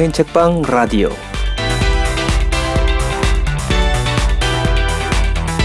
스페인 0.00 0.12
책방 0.12 0.62
라디오 0.62 1.10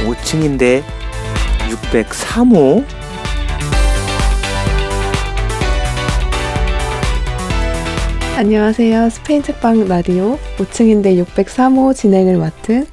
5층인데 0.05 0.83
603호 1.93 2.83
안녕하세요. 8.35 9.09
스페인 9.09 9.41
책방 9.41 9.87
라디오 9.87 10.37
5층인데 10.57 11.25
603호 11.25 11.95
진행을 11.95 12.35
맡은 12.35 12.85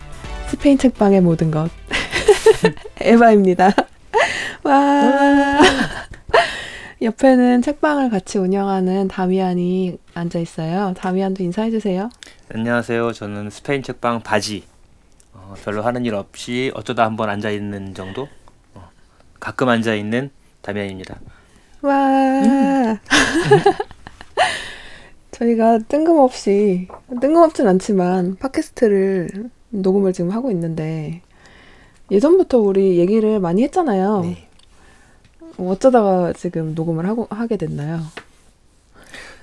스페인 0.47 0.79
책방의 0.79 1.23
모든 1.23 1.51
것 1.51 1.69
에바입니다. 3.03 3.75
와. 4.63 5.72
옆에는 7.03 7.63
책방을 7.63 8.11
같이 8.11 8.39
운영하는 8.39 9.09
다미안이 9.09 9.99
앉아 10.15 10.39
있어요. 10.39 10.95
다미안도 10.97 11.43
인사해 11.43 11.71
주세요. 11.71 12.09
안녕하세요. 12.55 13.13
저는 13.13 13.51
스페인 13.51 13.83
책방 13.83 14.23
바지 14.23 14.63
어, 15.33 15.55
별로 15.65 15.83
하는 15.83 16.05
일 16.05 16.15
없이 16.15 16.71
어쩌다 16.75 17.05
한번 17.05 17.29
앉아 17.29 17.51
있는 17.51 17.95
정도 17.95 18.29
어, 18.75 18.89
가끔 19.41 19.69
앉아 19.69 19.95
있는 19.95 20.31
다미안입니다. 20.61 21.19
와. 21.83 23.01
저희가 25.33 25.79
뜬금없이 25.89 26.87
뜬금없진 27.21 27.67
않지만 27.67 28.37
팟캐스트를 28.37 29.51
녹음을 29.71 30.13
지금 30.13 30.31
하고 30.31 30.53
있는데 30.53 31.23
예전부터 32.13 32.59
우리 32.59 32.99
얘기를 32.99 33.41
많이 33.41 33.65
했잖아요. 33.65 34.21
네. 34.21 34.49
어쩌다가 35.59 36.33
지금 36.33 36.75
녹음을 36.75 37.07
하고 37.07 37.27
하게 37.31 37.57
됐나요? 37.57 38.01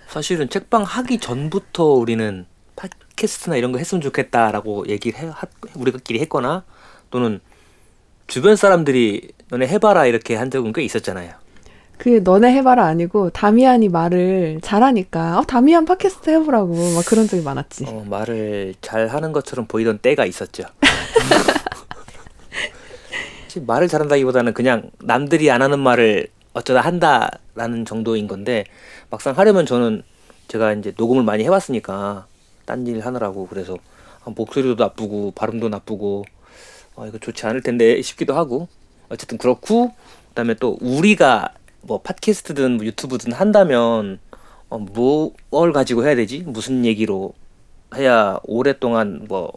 사실은 0.08 0.50
책방 0.50 0.84
하기 0.84 1.20
전부터 1.20 1.86
우리는 1.86 2.46
팟캐스트나 2.76 3.58
이런 3.58 3.72
거 3.72 3.78
했으면 3.78 4.02
좋겠다라고 4.02 4.88
얘기를 4.88 5.20
해, 5.20 5.28
하, 5.28 5.48
우리끼리 5.76 6.20
했거나 6.22 6.64
또는 7.12 7.40
주변 8.28 8.56
사람들이 8.56 9.32
너네 9.50 9.68
해봐라 9.68 10.06
이렇게 10.06 10.36
한 10.36 10.50
적은 10.50 10.74
꽤 10.74 10.84
있었잖아요. 10.84 11.32
그게 11.98 12.20
너네 12.22 12.54
해봐라 12.54 12.86
아니고 12.86 13.30
다미안이 13.32 13.90
말을 13.90 14.60
잘하니까 14.64 15.40
어, 15.40 15.44
다미안 15.44 15.86
팟캐스트 15.86 16.30
해보라고 16.30 16.74
막 16.96 17.06
그런 17.06 17.28
적이 17.28 17.44
많았지. 17.44 17.86
어, 17.88 18.06
말을 18.08 18.76
잘 18.82 19.08
하는 19.10 19.34
것처럼 19.34 19.68
보이던 19.68 20.00
때가 20.00 20.26
있었죠. 20.26 20.64
말을 23.60 23.88
잘한다기보다는 23.88 24.54
그냥 24.54 24.92
남들이 25.00 25.50
안 25.50 25.62
하는 25.62 25.80
말을 25.80 26.28
어쩌다 26.54 26.82
한다라는 26.82 27.86
정도인 27.86 28.28
건데 28.28 28.66
막상 29.10 29.38
하려면 29.38 29.66
저는 29.66 30.04
제가 30.48 30.74
이제 30.74 30.94
녹음을 30.98 31.24
많이 31.24 31.44
해왔으니까 31.44 32.28
딴 32.66 32.86
일 32.88 33.04
하느라고 33.04 33.48
그래서 33.48 33.78
아, 34.24 34.32
목소리도 34.36 34.76
나쁘고 34.82 35.32
발음도 35.32 35.70
나쁘고 35.70 36.26
어, 36.96 37.08
이거 37.08 37.18
좋지 37.18 37.46
않을 37.48 37.62
텐데 37.62 38.02
싶기도 38.02 38.36
하고 38.36 38.68
어쨌든 39.10 39.38
그렇고 39.38 39.94
그다음에 40.30 40.54
또 40.56 40.78
우리가 40.82 41.54
뭐 41.82 42.02
팟캐스트든 42.02 42.78
뭐 42.78 42.86
유튜브든 42.86 43.32
한다면 43.32 44.20
어, 44.70 44.78
뭘 45.50 45.74
가지고 45.74 46.06
해야 46.06 46.16
되지? 46.16 46.44
무슨 46.46 46.86
얘기로 46.86 47.34
해야 47.96 48.40
오랫동안 48.44 49.26
뭐 49.28 49.52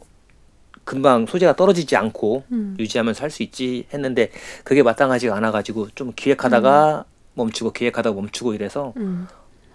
금방 0.84 1.26
소재가 1.26 1.54
떨어지지 1.56 1.96
않고 1.96 2.44
음. 2.52 2.76
유지하면서 2.78 3.22
할 3.22 3.30
수 3.30 3.42
있지 3.42 3.86
했는데 3.94 4.30
그게 4.64 4.82
마땅하지가 4.82 5.34
않아가지고 5.36 5.88
좀 5.94 6.12
기획하다가 6.14 7.04
멈추고 7.34 7.72
기획하다가 7.72 8.14
멈추고 8.14 8.52
이래서 8.54 8.92
음. 8.98 9.26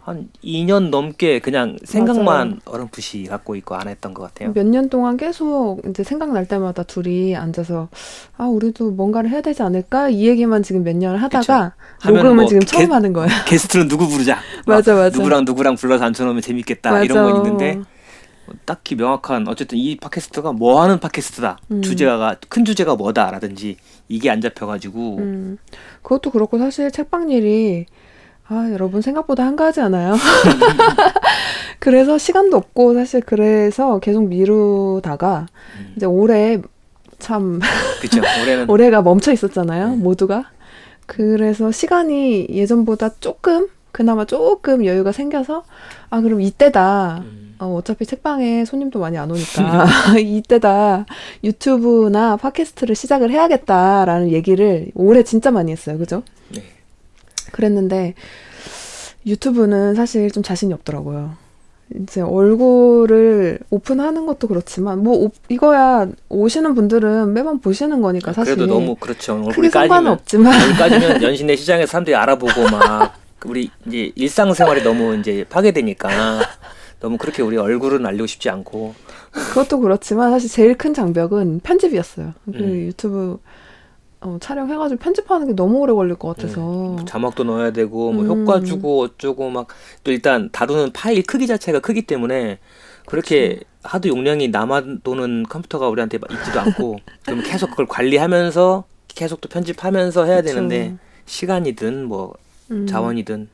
한 0.04 0.30
2년 0.42 0.90
넘게 0.90 1.40
그냥 1.40 1.76
생각만 1.84 2.62
어렴풋이 2.64 3.24
갖고 3.26 3.56
있고 3.58 3.76
안 3.76 3.90
했던 3.90 4.14
것 4.14 4.24
같아요. 4.24 4.54
몇 4.54 4.64
년 4.66 4.88
동안 4.90 5.18
계속 5.18 5.80
이제 5.90 6.02
생각날 6.04 6.48
때마다 6.48 6.84
둘이 6.84 7.36
앉아서 7.36 7.90
아 8.38 8.46
우리도 8.46 8.92
뭔가를 8.92 9.30
해야 9.30 9.42
되지 9.42 9.64
않을까 9.64 10.08
이 10.10 10.28
얘기만 10.28 10.64
지금 10.64 10.84
몇 10.86 10.96
년을 10.96 11.22
하다가 11.24 11.74
녹음을 12.06 12.36
뭐 12.36 12.46
지금 12.46 12.60
게- 12.62 12.66
처음 12.68 12.94
하는 12.94 13.12
거야. 13.12 13.28
게스트는 13.48 13.90
누구 13.90 14.08
부르자. 14.08 14.38
맞아 14.66 14.94
막 14.94 15.00
맞아. 15.02 15.18
누구랑 15.18 15.44
누구랑 15.46 15.76
불러서 15.76 16.06
앉혀놓으면 16.06 16.42
재밌겠다 16.42 16.92
맞아. 16.92 17.04
이런 17.04 17.24
건 17.32 17.36
있는데 17.44 17.74
뭐 17.76 17.86
딱히 18.66 18.96
명확한 18.96 19.48
어쨌든 19.48 19.78
이 19.78 19.98
팟캐스트가 19.98 20.54
뭐 20.54 20.82
하는 20.82 21.00
팟캐스트다 21.00 21.58
음. 21.72 21.82
주제가 21.82 22.38
큰 22.50 22.66
주제가 22.66 22.96
뭐다라든지 22.96 23.78
이게 24.08 24.30
안 24.30 24.42
잡혀가지고 24.42 25.18
음, 25.18 25.58
그것도 26.02 26.32
그렇고 26.32 26.58
사실 26.58 26.92
책방 26.92 27.30
일이 27.30 27.86
아 28.48 28.70
여러분 28.72 29.02
생각보다 29.02 29.46
한가하지 29.46 29.82
않아요. 29.82 30.16
그래서 31.80 32.18
시간도 32.18 32.56
없고 32.56 32.94
사실 32.94 33.22
그래서 33.22 34.00
계속 34.00 34.28
미루다가 34.28 35.48
음, 35.80 35.94
이제 35.96 36.06
올해 36.06 36.62
참 37.20 37.60
그쵸 38.02 38.22
올해는 38.42 38.70
올해가 38.72 39.02
멈춰 39.02 39.32
있었잖아요 39.34 39.90
네. 39.90 39.96
모두가. 39.96 40.52
그래서 41.06 41.72
시간이 41.72 42.48
예전보다 42.50 43.16
조금 43.20 43.68
그나마 43.92 44.26
조금 44.26 44.86
여유가 44.86 45.12
생겨서 45.12 45.64
아 46.10 46.22
그럼 46.22 46.42
이때다. 46.42 47.24
음, 47.24 47.47
어, 47.60 47.76
어차피 47.76 48.06
책방에 48.06 48.66
손님도 48.66 49.00
많이 49.00 49.18
안 49.18 49.32
오니까 49.32 49.86
이때다 50.20 51.06
유튜브나 51.44 52.38
팟캐스트를 52.38 52.96
시작을 52.96 53.32
해야겠다라는 53.32 54.32
얘기를 54.32 54.88
올해 54.96 55.24
진짜 55.24 55.52
많이 55.52 55.72
했어요. 55.72 55.98
그죠? 55.98 56.24
네. 56.54 56.64
그랬는데 57.52 58.14
유튜브는 59.26 59.96
사실 59.96 60.30
좀 60.32 60.44
자신이 60.44 60.74
없더라고요. 60.74 61.36
이제 62.02 62.20
얼굴을 62.20 63.60
오픈하는 63.70 64.26
것도 64.26 64.50
그렇지만 64.50 65.04
뭐 65.04 65.18
오- 65.18 65.32
이거야 65.48 66.08
오시는 66.28 66.76
분들은 66.76 67.34
매번 67.34 67.60
보시는 67.60 68.02
거니까 68.02 68.34
사실 68.34 68.56
그래도 68.56 68.74
너무 68.74 68.96
그렇죠 68.96 69.42
얼굴이 69.46 69.70
상관은 69.70 70.12
없지만 70.12 70.74
까지면 70.74 71.24
연신내 71.24 71.56
시장에 71.56 71.86
서 71.86 71.92
사람들이 71.92 72.14
알아보고 72.14 72.64
막 72.70 73.14
우리 73.46 73.70
이제 73.86 74.12
일상생활이 74.16 74.84
너무 74.84 75.16
이제 75.16 75.46
파괴되니까 75.50 76.10
너무 77.00 77.18
그렇게 77.18 77.42
우리 77.44 77.58
얼굴은 77.58 78.06
알리고 78.06 78.26
싶지 78.26 78.50
않고 78.50 78.96
그것도 79.32 79.80
그렇지만 79.80 80.32
사실 80.32 80.50
제일 80.50 80.76
큰 80.78 80.94
장벽은 80.94 81.60
편집이었어요. 81.62 82.34
그 82.46 82.52
음. 82.58 82.88
유튜브 82.88 83.40
어, 84.20 84.38
촬영해가지고 84.42 85.00
편집하는 85.00 85.48
게 85.48 85.54
너무 85.54 85.78
오래 85.78 85.94
걸릴 85.94 86.16
것 86.16 86.36
같아서 86.36 86.60
뭐 86.60 87.06
자막도 87.06 87.44
넣어야 87.44 87.72
되고 87.72 88.12
뭐 88.12 88.24
음. 88.24 88.30
효과 88.30 88.62
주고 88.62 89.02
어쩌고 89.04 89.50
막 89.52 89.68
또 90.04 90.12
일단 90.12 90.50
다루는 90.52 90.92
파일 90.94 91.22
크기 91.24 91.46
자체가 91.46 91.82
크기 91.82 92.02
때문에 92.02 92.58
그렇게 93.06 93.60
하도 93.84 94.10
용량이 94.10 94.48
남아도는 94.50 95.44
컴퓨터가 95.44 95.88
우리한테 95.90 96.18
막 96.18 96.32
있지도 96.32 96.60
않고 96.60 96.98
그럼 97.26 97.44
계속 97.44 97.70
그걸 97.72 97.86
관리하면서 97.86 98.86
계속 99.08 99.40
또 99.42 99.50
편집하면서 99.50 100.26
해야 100.26 100.42
그쵸. 100.42 100.54
되는데 100.56 100.96
시간이든 101.26 102.06
뭐 102.06 102.34
음, 102.72 102.88
자원이든 102.88 103.50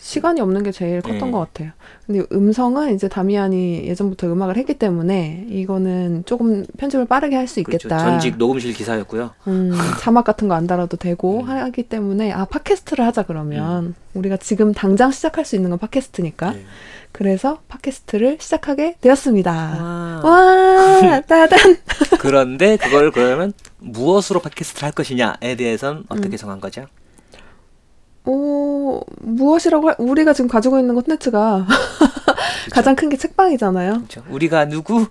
시간이 0.00 0.40
없는 0.40 0.62
게 0.62 0.72
제일 0.72 1.00
컸던 1.02 1.28
네. 1.28 1.30
것 1.30 1.38
같아요. 1.40 1.70
근데 2.06 2.24
음성은 2.32 2.94
이제 2.94 3.08
다미안이 3.08 3.84
예전부터 3.86 4.26
음악을 4.32 4.56
했기 4.56 4.74
때문에 4.74 5.46
이거는 5.48 6.24
조금 6.26 6.64
편집을 6.78 7.06
빠르게 7.06 7.36
할수 7.36 7.62
그렇죠. 7.62 7.88
있겠다. 7.88 7.98
전직 8.04 8.36
녹음실 8.38 8.72
기사였고요. 8.72 9.30
음, 9.46 9.72
자막 10.00 10.24
같은 10.24 10.48
거 10.48 10.54
안 10.54 10.66
달아도 10.66 10.96
되고 10.96 11.40
음. 11.40 11.48
하기 11.48 11.84
때문에 11.84 12.32
아 12.32 12.44
팟캐스트를 12.44 13.04
하자 13.06 13.22
그러면 13.22 13.94
우리가 14.14 14.36
지금 14.36 14.72
당장 14.72 15.10
시작할 15.10 15.44
수 15.44 15.54
있는 15.56 15.70
건 15.70 15.78
팟캐스트니까 15.78 16.52
네. 16.52 16.64
그래서 17.12 17.60
팟캐스트를 17.68 18.38
시작하게 18.40 18.96
되었습니다. 19.00 19.52
아. 19.52 20.20
와 20.24 21.20
따단 21.26 21.58
그런데 22.20 22.76
그걸 22.76 23.10
그러면 23.10 23.52
무엇으로 23.78 24.40
팟캐스트를 24.40 24.86
할 24.86 24.92
것이냐에 24.92 25.54
대해서는 25.56 26.04
어떻게 26.08 26.28
음. 26.28 26.36
정한 26.36 26.60
거죠? 26.60 26.86
오 28.30 29.00
무엇이라고 29.22 29.88
할, 29.88 29.96
우리가 29.98 30.32
지금 30.32 30.48
가지고 30.48 30.78
있는 30.78 30.94
콘텐츠가 30.94 31.66
가장 32.70 32.94
큰 32.94 33.08
게 33.08 33.16
책방이잖아요. 33.16 33.94
그렇죠. 33.94 34.22
우리가 34.30 34.66
누구? 34.66 35.06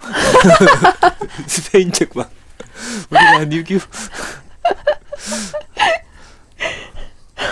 스페인 1.48 1.92
책방. 1.92 2.26
우리가 3.12 3.46
누구? 3.50 3.78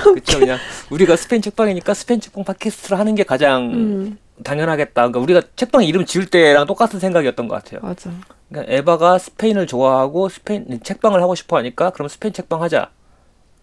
그렇죠. 0.03 0.39
그냥 0.39 0.57
우리가 0.89 1.15
스페인 1.17 1.41
책방이니까 1.41 1.93
스페인 1.93 2.19
책방 2.21 2.43
팟캐스트를 2.45 2.97
하는 2.99 3.15
게 3.15 3.23
가장 3.23 3.63
음 3.73 4.17
당연하겠다. 4.43 4.93
그러니까 4.93 5.19
우리가 5.19 5.41
책방 5.55 5.83
이름 5.83 6.05
지을 6.05 6.27
때랑 6.27 6.65
똑같은 6.67 6.99
생각이었던 6.99 7.47
것 7.47 7.55
같아요. 7.55 7.81
맞아. 7.81 8.09
그러니까 8.49 8.73
에바가 8.73 9.17
스페인을 9.17 9.67
좋아하고 9.67 10.29
스페인 10.29 10.79
책방을 10.83 11.21
하고 11.21 11.35
싶어 11.35 11.57
하니까 11.57 11.89
그럼 11.89 12.07
스페인 12.07 12.33
책방 12.33 12.61
하자. 12.61 12.89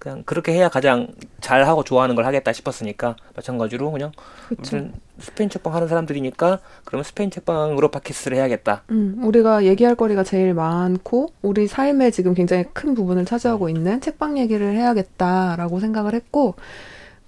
그냥 0.04 0.22
그렇게 0.26 0.52
해야 0.52 0.68
가장 0.68 1.08
잘하고 1.40 1.82
좋아하는 1.82 2.14
걸 2.14 2.26
하겠다 2.26 2.52
싶었으니까 2.52 3.16
마찬가지로 3.34 3.90
그냥 3.90 4.12
스페인 5.18 5.48
책방 5.48 5.74
하는 5.74 5.88
사람들이니까 5.88 6.58
그러면 6.84 7.04
스페인 7.04 7.30
책방으로 7.30 7.88
팟캐스트를 7.88 8.36
해야겠다. 8.36 8.82
음, 8.90 9.18
우리가 9.22 9.64
얘기할 9.64 9.94
거리가 9.94 10.22
제일 10.22 10.52
많고 10.52 11.30
우리 11.40 11.66
삶에 11.66 12.10
지금 12.10 12.34
굉장히 12.34 12.64
큰 12.74 12.94
부분을 12.94 13.24
차지하고 13.24 13.70
있는 13.70 14.02
책방 14.02 14.36
얘기를 14.36 14.74
해야겠다라고 14.74 15.80
생각을 15.80 16.12
했고 16.12 16.54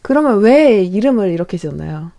그러면 0.03 0.41
왜 0.41 0.83
이름을 0.83 1.31
이렇게 1.31 1.57
지었나요? 1.57 2.13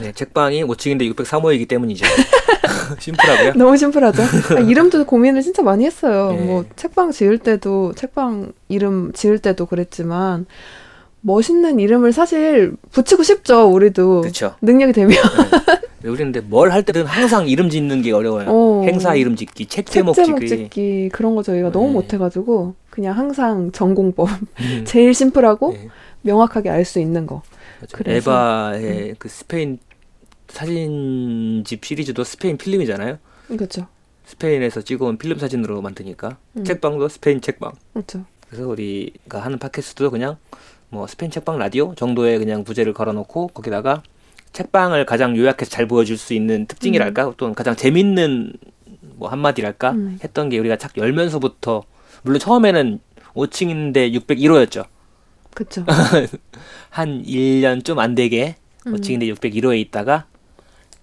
네, 0.00 0.12
책방이 0.12 0.64
5층인데 0.64 1.14
603호이기 1.14 1.68
때문이죠. 1.68 2.06
심플하고요. 2.98 3.52
너무 3.58 3.76
심플하죠. 3.76 4.22
아, 4.56 4.60
이름도 4.66 5.04
고민을 5.06 5.42
진짜 5.42 5.62
많이 5.62 5.84
했어요. 5.84 6.32
네. 6.36 6.44
뭐 6.44 6.64
책방 6.76 7.10
지을 7.12 7.38
때도 7.38 7.92
책방 7.94 8.52
이름 8.68 9.12
지을 9.12 9.38
때도 9.38 9.66
그랬지만 9.66 10.46
멋있는 11.20 11.80
이름을 11.80 12.12
사실 12.12 12.74
붙이고 12.92 13.22
싶죠. 13.22 13.68
우리도 13.70 14.20
그렇죠. 14.22 14.54
능력이 14.62 14.92
되면 14.92 15.10
네. 15.10 16.08
우리는 16.08 16.30
근데 16.32 16.40
뭘 16.40 16.70
할 16.70 16.84
때든 16.84 17.04
항상 17.04 17.48
이름 17.48 17.68
짓는 17.68 18.02
게 18.02 18.12
어려워요. 18.12 18.46
어. 18.48 18.84
행사 18.86 19.14
이름 19.16 19.34
짓기, 19.34 19.66
책책 19.66 19.92
제목 19.92 20.14
제목 20.14 20.38
짓기. 20.40 20.48
짓기 20.48 21.08
그런 21.12 21.34
거 21.34 21.42
저희가 21.42 21.72
너무 21.72 21.86
네. 21.88 21.92
못해가지고 21.94 22.74
그냥 22.90 23.16
항상 23.18 23.72
전공법 23.72 24.28
음. 24.60 24.82
제일 24.86 25.12
심플하고 25.14 25.72
네. 25.72 25.88
명확하게 26.22 26.70
알 26.70 26.84
수 26.84 27.00
있는 27.00 27.26
거. 27.26 27.42
그래서- 27.92 28.30
에바의 28.30 29.16
그 29.18 29.28
스페인 29.28 29.78
사진집 30.56 31.84
시리즈도 31.84 32.24
스페인 32.24 32.56
필름이잖아요. 32.56 33.18
그렇죠. 33.48 33.86
스페인에서 34.24 34.80
찍어온 34.82 35.18
필름 35.18 35.38
사진으로 35.38 35.82
만드니까 35.82 36.38
음. 36.56 36.64
책방도 36.64 37.08
스페인 37.08 37.40
책방. 37.40 37.72
그렇죠. 37.92 38.24
그래서 38.48 38.66
우리가 38.66 39.40
하는 39.40 39.58
팟캐스트도 39.58 40.10
그냥 40.10 40.38
뭐 40.88 41.06
스페인 41.06 41.30
책방 41.30 41.58
라디오 41.58 41.94
정도의 41.94 42.38
그냥 42.38 42.64
부제를 42.64 42.94
걸어놓고 42.94 43.48
거기다가 43.48 44.02
책방을 44.52 45.04
가장 45.04 45.36
요약해서 45.36 45.70
잘 45.70 45.86
보여줄 45.86 46.16
수 46.16 46.32
있는 46.32 46.66
특징이랄까 46.66 47.34
또는 47.36 47.54
가장 47.54 47.76
재밌는 47.76 48.54
뭐 49.16 49.28
한마디랄까 49.28 49.90
음. 49.90 50.18
했던 50.24 50.48
게 50.48 50.58
우리가 50.58 50.76
착 50.76 50.96
열면서부터 50.96 51.84
물론 52.22 52.40
처음에는 52.40 53.00
5층인데 53.34 54.14
601호였죠. 54.26 54.86
그렇죠. 55.54 55.84
한 56.88 57.22
1년 57.22 57.84
좀 57.84 57.98
안 57.98 58.14
되게 58.14 58.56
음. 58.86 58.94
5층인데 58.94 59.34
601호에 59.34 59.78
있다가 59.80 60.26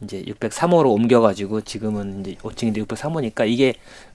이제 0.04 0.24
603호로 0.24 0.88
옮겨가지고 0.92 1.62
지금은 1.62 2.22
이제 2.22 2.36
5층인데 2.42 2.86
603호니까 2.88 3.48
이게 3.48 3.74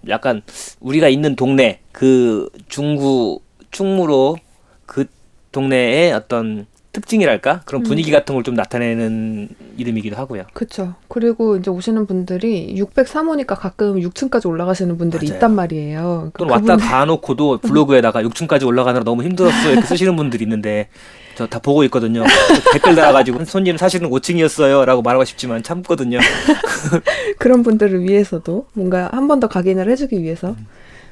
약간 0.08 0.43
우리가 0.81 1.08
있는 1.08 1.37
동네 1.37 1.81
그 1.93 2.49
중구 2.69 3.40
충무로 3.70 4.37
그 4.87 5.05
동네의 5.52 6.12
어떤 6.12 6.67
특징이랄까 6.93 7.61
그런 7.64 7.82
분위기 7.82 8.11
같은 8.11 8.35
걸 8.35 8.43
좀 8.43 8.55
나타내는 8.55 9.49
이름이기도 9.76 10.17
하고요. 10.17 10.44
그렇죠. 10.55 10.94
그리고 11.08 11.56
이제 11.56 11.70
오시는 11.70 12.06
분들이 12.06 12.75
603호니까 12.76 13.49
가끔 13.58 14.00
6층까지 14.00 14.46
올라가시는 14.49 14.96
분들이 14.96 15.26
맞아요. 15.26 15.37
있단 15.37 15.55
말이에요. 15.55 16.32
또는 16.37 16.52
왔다 16.52 16.76
그분들- 16.76 16.81
가놓고도 16.88 17.58
블로그에다가 17.58 18.23
6층까지 18.23 18.67
올라가느라 18.67 19.05
너무 19.05 19.23
힘들었어 19.23 19.70
이렇게 19.70 19.87
쓰시는 19.87 20.17
분들이 20.17 20.44
있는데 20.44 20.88
저 21.38 21.46
다 21.46 21.58
보고 21.61 21.85
있거든요. 21.85 22.25
댓글 22.75 22.94
달아가지고 22.96 23.44
손님 23.44 23.76
사실은 23.76 24.11
5층이었어요라고 24.11 25.02
말하고 25.02 25.25
싶지만 25.25 25.62
참거든요. 25.62 26.19
그런 27.38 27.62
분들을 27.62 28.02
위해서도 28.02 28.67
뭔가 28.75 29.08
한 29.12 29.29
번 29.29 29.38
더 29.40 29.46
각인을 29.49 29.88
해주기 29.90 30.20
위해서 30.23 30.50
음. 30.50 30.67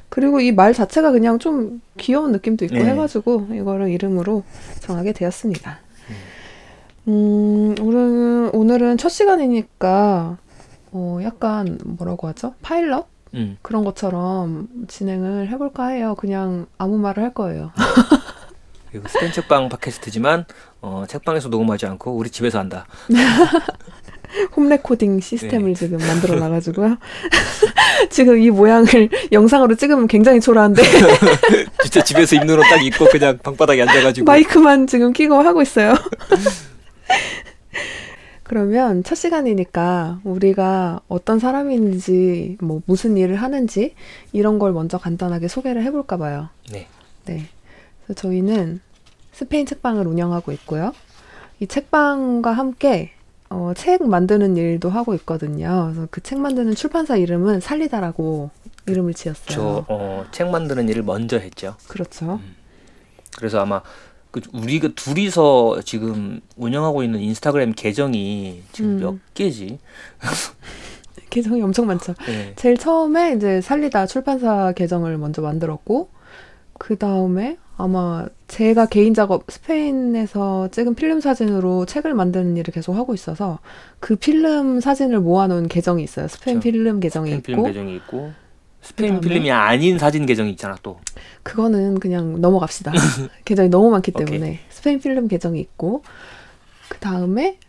그리고 0.09 0.39
이 0.41 0.51
말 0.51 0.73
자체가 0.73 1.11
그냥 1.11 1.39
좀 1.39 1.81
귀여운 1.97 2.31
느낌도 2.33 2.65
있고 2.65 2.75
네. 2.75 2.85
해가지고 2.85 3.47
이거를 3.53 3.89
이름으로 3.89 4.43
정하게 4.81 5.13
되었습니다. 5.13 5.79
음, 7.07 7.75
오늘은, 7.79 8.49
오늘은 8.53 8.97
첫 8.97 9.09
시간이니까 9.09 10.37
어, 10.91 11.19
약간 11.23 11.77
뭐라고 11.85 12.27
하죠? 12.27 12.53
파일럿? 12.61 13.05
음. 13.33 13.57
그런 13.61 13.83
것처럼 13.85 14.67
진행을 14.87 15.49
해볼까 15.49 15.87
해요. 15.87 16.15
그냥 16.17 16.65
아무 16.77 16.97
말을 16.97 17.23
할 17.23 17.33
거예요. 17.33 17.71
그리고 18.91 19.07
스페인 19.07 19.31
책방 19.31 19.69
팟캐스트지만 19.69 20.45
어, 20.81 21.05
책방에서 21.07 21.49
녹음하지 21.49 21.85
않고 21.85 22.11
우리 22.11 22.29
집에서 22.29 22.59
한다. 22.59 22.85
홈 24.55 24.67
레코딩 24.67 25.21
시스템을 25.21 25.69
네. 25.69 25.73
지금 25.73 25.97
만들어 25.99 26.35
놔가지고요. 26.35 26.97
지금 28.09 28.39
이 28.39 28.49
모양을 28.49 29.09
영상으로 29.31 29.75
찍으면 29.75 30.07
굉장히 30.07 30.41
초라한데 30.41 30.83
진짜 31.81 32.03
집에서 32.03 32.35
입는 32.35 32.59
옷 32.59 32.63
딱 32.63 32.83
입고 32.83 33.05
그냥 33.05 33.37
방바닥에 33.41 33.81
앉아가지고 33.81 34.25
마이크만 34.25 34.87
지금 34.87 35.13
끼고 35.13 35.35
하고 35.35 35.61
있어요. 35.61 35.95
그러면 38.43 39.03
첫 39.03 39.15
시간이니까 39.15 40.19
우리가 40.23 41.01
어떤 41.07 41.39
사람인지 41.39 42.57
뭐 42.61 42.81
무슨 42.85 43.17
일을 43.17 43.35
하는지 43.35 43.93
이런 44.31 44.57
걸 44.59 44.71
먼저 44.71 44.97
간단하게 44.97 45.47
소개를 45.47 45.83
해볼까 45.83 46.17
봐요. 46.17 46.49
네. 46.71 46.87
네. 47.25 47.45
저희는 48.13 48.81
스페인 49.31 49.65
책방을 49.65 50.07
운영하고 50.07 50.51
있고요. 50.53 50.93
이 51.59 51.67
책방과 51.67 52.51
함께 52.51 53.11
어, 53.49 53.71
책 53.75 54.03
만드는 54.07 54.57
일도 54.57 54.89
하고 54.89 55.13
있거든요. 55.15 55.89
그래서 55.91 56.07
그 56.11 56.21
책 56.21 56.39
만드는 56.39 56.75
출판사 56.75 57.15
이름은 57.15 57.59
살리다라고 57.61 58.49
이름을 58.87 59.13
지었어요. 59.13 59.47
저 59.49 59.85
어, 59.87 60.25
책 60.31 60.49
만드는 60.49 60.89
일을 60.89 61.03
먼저 61.03 61.37
했죠. 61.37 61.75
그렇죠. 61.87 62.39
그래서 63.37 63.59
아마 63.61 63.81
그 64.31 64.41
우리가 64.53 64.89
둘이서 64.95 65.81
지금 65.85 66.41
운영하고 66.57 67.03
있는 67.03 67.19
인스타그램 67.19 67.73
계정이 67.73 68.63
지금 68.73 68.91
음. 68.91 68.99
몇 68.99 69.15
개지? 69.33 69.79
계정이 71.29 71.61
엄청 71.61 71.85
많죠. 71.87 72.13
네. 72.25 72.53
제일 72.55 72.77
처음에 72.77 73.33
이제 73.35 73.61
살리다 73.61 74.05
출판사 74.07 74.71
계정을 74.73 75.17
먼저 75.17 75.41
만들었고 75.41 76.09
그 76.79 76.97
다음에 76.97 77.57
아마 77.77 78.25
제가 78.47 78.87
개인 78.87 79.13
작업 79.13 79.43
스페인에서 79.49 80.69
찍은 80.71 80.95
필름 80.95 81.19
사진으로 81.21 81.85
책을 81.85 82.15
만드는 82.15 82.57
일을 82.57 82.73
계속 82.73 82.93
하고 82.95 83.13
있어서 83.13 83.59
그 83.99 84.15
필름 84.15 84.79
사진을 84.79 85.19
모아놓은 85.19 85.67
계정이 85.67 86.03
있어요. 86.03 86.27
스페인 86.27 86.59
그렇죠. 86.59 86.71
필름 86.73 86.99
계정이 86.99 87.27
스페인 87.29 87.41
필름 87.43 87.59
있고 87.59 87.67
계정이 87.67 87.95
있고 87.97 88.31
스페인? 88.81 89.19
필름이 89.21 89.51
아닌 89.51 89.99
사진 89.99 90.25
계정이 90.25 90.49
있잖아 90.51 90.75
또. 90.81 90.99
그거는 91.43 91.99
그냥 91.99 92.41
넘어갑시다. 92.41 92.93
계정이 93.45 93.69
너무 93.69 93.91
많기 93.91 94.11
오케이. 94.15 94.25
때문에 94.25 94.59
스페인 94.69 94.99
필름 94.99 95.27
계정이 95.27 95.59
있고 95.59 96.03
그 96.89 96.97
다음에 96.97 97.59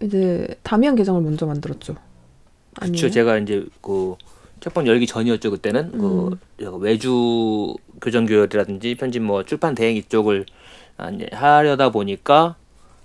이제 0.00 0.46
다미안 0.62 0.94
계정을 0.94 1.22
먼저 1.22 1.44
만들었죠. 1.46 1.94
그렇죠. 2.74 2.92
아니에요? 2.92 3.10
제가 3.10 3.38
이제 3.38 3.66
그 3.80 4.14
책방 4.66 4.88
열기 4.88 5.06
전이었죠 5.06 5.52
그때는 5.52 5.92
음. 5.94 6.30
그 6.58 6.76
외주 6.78 7.76
교정 8.00 8.26
교열이라든지 8.26 8.96
편집 8.96 9.22
뭐 9.22 9.44
출판 9.44 9.76
대행 9.76 9.96
이쪽을 9.96 10.44
하려다 11.32 11.90
보니까 11.90 12.56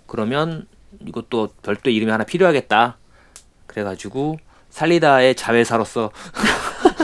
그러면 0.07 0.65
이것도 1.05 1.49
별도 1.61 1.89
이름이 1.89 2.11
하나 2.11 2.23
필요하겠다. 2.23 2.97
그래가지고 3.67 4.37
살리다의 4.71 5.35
자회사로서 5.35 6.11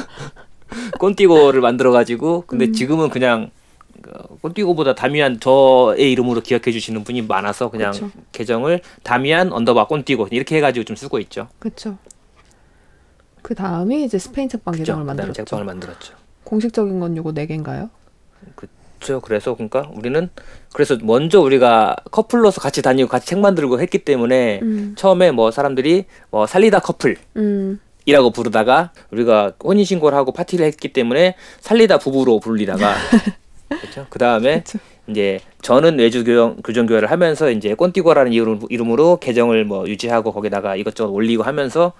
꼰띠고를 0.99 1.61
만들어가지고 1.61 2.45
근데 2.47 2.65
음. 2.65 2.73
지금은 2.73 3.09
그냥 3.09 3.51
그 4.01 4.11
꼰띠고보다 4.41 4.95
다미안 4.95 5.39
저의 5.39 6.11
이름으로 6.11 6.41
기억해 6.41 6.71
주시는 6.71 7.03
분이 7.03 7.21
많아서 7.23 7.69
그냥 7.69 7.91
그쵸. 7.91 8.09
계정을 8.31 8.81
다미안 9.03 9.53
언더바 9.53 9.85
꼰띠고 9.87 10.29
이렇게 10.31 10.57
해가지고 10.57 10.83
좀 10.83 10.95
쓰고 10.95 11.19
있죠. 11.19 11.47
그렇죠. 11.59 11.97
그 13.41 13.55
다음이 13.55 14.03
이제 14.03 14.17
스페인 14.17 14.49
책방? 14.49 14.75
계정을 14.75 15.05
만들었죠. 15.05 15.33
책방을 15.33 15.65
만들었죠. 15.65 16.13
공식적인 16.43 16.99
건 16.99 17.15
요거 17.17 17.33
네 17.33 17.45
개인가요? 17.45 17.89
그렇죠. 18.55 19.21
그래서 19.21 19.53
그러니까 19.53 19.89
우리는 19.93 20.29
그래서 20.73 20.97
먼저 21.01 21.39
우리가 21.41 21.95
커플로서 22.11 22.61
같이 22.61 22.81
다니고 22.81 23.09
같이 23.09 23.27
책 23.27 23.39
만들고 23.39 23.79
했기 23.79 23.99
때문에 23.99 24.59
음. 24.61 24.95
처음에 24.97 25.31
뭐 25.31 25.51
사람들이 25.51 26.05
뭐 26.29 26.47
살리다 26.47 26.79
커플이라고 26.79 27.19
음. 27.37 27.79
부르다가 28.33 28.91
우리가 29.11 29.53
혼인 29.63 29.85
신고를 29.85 30.17
하고 30.17 30.31
파티를 30.31 30.65
했기 30.65 30.93
때문에 30.93 31.35
살리다 31.59 31.99
부부로 31.99 32.39
불리다가 32.39 32.95
그렇죠. 33.69 34.07
그 34.09 34.19
다음에 34.19 34.63
그쵸. 34.63 34.79
이제 35.07 35.39
저는 35.61 35.99
외주 35.99 36.23
교정 36.23 36.57
교정 36.63 36.85
교회를 36.85 37.09
하면서 37.11 37.49
이제 37.49 37.73
꼰띠고라는 37.73 38.33
이름, 38.33 38.59
이름으로 38.69 39.17
계정을 39.19 39.65
뭐 39.65 39.87
유지하고 39.87 40.33
거기다가 40.33 40.75
이것저것 40.75 41.11
올리고 41.11 41.43
하면서 41.43 41.93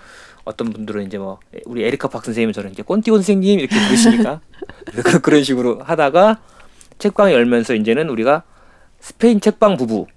어떤 0.47 0.69
분들은 0.71 1.05
이제 1.05 1.17
뭐 1.17 1.39
우리 1.65 1.83
에리카 1.83 2.07
박 2.07 2.23
선생님은 2.23 2.53
저는 2.53 2.71
이제 2.71 2.81
꼰띠고 2.83 3.17
선생님 3.17 3.59
이렇게 3.59 3.75
부르시니까 3.79 4.41
그- 5.03 5.19
그런 5.21 5.43
식으로 5.43 5.79
하다가 5.83 6.39
책방을 6.97 7.33
열면서 7.33 7.75
이제는 7.75 8.09
우리가 8.09 8.43
스페인 8.99 9.39
책방 9.41 9.77
부부 9.77 10.07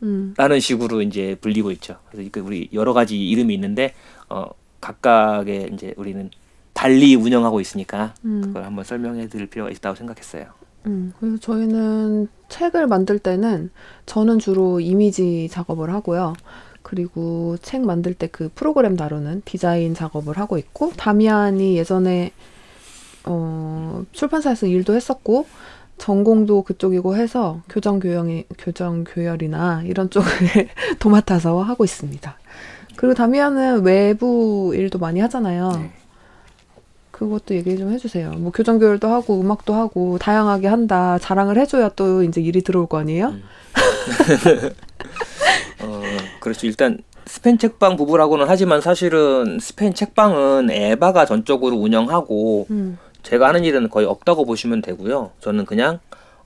라는 0.00 0.56
음. 0.56 0.60
식으로 0.60 1.00
이제 1.02 1.36
불리고 1.40 1.70
있죠. 1.72 1.96
그래서 2.10 2.28
그 2.32 2.40
우리 2.40 2.68
여러 2.72 2.92
가지 2.92 3.16
이름이 3.28 3.54
있는데 3.54 3.94
어 4.28 4.46
각각의 4.80 5.70
이제 5.72 5.94
우리는 5.96 6.28
달리 6.72 7.14
운영하고 7.14 7.60
있으니까 7.60 8.14
음. 8.24 8.40
그걸 8.42 8.64
한번 8.64 8.84
설명해 8.84 9.28
드릴 9.28 9.46
필요가 9.46 9.70
있다고 9.70 9.94
생각했어요. 9.94 10.46
음. 10.86 11.12
그래서 11.20 11.36
저희는 11.38 12.26
책을 12.48 12.88
만들 12.88 13.20
때는 13.20 13.70
저는 14.06 14.40
주로 14.40 14.80
이미지 14.80 15.48
작업을 15.52 15.92
하고요. 15.92 16.32
그리고 16.82 17.56
책 17.62 17.82
만들 17.82 18.14
때 18.14 18.28
그 18.32 18.50
프로그램 18.54 18.96
다루는 18.96 19.42
디자인 19.44 19.94
작업을 19.94 20.38
하고 20.38 20.56
있고 20.58 20.92
다미안이 20.96 21.76
예전에 21.76 22.32
어, 23.24 24.04
출판사에서 24.12 24.66
일도 24.66 24.94
했었고 24.94 25.46
전공도 25.98 26.62
그쪽이고 26.62 27.16
해서 27.16 27.60
교정 27.68 28.00
교양이 28.00 28.44
교정 28.58 29.04
교열이나 29.04 29.82
이런 29.84 30.10
쪽을 30.10 30.28
도맡아서 30.98 31.62
하고 31.62 31.84
있습니다. 31.84 32.36
그리고 32.96 33.14
다미아는 33.14 33.82
외부 33.82 34.72
일도 34.74 34.98
많이 34.98 35.20
하잖아요. 35.20 35.72
네. 35.72 35.92
그것도 37.10 37.54
얘기 37.54 37.76
좀 37.78 37.92
해주세요. 37.92 38.32
뭐 38.32 38.50
교정 38.50 38.78
교열도 38.78 39.08
하고 39.08 39.40
음악도 39.40 39.74
하고 39.74 40.18
다양하게 40.18 40.66
한다. 40.66 41.18
자랑을 41.20 41.58
해줘야 41.58 41.90
또 41.90 42.22
이제 42.24 42.40
일이 42.40 42.62
들어올 42.62 42.86
거 42.88 42.98
아니에요? 42.98 43.28
음. 43.28 43.42
어, 45.84 46.02
그렇죠. 46.42 46.66
일단 46.66 46.98
스페인 47.24 47.56
책방 47.56 47.96
부부라고는 47.96 48.46
하지만 48.48 48.80
사실은 48.80 49.58
스페인 49.60 49.94
책방은 49.94 50.70
에바가 50.70 51.24
전적으로 51.24 51.76
운영하고 51.76 52.66
음. 52.70 52.98
제가 53.22 53.46
하는 53.48 53.62
일은 53.64 53.88
거의 53.88 54.06
없다고 54.08 54.44
보시면 54.44 54.82
되고요. 54.82 55.30
저는 55.40 55.64
그냥 55.64 56.00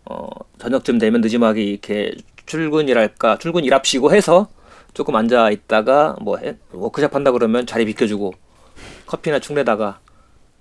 어, 0.05 0.29
저녁쯤 0.59 0.99
되면 0.99 1.23
늦지막이 1.23 1.65
이렇게 1.65 2.13
출근이랄까 2.45 3.39
출근 3.39 3.65
일합시고 3.65 4.15
해서 4.15 4.49
조금 4.93 5.17
앉아 5.17 5.51
있다가 5.51 6.17
뭐 6.21 6.37
해- 6.37 6.57
워크샵 6.73 7.15
한다 7.15 7.31
그러면 7.33 7.67
자리 7.67 7.87
비켜주고 7.87 8.35
커피나 9.07 9.39
충내다가 9.39 10.01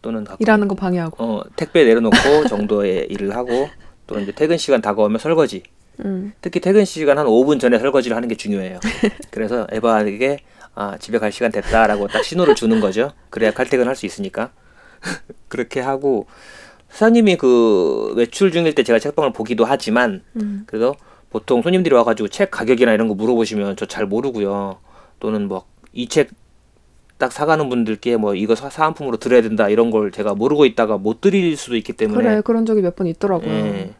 또는 0.01 0.24
가끔 0.24 0.42
일하는 0.42 0.68
거 0.70 0.75
방해하고. 0.75 1.22
어, 1.22 1.42
택배 1.58 1.84
내려놓고 1.84 2.48
정도의 2.48 3.08
일을 3.12 3.36
하고 3.36 3.68
또 4.08 4.18
이제 4.18 4.32
퇴근 4.32 4.58
시간 4.58 4.82
다가오면 4.82 5.20
설거지 5.20 5.63
음. 6.04 6.34
특히 6.42 6.60
퇴근 6.60 6.84
시간 6.86 7.18
한 7.18 7.25
5분 7.28 7.60
전에 7.60 7.80
설거지를 7.80 8.16
하는 8.18 8.28
게 8.28 8.36
중요해요. 8.36 8.80
그래서 9.32 9.68
에바에게 9.72 10.40
아, 10.75 10.98
집에 10.98 11.20
갈 11.20 11.32
시간 11.32 11.52
됐다라고 11.52 12.08
딱 12.08 12.24
신호를 12.24 12.56
주는 12.56 12.80
거죠. 12.82 13.12
그래야 13.30 13.52
칼퇴근 13.54 13.88
할 13.88 13.96
수 13.96 14.06
있으니까. 14.06 14.52
그렇게 15.48 15.80
하고 15.80 16.25
사장님이 16.90 17.38
그 17.38 18.14
외출 18.16 18.52
중일 18.52 18.74
때 18.75 18.84
제가 18.84 19.00
책방을 19.00 19.32
보기도 19.34 19.66
하지만 19.66 20.22
음. 20.36 20.64
그래서 20.66 20.96
보통 21.30 21.62
손님들이 21.62 21.94
와가지고 21.96 22.28
책 22.30 22.52
가격이나 22.52 22.94
이런 22.94 23.08
거 23.08 23.14
물어보시면 23.16 23.75
저 23.75 23.86
잘 23.86 24.06
모르고요. 24.06 24.78
또는 25.20 25.48
뭐 25.48 25.66
이 25.94 26.08
책 26.08 26.30
딱 27.18 27.32
사가는 27.32 27.70
분들께 27.70 28.18
뭐 28.18 28.36
이거 28.36 28.56
사, 28.56 28.70
사은품으로 28.70 29.16
드려야 29.16 29.42
된다 29.42 29.70
이런 29.70 29.90
걸 29.90 30.12
제가 30.12 30.36
모르고 30.36 30.66
있다가 30.66 30.98
못 30.98 31.22
드릴 31.22 31.56
수도 31.56 31.78
있기 31.78 31.94
때문에 31.94 32.22
그래 32.22 32.42
그런 32.44 32.66
적이 32.66 32.82
몇 32.82 32.98
번 32.98 33.08
있더라고요. 33.08 33.50
예. 33.50 33.94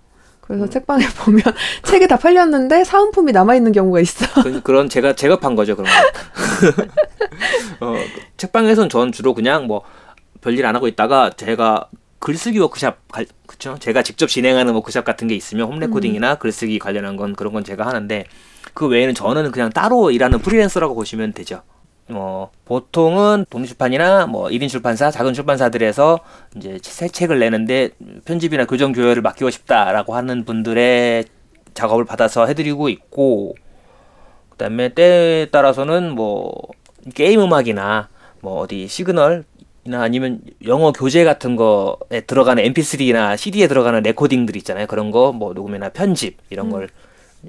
그래서 0.48 0.68
책방에 0.70 1.06
보면 1.20 1.42
책이 1.84 2.08
다 2.08 2.18
팔렸는데 2.18 2.84
사은품이 2.84 3.32
남아 3.32 3.56
있는 3.56 3.72
경우가 3.72 4.00
있어. 4.02 4.44
그, 4.44 4.62
그런 4.62 4.90
제가 4.90 5.14
제급한 5.16 5.56
거죠 5.56 5.76
그런 5.76 5.90
거. 5.92 6.76
어, 7.86 7.96
책방에서는 8.38 8.90
전 8.90 9.12
주로 9.12 9.34
그냥 9.34 9.66
뭐 9.68 9.82
별일 10.42 10.66
안 10.66 10.76
하고 10.76 10.88
있다가 10.88 11.32
제가 11.32 11.90
글쓰기 12.20 12.60
워크샵 12.60 13.12
갈- 13.12 13.26
그쵸? 13.46 13.78
제가 13.80 14.04
직접 14.04 14.28
진행하는 14.28 14.74
워크샵 14.74 15.04
같은 15.06 15.28
게 15.28 15.36
있으면 15.36 15.68
홈 15.68 15.80
레코딩이나 15.80 16.36
글쓰기 16.36 16.80
관련한 16.80 17.18
건 17.18 17.36
그런 17.36 17.54
건 17.54 17.64
제가 17.64 17.86
하는데 17.86 18.26
그 18.74 18.88
외에는 18.88 19.14
저는 19.14 19.52
그냥 19.52 19.70
따로 19.70 20.12
일하는 20.12 20.40
프리랜서라고 20.40 20.96
보시면 20.96 21.34
되죠. 21.34 21.62
어, 22.10 22.52
보통은 22.66 23.46
독립출판이나 23.50 24.28
뭐 24.28 24.48
1인 24.50 24.70
출판사, 24.70 25.10
작은 25.10 25.34
출판사들에서 25.34 26.20
이제 26.56 26.78
새 26.82 27.08
책을 27.08 27.40
내는데 27.40 27.90
편집이나 28.26 28.66
교정 28.66 28.92
교열을 28.92 29.22
맡기고 29.24 29.50
싶다라고 29.50 30.16
하는 30.16 30.46
분들의 30.46 31.26
작업을 31.74 32.06
받아서 32.06 32.46
해드리고 32.46 32.90
있고 32.90 33.56
그 34.50 34.58
다음에 34.58 34.90
때에 34.90 35.48
따라서는 35.48 36.12
뭐 36.12 36.54
게임 37.16 37.42
음악이나 37.42 38.10
뭐 38.42 38.60
어디 38.62 38.88
시그널이나 38.88 39.44
아니면 39.94 40.42
영어 40.66 40.92
교재 40.92 41.24
같은 41.24 41.56
거에 41.56 42.22
들어가는 42.28 42.64
MP3나 42.64 43.36
CD에 43.36 43.68
들어가는 43.68 44.04
레코딩들 44.04 44.56
있잖아요. 44.58 44.86
그런 44.88 45.10
거 45.12 45.32
뭐 45.34 45.54
녹음이나 45.54 45.90
편집 45.90 46.38
이런 46.52 46.70
걸 46.70 46.90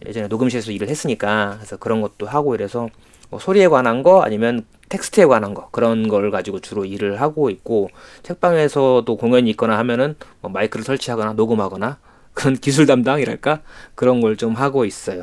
예전에 0.06 0.28
녹음실에서 0.28 0.72
일을 0.72 0.88
했으니까 0.88 1.54
그래서 1.58 1.76
그런 1.76 2.00
것도 2.00 2.26
하고 2.26 2.54
이래서 2.54 2.88
뭐 3.30 3.38
소리에 3.40 3.68
관한 3.68 4.02
거 4.02 4.22
아니면 4.22 4.64
텍스트에 4.88 5.26
관한 5.26 5.52
거 5.54 5.68
그런 5.70 6.06
걸 6.08 6.30
가지고 6.30 6.60
주로 6.60 6.84
일을 6.84 7.20
하고 7.20 7.50
있고 7.50 7.88
책방에서도 8.22 9.16
공연이 9.16 9.50
있거나 9.50 9.76
하면은 9.78 10.14
뭐 10.40 10.50
마이크를 10.50 10.84
설치하거나 10.84 11.32
녹음하거나 11.32 11.98
그런 12.34 12.54
기술 12.56 12.86
담당이랄까 12.86 13.60
그런 13.94 14.20
걸 14.20 14.36
좀 14.36 14.54
하고 14.54 14.84
있어요. 14.84 15.22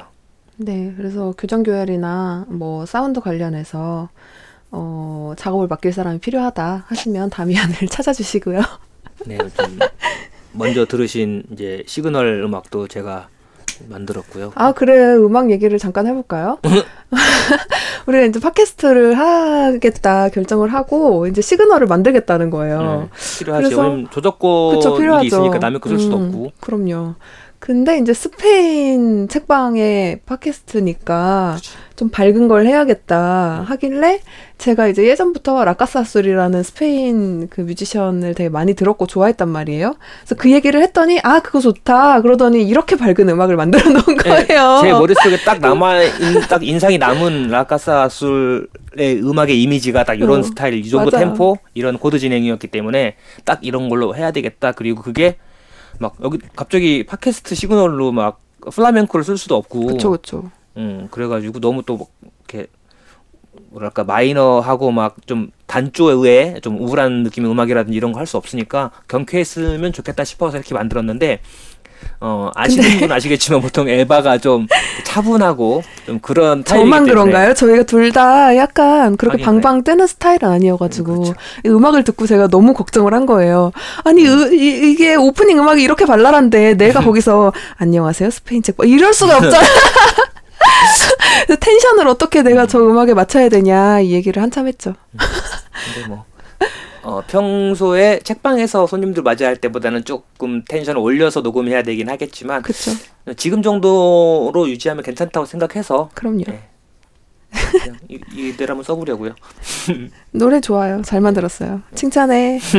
네, 0.57 0.93
그래서 0.98 1.33
교정 1.38 1.63
교열이나 1.63 2.45
뭐 2.50 2.86
사운드 2.86 3.19
관련해서 3.22 4.10
어, 4.72 5.33
작업을 5.38 5.67
맡길 5.67 5.93
사람이 5.93 6.19
필요하다 6.19 6.86
하시면 6.88 7.29
다미안을 7.29 7.75
찾아주시고요. 7.89 8.62
네, 9.25 9.38
좀 9.38 9.79
먼저 10.51 10.86
들으신 10.86 11.43
이제 11.51 11.83
시그널 11.88 12.41
음악도 12.43 12.88
제가 12.88 13.29
만들었고요. 13.89 14.51
아, 14.56 14.72
그래. 14.72 15.15
음악 15.15 15.51
얘기를 15.51 15.77
잠깐 15.80 16.08
해볼까요? 16.08 16.58
우리가 18.08 18.25
이제 18.25 18.39
팟캐스트를 18.39 19.18
하겠다 19.18 20.30
결정을 20.30 20.74
하고 20.74 21.27
이제 21.27 21.42
시그널을 21.42 21.88
만들겠다는 21.88 22.50
거예요. 22.50 23.10
네, 23.12 23.39
필요하죠. 23.39 23.63
그래서- 23.70 24.10
저작권이 24.12 24.77
그쵸, 24.77 24.98
필요하죠. 24.98 25.25
있으니까 25.25 25.58
남의 25.60 25.80
거 25.80 25.89
쓸 25.89 26.00
수도 26.00 26.18
음, 26.18 26.25
없고. 26.27 26.51
그럼요. 26.60 27.15
근데 27.63 27.98
이제 27.98 28.13
스페인 28.13 29.29
책방의 29.29 30.20
팟캐스트니까 30.25 31.55
좀 31.96 32.10
밝은 32.10 32.50
걸 32.50 32.65
해야겠다 32.65 33.62
음. 33.62 33.63
하길래 33.63 34.20
제가 34.58 34.89
이제 34.89 35.08
예전부터 35.08 35.63
La 35.63 35.75
Casa 35.75 35.98
Azul이라는 35.98 36.62
스페인 36.62 37.48
그 37.48 37.62
뮤지션을 37.62 38.36
되게 38.36 38.50
많이 38.50 38.74
들었고 38.74 39.08
좋아했단 39.08 39.48
말이에요. 39.48 39.96
그래서 40.20 40.36
그 40.36 40.51
얘기를 40.51 40.82
했더니 40.82 41.22
아 41.24 41.39
그거 41.39 41.62
좋다 41.62 42.22
그러더니 42.22 42.67
이렇게 42.67 42.98
밝은 42.98 43.29
음악을 43.29 43.55
만들어 43.55 43.91
놓은 43.91 44.17
네, 44.17 44.46
거예요. 44.46 44.79
제 44.82 44.91
머릿속에 44.91 45.38
딱 45.46 45.62
남아 45.62 46.03
인, 46.03 46.41
딱 46.50 46.67
인상이 46.67 46.98
남은 46.98 47.48
La 47.48 47.76
Casa 47.76 48.35
Azul의 48.35 49.22
음악의 49.24 49.63
이미지가 49.63 50.03
딱 50.03 50.15
이런 50.15 50.41
어, 50.41 50.43
스타일, 50.43 50.74
이 50.74 50.89
정도 50.89 51.12
맞아. 51.12 51.20
템포, 51.20 51.60
이런 51.75 51.98
코드 51.98 52.20
진행이었기 52.20 52.67
때문에 52.67 53.15
딱 53.46 53.60
이런 53.62 53.88
걸로 53.88 54.17
해야 54.17 54.32
되겠다. 54.32 54.74
그리고 54.74 55.01
그게 55.01 55.38
막 56.00 56.16
여기 56.24 56.40
갑자기 56.56 57.06
팟캐스트 57.06 57.56
시그널로 57.56 58.12
막 58.12 58.40
플라멩코를 58.72 59.24
쓸 59.24 59.38
수도 59.38 59.56
없고 59.56 59.88
그쵸 59.88 60.12
그쵸. 60.12 60.52
음, 60.78 61.08
그래가지고 61.12 61.60
너무 61.60 61.84
또막 61.84 62.08
이렇게 62.48 62.68
뭐랄까 63.70 64.04
마이너하고 64.04 64.92
막 64.92 65.16
좀 65.26 65.52
단조의 65.68 66.62
좀 66.62 66.80
우울한 66.80 67.24
느낌의 67.24 67.50
음악이라든지 67.52 67.98
이런 67.98 68.12
거 68.12 68.20
할 68.20 68.28
수 68.28 68.38
없으니까 68.38 68.92
경쾌했으면 69.08 69.92
좋겠다 69.94 70.24
싶어서 70.24 70.58
이렇게 70.58 70.74
만들었는데 70.76 71.42
어 72.20 72.50
아시는 72.56 73.00
분 73.00 73.12
아시겠지만 73.12 73.62
보통 73.62 73.90
에바가 73.90 74.38
좀 74.38 74.68
차분하고 75.04 75.84
좀 76.06 76.20
그런 76.20 76.64
저만 76.64 77.06
그런가요? 77.06 77.54
저희가 77.54 77.84
둘 77.84 78.12
다 78.14 78.56
약간 78.56 79.18
그렇게 79.18 79.44
하긴 79.44 79.46
방방 79.46 79.84
뜨는 79.84 80.08
스타일은 80.08 80.48
아니어가지고 80.50 81.12
음, 81.14 81.18
그렇죠. 81.24 81.34
이 81.66 81.70
음악을 81.70 82.04
듣고 82.04 82.28
제가 82.28 82.48
너무 82.48 82.74
걱정을 82.74 83.14
한 83.14 83.26
거예요. 83.26 83.72
아니 84.04 84.26
으- 84.28 84.54
이, 84.54 84.92
이게 84.92 85.16
오프닝 85.16 85.58
음악이 85.60 85.82
이렇게 85.82 86.06
발랄한데 86.06 86.76
내가 86.76 87.02
거기서 87.04 87.52
안녕하세요 87.78 88.30
스페인 88.30 88.62
책 88.64 88.76
이럴 88.84 89.14
수가 89.14 89.38
없잖아. 89.38 89.68
텐션을 91.60 92.08
어떻게 92.08 92.42
내가 92.42 92.66
저 92.68 92.80
음악에 92.80 93.14
맞춰야 93.14 93.50
되냐 93.50 94.00
이 94.00 94.12
얘기를 94.12 94.42
한참 94.42 94.68
했죠. 94.68 94.94
근데 95.96 96.08
뭐 96.08 96.26
어, 97.03 97.22
평소에 97.27 98.19
책방에서 98.19 98.88
손님들 98.88 99.24
맞이할 99.24 99.57
때보다는 99.57 100.05
조금 100.05 100.63
텐션을 100.63 101.00
올려서 101.01 101.41
녹음해야 101.41 101.83
되긴 101.83 102.10
하겠지만 102.10 102.62
그쵸? 102.62 102.91
지금 103.36 103.62
정도로 103.62 104.69
유지하면 104.69 105.03
괜찮다고 105.03 105.45
생각해서 105.45 106.10
그럼요. 106.13 106.43
네. 106.48 106.69
그냥 107.72 107.98
이, 108.10 108.19
이대로 108.33 108.72
한번 108.72 108.83
써보려고요. 108.83 109.36
노래 110.31 110.62
좋아요. 110.62 111.01
잘 111.03 111.19
만들었어요. 111.22 111.81
칭찬해. 111.93 112.60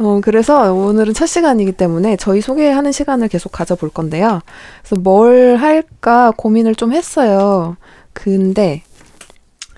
어, 0.00 0.20
그래서 0.22 0.72
오늘은 0.72 1.14
첫 1.14 1.26
시간이기 1.26 1.72
때문에 1.72 2.16
저희 2.16 2.40
소개하는 2.40 2.90
시간을 2.90 3.28
계속 3.28 3.52
가져볼 3.52 3.90
건데요. 3.90 4.40
그래서 4.80 4.96
뭘 4.96 5.56
할까 5.56 6.32
고민을 6.36 6.74
좀 6.74 6.92
했어요. 6.92 7.76
근데 8.12 8.82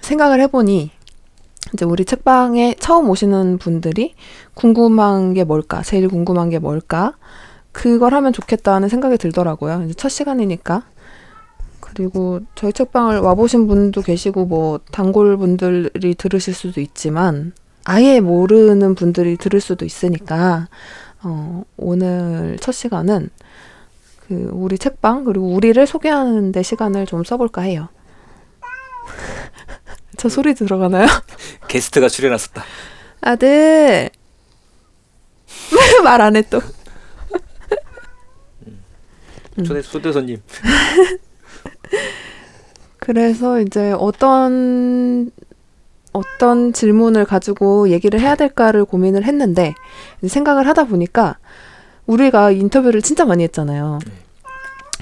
생각을 0.00 0.40
해보니 0.40 0.93
이제 1.74 1.84
우리 1.84 2.04
책방에 2.04 2.76
처음 2.78 3.10
오시는 3.10 3.58
분들이 3.58 4.14
궁금한 4.54 5.34
게 5.34 5.42
뭘까? 5.42 5.82
제일 5.82 6.08
궁금한 6.08 6.48
게 6.48 6.60
뭘까? 6.60 7.14
그걸 7.72 8.14
하면 8.14 8.32
좋겠다는 8.32 8.88
생각이 8.88 9.18
들더라고요. 9.18 9.82
이제 9.84 9.94
첫 9.94 10.08
시간이니까. 10.08 10.84
그리고 11.80 12.40
저희 12.54 12.72
책방을 12.72 13.18
와보신 13.18 13.66
분도 13.66 14.02
계시고 14.02 14.46
뭐 14.46 14.78
단골 14.92 15.36
분들이 15.36 16.14
들으실 16.14 16.54
수도 16.54 16.80
있지만 16.80 17.52
아예 17.84 18.20
모르는 18.20 18.94
분들이 18.94 19.36
들을 19.36 19.60
수도 19.60 19.84
있으니까 19.84 20.68
어, 21.22 21.64
오늘 21.76 22.56
첫 22.60 22.72
시간은 22.72 23.30
그 24.26 24.50
우리 24.52 24.78
책방 24.78 25.24
그리고 25.24 25.48
우리를 25.48 25.84
소개하는데 25.86 26.62
시간을 26.62 27.06
좀 27.06 27.24
써볼까 27.24 27.62
해요. 27.62 27.88
저 30.24 30.30
소리 30.30 30.54
들어가나요? 30.54 31.06
게스트가 31.68 32.08
출연했었다. 32.08 32.64
아들 33.20 34.08
말 36.02 36.22
안 36.22 36.34
해 36.36 36.42
또. 36.48 36.62
음. 39.58 39.64
초대 39.64 39.82
초대 39.82 40.10
손님. 40.12 40.40
그래서 42.98 43.60
이제 43.60 43.92
어떤 43.92 45.30
어떤 46.14 46.72
질문을 46.72 47.26
가지고 47.26 47.90
얘기를 47.90 48.18
해야 48.18 48.34
될까를 48.34 48.86
고민을 48.86 49.24
했는데 49.24 49.74
생각을 50.26 50.66
하다 50.68 50.84
보니까 50.84 51.36
우리가 52.06 52.50
인터뷰를 52.50 53.02
진짜 53.02 53.26
많이 53.26 53.42
했잖아요. 53.44 53.98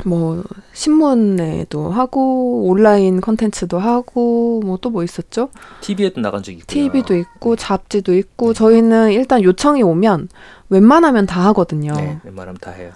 뭐 0.05 0.43
신문에도 0.73 1.91
하고 1.91 2.65
온라인 2.67 3.21
컨텐츠도 3.21 3.79
하고 3.79 4.61
뭐 4.65 4.77
또 4.77 4.91
뭐 4.91 5.05
있었죠? 5.05 5.49
TV에도 5.81 6.21
나간 6.21 6.43
적이 6.43 6.59
있고요. 6.59 6.67
TV도 6.67 7.17
있고 7.17 7.57
잡지도 7.57 8.15
있고 8.15 8.53
저희는 8.53 9.13
일단 9.13 9.43
요청이 9.43 9.83
오면 9.83 10.29
웬만하면 10.71 11.27
다 11.27 11.45
하거든요. 11.49 11.93
네, 11.95 12.19
웬만하면 12.25 12.59
다 12.61 12.71
해요. 12.73 12.91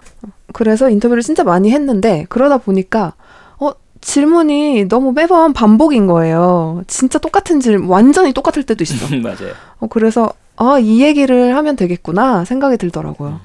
그래서 0.52 0.88
인터뷰를 0.90 1.22
진짜 1.22 1.44
많이 1.44 1.70
했는데 1.70 2.26
그러다 2.28 2.58
보니까 2.58 3.14
어 3.58 3.72
질문이 4.00 4.88
너무 4.88 5.12
매번 5.12 5.52
반복인 5.52 6.06
거예요. 6.06 6.82
진짜 6.86 7.18
똑같은 7.18 7.60
질문, 7.60 7.88
완전히 7.88 8.32
똑같을 8.32 8.62
때도 8.64 8.82
있어. 8.84 9.06
맞아요. 9.22 9.52
어, 9.78 9.86
그래서 9.88 10.32
아, 10.56 10.78
이 10.78 11.02
얘기를 11.02 11.54
하면 11.54 11.76
되겠구나 11.76 12.44
생각이 12.46 12.78
들더라고요. 12.78 13.40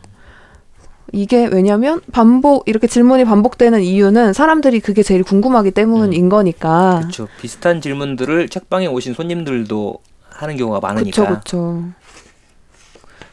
이게 1.14 1.46
왜냐면 1.46 2.02
반복 2.12 2.68
이렇게 2.68 2.88
질문이 2.88 3.26
반복되는 3.26 3.82
이유는 3.82 4.34
사람들이 4.34 4.80
그게 4.80 5.04
제일 5.04 5.24
궁금하기 5.24 5.72
때문인 5.72 6.30
거니까. 6.30 7.00
그렇죠. 7.02 7.28
비슷한 7.42 7.82
질문들을 7.82 8.50
책방에 8.50 8.88
오신 8.88 9.14
손님들도 9.14 9.98
하는 10.30 10.58
경우가 10.58 10.80
많으니까. 10.80 11.40
그쵸. 11.40 11.84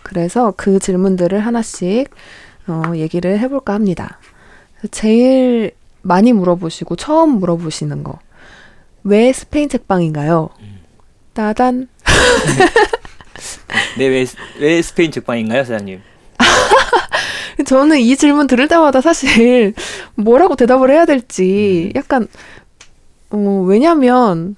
그래서 0.02 0.52
그 0.56 0.78
질문들을 0.78 1.38
하나씩 1.38 2.10
어, 2.66 2.82
얘기를 2.96 3.38
해볼까 3.38 3.74
합니다. 3.74 4.18
제일 4.90 5.72
많이 6.02 6.32
물어보시고 6.32 6.96
처음 6.96 7.38
물어보시는 7.38 8.02
거. 8.02 8.18
왜 9.04 9.32
스페인 9.32 9.68
책방인가요? 9.68 10.50
따단. 11.32 11.88
네, 13.98 14.06
왜, 14.06 14.26
왜 14.58 14.82
스페인 14.82 15.12
책방인가요, 15.12 15.64
사장님? 15.64 16.00
저는 17.64 17.98
이 17.98 18.16
질문 18.16 18.46
들을 18.46 18.68
때마다 18.68 19.00
사실 19.00 19.74
뭐라고 20.14 20.54
대답을 20.56 20.90
해야 20.90 21.04
될지 21.06 21.92
약간, 21.96 22.28
어, 23.30 23.64
왜냐면 23.66 24.56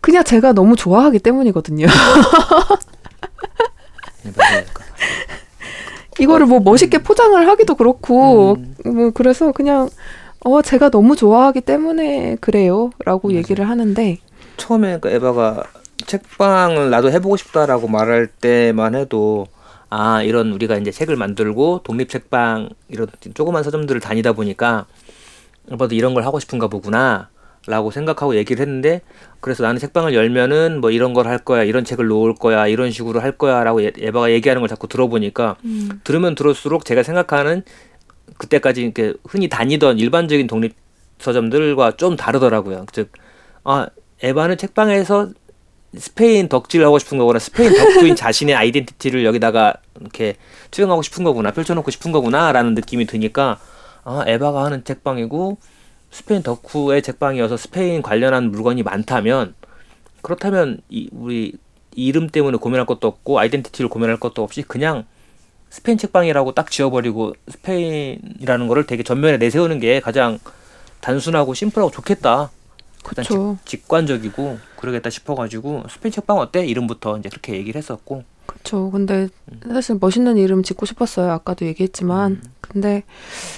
그냥 0.00 0.24
제가 0.24 0.52
너무 0.52 0.76
좋아하기 0.76 1.18
때문이거든요. 1.18 1.86
이거를 6.18 6.46
뭐 6.46 6.60
멋있게 6.60 6.98
포장을 6.98 7.48
하기도 7.48 7.74
그렇고 7.74 8.54
음. 8.54 8.74
뭐 8.84 9.10
그래서 9.10 9.52
그냥 9.52 9.88
어 10.44 10.62
제가 10.62 10.90
너무 10.90 11.16
좋아하기 11.16 11.62
때문에 11.62 12.36
그래요라고 12.40 13.28
맞아요. 13.28 13.38
얘기를 13.38 13.68
하는데 13.68 14.18
처음에 14.56 14.98
그 15.00 15.08
에바가 15.08 15.62
책방을 16.06 16.90
나도 16.90 17.10
해보고 17.10 17.36
싶다라고 17.36 17.88
말할 17.88 18.26
때만 18.26 18.94
해도 18.94 19.46
아 19.90 20.22
이런 20.22 20.52
우리가 20.52 20.76
이제 20.78 20.90
책을 20.90 21.16
만들고 21.16 21.80
독립 21.84 22.08
책방 22.08 22.68
이런 22.88 23.08
조그만 23.34 23.62
서점들을 23.64 24.00
다니다 24.00 24.32
보니까 24.32 24.86
에바도 25.70 25.94
이런 25.94 26.14
걸 26.14 26.24
하고 26.24 26.38
싶은가 26.40 26.68
보구나 26.68 27.28
라고 27.66 27.90
생각하고 27.90 28.36
얘기를 28.36 28.62
했는데 28.62 29.02
그래서 29.40 29.62
나는 29.64 29.78
책방을 29.78 30.14
열면은 30.14 30.80
뭐 30.80 30.90
이런 30.90 31.12
걸 31.12 31.26
할 31.26 31.38
거야 31.38 31.62
이런 31.64 31.84
책을 31.84 32.06
놓을 32.06 32.34
거야 32.36 32.66
이런 32.66 32.90
식으로 32.90 33.20
할 33.20 33.32
거야라고 33.32 33.82
에- 33.82 33.92
에바가 33.98 34.30
얘기하는 34.30 34.60
걸 34.60 34.68
자꾸 34.68 34.88
들어보니까 34.88 35.56
들으면 36.04 36.34
들을수록 36.34 36.84
제가 36.86 37.02
생각하는 37.02 37.62
그때까지 38.38 38.82
이렇게 38.82 39.12
흔히 39.28 39.48
다니던 39.48 39.98
일반적인 39.98 40.46
독립 40.46 40.74
서점들과 41.18 41.96
좀 41.98 42.16
다르더라고요. 42.16 42.86
즉, 42.92 43.12
아 43.64 43.88
에바는 44.22 44.56
책방에서 44.56 45.28
스페인 45.96 46.48
덕질을 46.48 46.86
하고 46.86 46.98
싶은 46.98 47.18
거구나, 47.18 47.38
스페인 47.38 47.74
덕후인 47.74 48.14
자신의 48.16 48.54
아이덴티티를 48.54 49.24
여기다가 49.24 49.74
이렇게 50.00 50.36
투영하고 50.70 51.02
싶은 51.02 51.24
거구나, 51.24 51.50
펼쳐놓고 51.52 51.90
싶은 51.90 52.12
거구나라는 52.12 52.74
느낌이 52.74 53.06
드니까 53.06 53.58
아 54.04 54.24
에바가 54.26 54.64
하는 54.64 54.84
책방이고 54.84 55.58
스페인 56.10 56.42
덕후의 56.42 57.02
책방이어서 57.02 57.56
스페인 57.56 58.02
관련한 58.02 58.50
물건이 58.50 58.82
많다면 58.82 59.54
그렇다면 60.22 60.80
이 60.88 61.08
우리 61.12 61.54
이름 61.94 62.28
때문에 62.28 62.56
고민할 62.58 62.86
것도 62.86 63.08
없고 63.08 63.38
아이덴티티를 63.38 63.88
고민할 63.88 64.18
것도 64.18 64.42
없이 64.42 64.62
그냥 64.62 65.04
스페인 65.70 65.98
책방이라고 65.98 66.52
딱 66.52 66.70
지어버리고 66.70 67.34
스페인이라는 67.48 68.68
거를 68.68 68.86
되게 68.86 69.02
전면에 69.02 69.38
내세우는 69.38 69.78
게 69.80 70.00
가장 70.00 70.38
단순하고 71.00 71.54
심플하고 71.54 71.90
좋겠다. 71.90 72.50
그쵸. 73.04 73.56
직, 73.64 73.78
직관적이고 73.82 74.58
그러겠다 74.76 75.10
싶어가지고 75.10 75.84
스페인 75.90 76.12
책방 76.12 76.36
어때? 76.38 76.64
이름부터 76.66 77.18
이제 77.18 77.28
그렇게 77.28 77.54
얘기를 77.54 77.78
했었고 77.78 78.24
그쵸 78.46 78.90
근데 78.90 79.28
사실 79.68 79.96
멋있는 80.00 80.36
이름 80.36 80.62
짓고 80.62 80.84
싶었어요 80.84 81.30
아까도 81.30 81.64
얘기했지만 81.66 82.32
음. 82.32 82.42
근데 82.60 83.04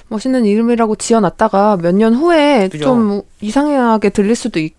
멋있는 0.08 0.44
이름이라고 0.44 0.96
지어놨다가 0.96 1.78
몇 1.78 1.92
년 1.94 2.14
후에 2.14 2.68
그죠. 2.70 2.84
좀 2.84 3.22
이상하게 3.40 4.10
들릴 4.10 4.34
수도 4.36 4.58
있, 4.60 4.74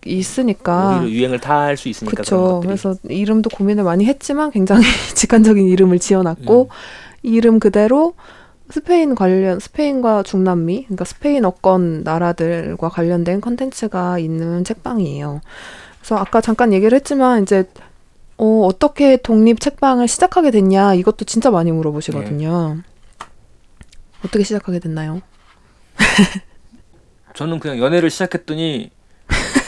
오히려 1.02 1.10
유행을 1.10 1.40
탈 1.40 1.78
수 1.78 1.90
있으니까 1.90 2.24
것들이 2.24 2.68
그래서 2.68 2.96
이름도 3.10 3.50
고민을 3.52 3.84
많이 3.84 4.06
했지만 4.06 4.52
굉장히 4.52 4.84
직관적인 5.16 5.68
이름을 5.68 6.00
지어놨고 6.00 6.64
음. 6.64 6.68
이름 7.24 7.60
그대로 7.60 8.14
스페인 8.74 9.14
관련 9.14 9.60
스페인과 9.60 10.24
중남미 10.24 10.86
그러니까 10.86 11.06
스페인어권 11.06 12.02
나라들과 12.02 12.90
관련된 12.90 13.40
컨텐츠가 13.40 14.18
있는 14.18 14.64
책방이에요. 14.64 15.42
그래서 16.00 16.18
아까 16.18 16.42
잠깐 16.42 16.74
얘기를 16.74 16.96
했지만 16.96 17.44
이제 17.44 17.70
어, 18.38 18.62
어떻게 18.66 19.18
독립 19.18 19.60
책방을 19.60 20.08
시작하게 20.08 20.50
됐냐 20.50 20.96
이것도 20.96 21.26
진짜 21.26 21.52
많이 21.52 21.72
물어보시거든요. 21.72 22.82
어떻게 24.26 24.44
시작하게 24.44 24.80
됐나요? 24.80 25.22
저는 27.36 27.60
그냥 27.60 27.78
연애를 27.78 28.10
시작했더니 28.10 28.90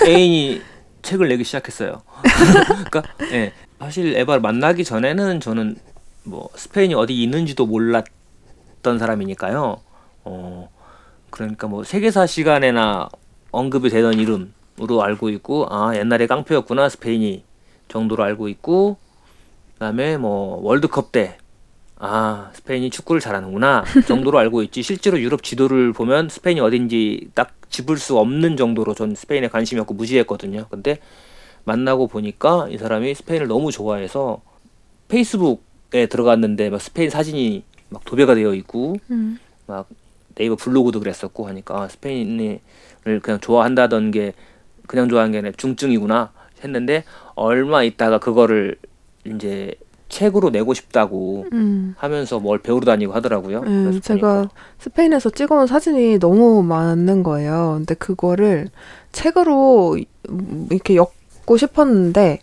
애인이 0.04 0.64
책을 1.04 1.28
내기 1.28 1.44
시작했어요. 1.44 2.02
그러니까 2.90 3.04
예. 3.34 3.54
사실 3.78 4.16
에바를 4.16 4.42
만나기 4.42 4.84
전에는 4.84 5.42
저는 5.42 5.76
뭐 6.24 6.50
스페인이 6.56 6.96
어디 6.96 7.22
있는지도 7.22 7.68
몰랐 7.68 8.15
던 8.86 9.00
사람이니까요. 9.00 9.82
어 10.26 10.70
그러니까 11.32 11.68
뭐 11.68 11.84
세계사 11.84 12.28
시간에나 12.28 13.10
언급이 13.52 13.90
되던 13.90 14.14
이름으로 14.14 15.02
알고 15.02 15.30
있고 15.30 15.68
아 15.70 15.96
옛날에 15.96 16.28
깡패였구나 16.28 16.88
스페인이 16.90 17.44
정도로 17.88 18.24
알고 18.24 18.48
있고 18.50 18.98
그다음에 19.74 20.18
뭐 20.18 20.60
월드컵 20.62 21.12
때 21.12 21.38
아, 21.98 22.52
스페인이 22.54 22.90
축구를 22.90 23.22
잘하는구나 23.22 23.86
정도로 24.06 24.38
알고 24.38 24.64
있지. 24.64 24.84
실제로 24.84 25.20
유럽 25.20 25.44
지도를 25.44 25.94
보면 25.94 26.30
스페인이 26.30 26.60
어딘지 26.60 27.30
딱 27.34 27.54
짚을 27.70 27.98
수 27.98 28.18
없는 28.18 28.58
정도로 28.58 28.94
전 28.94 29.16
스페인에 29.16 29.48
관심이 29.48 29.80
없고 29.82 29.94
무지했거든요. 29.94 30.68
근데 30.70 31.00
만나고 31.64 32.08
보니까 32.08 32.68
이 32.70 32.78
사람이 32.78 33.16
스페인을 33.16 33.48
너무 33.48 33.72
좋아해서 33.72 34.42
페이스북에 35.08 36.08
들어갔는데 36.08 36.70
막 36.70 36.82
스페인 36.82 37.10
사진이 37.10 37.64
막 37.90 38.04
도배가 38.06 38.36
되어 38.36 38.54
있고 38.54 38.96
음. 39.12 39.40
막 39.68 39.88
네이버 40.36 40.56
블로그도 40.56 41.00
그랬었고 41.00 41.48
하니까 41.48 41.82
아, 41.84 41.88
스페인을 41.88 42.60
그냥 43.22 43.40
좋아한다던 43.40 44.12
게 44.12 44.34
그냥 44.88 45.10
좋아하는 45.10 45.32
게 45.32 45.38
아니라 45.40 45.54
중증이구나 45.58 46.32
했는데 46.64 47.04
얼마 47.36 47.84
있다가 47.84 48.20
그거를 48.20 48.78
이제 49.26 49.76
책으로 50.10 50.50
내고 50.52 50.74
싶다고 50.74 51.46
음. 51.52 51.96
하면서 51.98 52.40
뭘 52.40 52.60
배우러 52.60 52.86
다니고 52.86 53.14
하더라고요. 53.14 53.62
네, 53.64 53.84
그래서 53.84 54.00
제가 54.00 54.36
보니까. 54.36 54.56
스페인에서 54.80 55.32
찍어온 55.32 55.68
사진이 55.68 56.20
너무 56.20 56.64
많은 56.64 57.24
거예요. 57.24 57.76
근데 57.78 57.96
그거를 57.96 58.70
책으로 59.12 59.98
음, 60.30 60.68
이렇게 60.70 60.96
엮고 60.96 61.58
싶었는데 61.58 62.40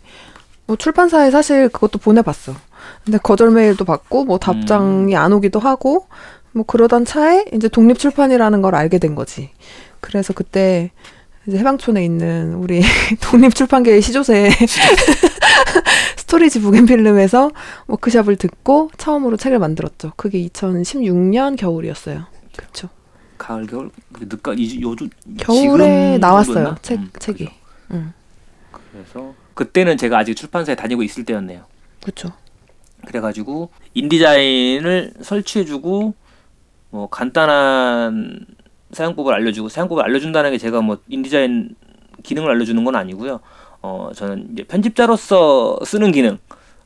뭐 0.67 0.75
출판사에 0.75 1.31
사실 1.31 1.69
그것도 1.69 1.99
보내봤어. 1.99 2.53
근데 3.05 3.17
거절 3.17 3.51
메일도 3.51 3.85
받고 3.85 4.25
뭐 4.25 4.37
답장이 4.37 5.15
안 5.15 5.33
오기도 5.33 5.59
하고 5.59 6.07
뭐 6.53 6.63
그러던 6.65 7.05
차에 7.05 7.45
이제 7.53 7.67
독립 7.67 7.99
출판이라는 7.99 8.61
걸 8.61 8.75
알게 8.75 8.99
된 8.99 9.15
거지. 9.15 9.49
그래서 9.99 10.33
그때 10.33 10.91
이제 11.45 11.57
해방촌에 11.57 12.03
있는 12.03 12.53
우리 12.55 12.81
독립 13.21 13.53
출판계의 13.55 14.01
시조새 14.01 14.49
스토리지 16.17 16.61
북앤필름에서 16.61 17.51
워크샵을 17.87 18.37
듣고 18.37 18.89
처음으로 18.97 19.37
책을 19.37 19.59
만들었죠. 19.59 20.13
그게 20.15 20.41
2016년 20.47 21.57
겨울이었어요. 21.57 22.25
그렇죠. 22.55 22.89
가을 23.37 23.67
겨울 23.67 23.89
늦가 24.19 24.53
이 24.55 24.81
요즘 24.81 25.09
겨울에 25.37 26.17
나왔어요. 26.17 26.53
정도였나? 26.53 26.79
책 26.81 26.99
음, 26.99 27.09
책이. 27.19 27.49
응. 27.91 28.13
그래서 28.71 29.33
그때는 29.53 29.97
제가 29.97 30.19
아직 30.19 30.35
출판사에 30.35 30.75
다니고 30.75 31.03
있을 31.03 31.25
때였네요. 31.25 31.65
그렇죠. 32.01 32.31
그래가지고 33.07 33.69
인디자인을 33.93 35.13
설치해주고 35.21 36.13
뭐 36.89 37.09
간단한 37.09 38.45
사용법을 38.91 39.33
알려주고 39.33 39.69
사용법을 39.69 40.03
알려준다는 40.03 40.51
게 40.51 40.57
제가 40.57 40.81
뭐 40.81 40.97
인디자인 41.07 41.75
기능을 42.21 42.49
알려주는 42.51 42.83
건 42.83 42.95
아니고요. 42.95 43.39
어 43.81 44.11
저는 44.15 44.49
이제 44.53 44.63
편집자로서 44.63 45.79
쓰는 45.83 46.11
기능, 46.11 46.37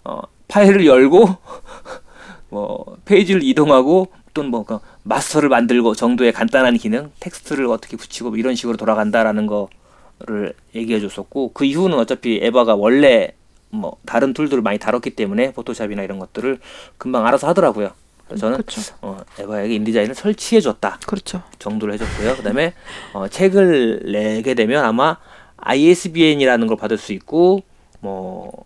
어 0.04 0.22
파일을 0.48 0.86
열고 0.86 1.28
뭐 2.50 2.98
페이지를 3.06 3.44
이동하고 3.44 4.08
또는 4.34 4.50
뭐 4.52 4.68
그 4.68 4.80
마스터를 5.04 5.50
만들고 5.50 5.96
정도의 5.96 6.32
간단한 6.32 6.78
기능, 6.78 7.12
텍스트를 7.20 7.68
어떻게 7.68 7.98
붙이고 7.98 8.30
뭐 8.30 8.38
이런 8.38 8.56
식으로 8.56 8.78
돌아간다라는 8.78 9.48
거를 9.48 10.54
얘기해 10.74 11.00
줬었고 11.00 11.52
그 11.54 11.66
이후는 11.66 11.98
어차피 11.98 12.40
에바가 12.42 12.76
원래 12.76 13.34
뭐 13.70 13.98
다른 14.06 14.34
툴들을 14.34 14.62
많이 14.62 14.78
다뤘기 14.78 15.12
때문에 15.12 15.52
포토샵이나 15.54 16.04
이런 16.04 16.20
것들을 16.20 16.60
금방 16.98 17.26
알아서 17.26 17.48
하더라고요. 17.48 17.92
그래서 18.28 18.42
저는 18.42 18.58
그렇죠. 18.64 18.96
어, 19.02 19.18
에바에게 19.40 19.76
인디자인을 19.76 20.16
설치해 20.16 20.62
줬다 20.62 21.00
그렇죠. 21.06 21.44
정도를 21.60 21.94
해줬고요. 21.96 22.36
그다음에 22.38 22.74
어, 23.14 23.28
책을 23.28 24.12
내게 24.12 24.54
되면 24.54 24.84
아마 24.84 25.18
ISBN이라는 25.58 26.68
걸 26.68 26.78
받을 26.78 26.98
수 26.98 27.14
있고 27.14 27.64
뭐 28.00 28.66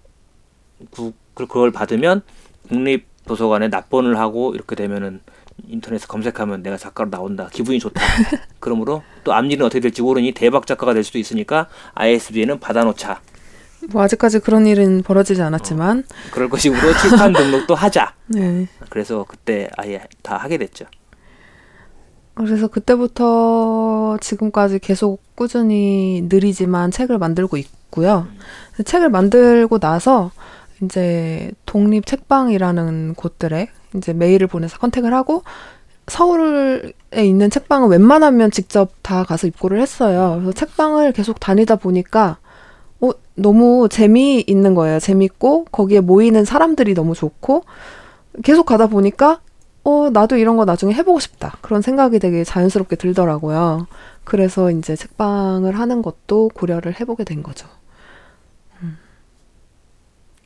그, 0.91 1.13
그걸 1.33 1.71
받으면 1.71 2.21
국립 2.67 3.05
도서관에 3.25 3.67
납본을 3.67 4.17
하고 4.17 4.53
이렇게 4.55 4.75
되면은 4.75 5.21
인터넷에 5.67 6.07
검색하면 6.07 6.63
내가 6.63 6.77
작가로 6.77 7.11
나온다. 7.11 7.49
기분이 7.51 7.79
좋다. 7.79 8.01
그러므로 8.59 9.03
또 9.23 9.33
앞일은 9.33 9.65
어떻게 9.65 9.79
될지 9.79 10.01
모르니 10.01 10.31
대박 10.31 10.65
작가가 10.65 10.93
될 10.93 11.03
수도 11.03 11.19
있으니까 11.19 11.67
ISBN은 11.93 12.59
받아놓자. 12.59 13.21
뭐 13.89 14.03
아직까지 14.03 14.39
그런 14.39 14.67
일은 14.67 15.03
벌어지지 15.03 15.41
않았지만, 15.41 16.03
그럴 16.31 16.49
것이므로 16.49 16.93
출판 16.97 17.33
등록도 17.33 17.75
하자. 17.75 18.13
네. 18.27 18.67
그래서 18.89 19.25
그때 19.27 19.69
아예 19.77 20.01
다 20.21 20.37
하게 20.37 20.57
됐죠. 20.57 20.85
그래서 22.33 22.67
그때부터 22.67 24.17
지금까지 24.21 24.79
계속 24.79 25.21
꾸준히 25.35 26.25
느리지만 26.29 26.91
책을 26.91 27.17
만들고 27.17 27.57
있고요. 27.57 28.27
그래서 28.71 28.83
책을 28.83 29.09
만들고 29.09 29.79
나서 29.79 30.31
이제 30.81 31.51
독립 31.65 32.05
책방이라는 32.05 33.15
곳들에 33.15 33.69
이제 33.95 34.13
메일을 34.13 34.47
보내서 34.47 34.77
컨택을 34.77 35.13
하고 35.13 35.43
서울에 36.07 36.93
있는 37.15 37.49
책방은 37.49 37.89
웬만하면 37.89 38.51
직접 38.51 38.91
다 39.01 39.23
가서 39.23 39.47
입고를 39.47 39.79
했어요. 39.81 40.37
그래서 40.39 40.53
책방을 40.53 41.11
계속 41.13 41.39
다니다 41.39 41.75
보니까 41.75 42.37
어, 43.01 43.11
너무 43.35 43.87
재미있는 43.89 44.75
거예요. 44.75 44.99
재밌고 44.99 45.65
거기에 45.71 45.99
모이는 45.99 46.45
사람들이 46.45 46.93
너무 46.93 47.13
좋고 47.13 47.63
계속 48.43 48.65
가다 48.65 48.87
보니까 48.87 49.41
어, 49.83 50.09
나도 50.11 50.37
이런 50.37 50.57
거 50.57 50.65
나중에 50.65 50.93
해보고 50.93 51.19
싶다. 51.19 51.57
그런 51.61 51.81
생각이 51.81 52.19
되게 52.19 52.43
자연스럽게 52.43 52.95
들더라고요. 52.95 53.87
그래서 54.23 54.69
이제 54.69 54.95
책방을 54.95 55.77
하는 55.77 56.01
것도 56.01 56.51
고려를 56.53 56.99
해보게 56.99 57.23
된 57.23 57.41
거죠. 57.41 57.67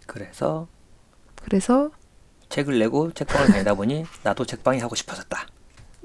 그래서 0.08 0.68
그래서, 1.42 1.92
책을 2.50 2.80
내고 2.80 3.12
책방을 3.12 3.48
다니다 3.48 3.74
보니 3.76 4.06
나도 4.24 4.46
책방이 4.46 4.80
하고 4.80 4.96
싶어졌다. 4.96 5.48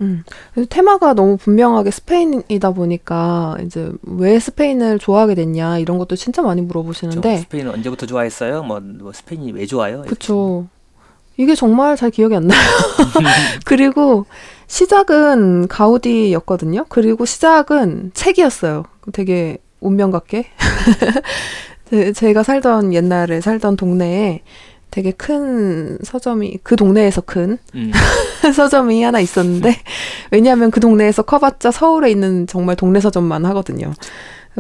음. 0.01 0.25
테마가 0.69 1.15
너무 1.15 1.37
분명하게 1.37 1.91
스페인이다 1.91 2.71
보니까 2.73 3.57
이제 3.65 3.91
왜 4.03 4.39
스페인을 4.39 4.99
좋아하게 4.99 5.35
됐냐 5.35 5.79
이런 5.79 5.99
것도 5.99 6.17
진짜 6.17 6.43
많이 6.43 6.63
저 6.63 6.67
물어보시는데, 6.67 7.39
스페인은 7.39 7.73
언제부터 7.73 8.07
좋아했어요? 8.07 8.63
뭐, 8.63 8.81
뭐 8.81 9.13
스페인이 9.13 9.53
왜 9.53 9.67
좋아요? 9.67 10.03
그쵸. 10.03 10.67
이게 11.37 11.55
정말 11.55 11.97
잘 11.97 12.11
기억이 12.11 12.35
안 12.37 12.47
나요. 12.47 12.59
그리고 13.65 14.27
시작은 14.67 15.69
가우디였거든요. 15.69 16.87
그리고 16.89 17.25
시작은 17.25 18.11
책이었어요. 18.15 18.85
되게 19.13 19.59
운명 19.81 20.11
같게. 20.11 20.47
제- 21.91 22.13
제가 22.13 22.43
살던 22.43 22.93
옛날에 22.95 23.41
살던 23.41 23.77
동네에 23.77 24.43
되게 24.91 25.13
큰 25.13 25.99
서점이 26.03 26.59
그 26.63 26.77
동네에서 26.77 27.21
큰 27.21 27.59
음, 27.75 27.93
서점이 28.55 29.03
하나 29.03 29.21
있었는데 29.21 29.77
왜냐하면 30.31 30.71
그 30.71 30.81
동네에서 30.81 31.23
커봤자 31.23 31.71
서울에 31.71 32.11
있는 32.11 32.47
정말 32.47 32.77
동네 32.77 33.01
서점만 33.01 33.45
하거든요. 33.47 33.93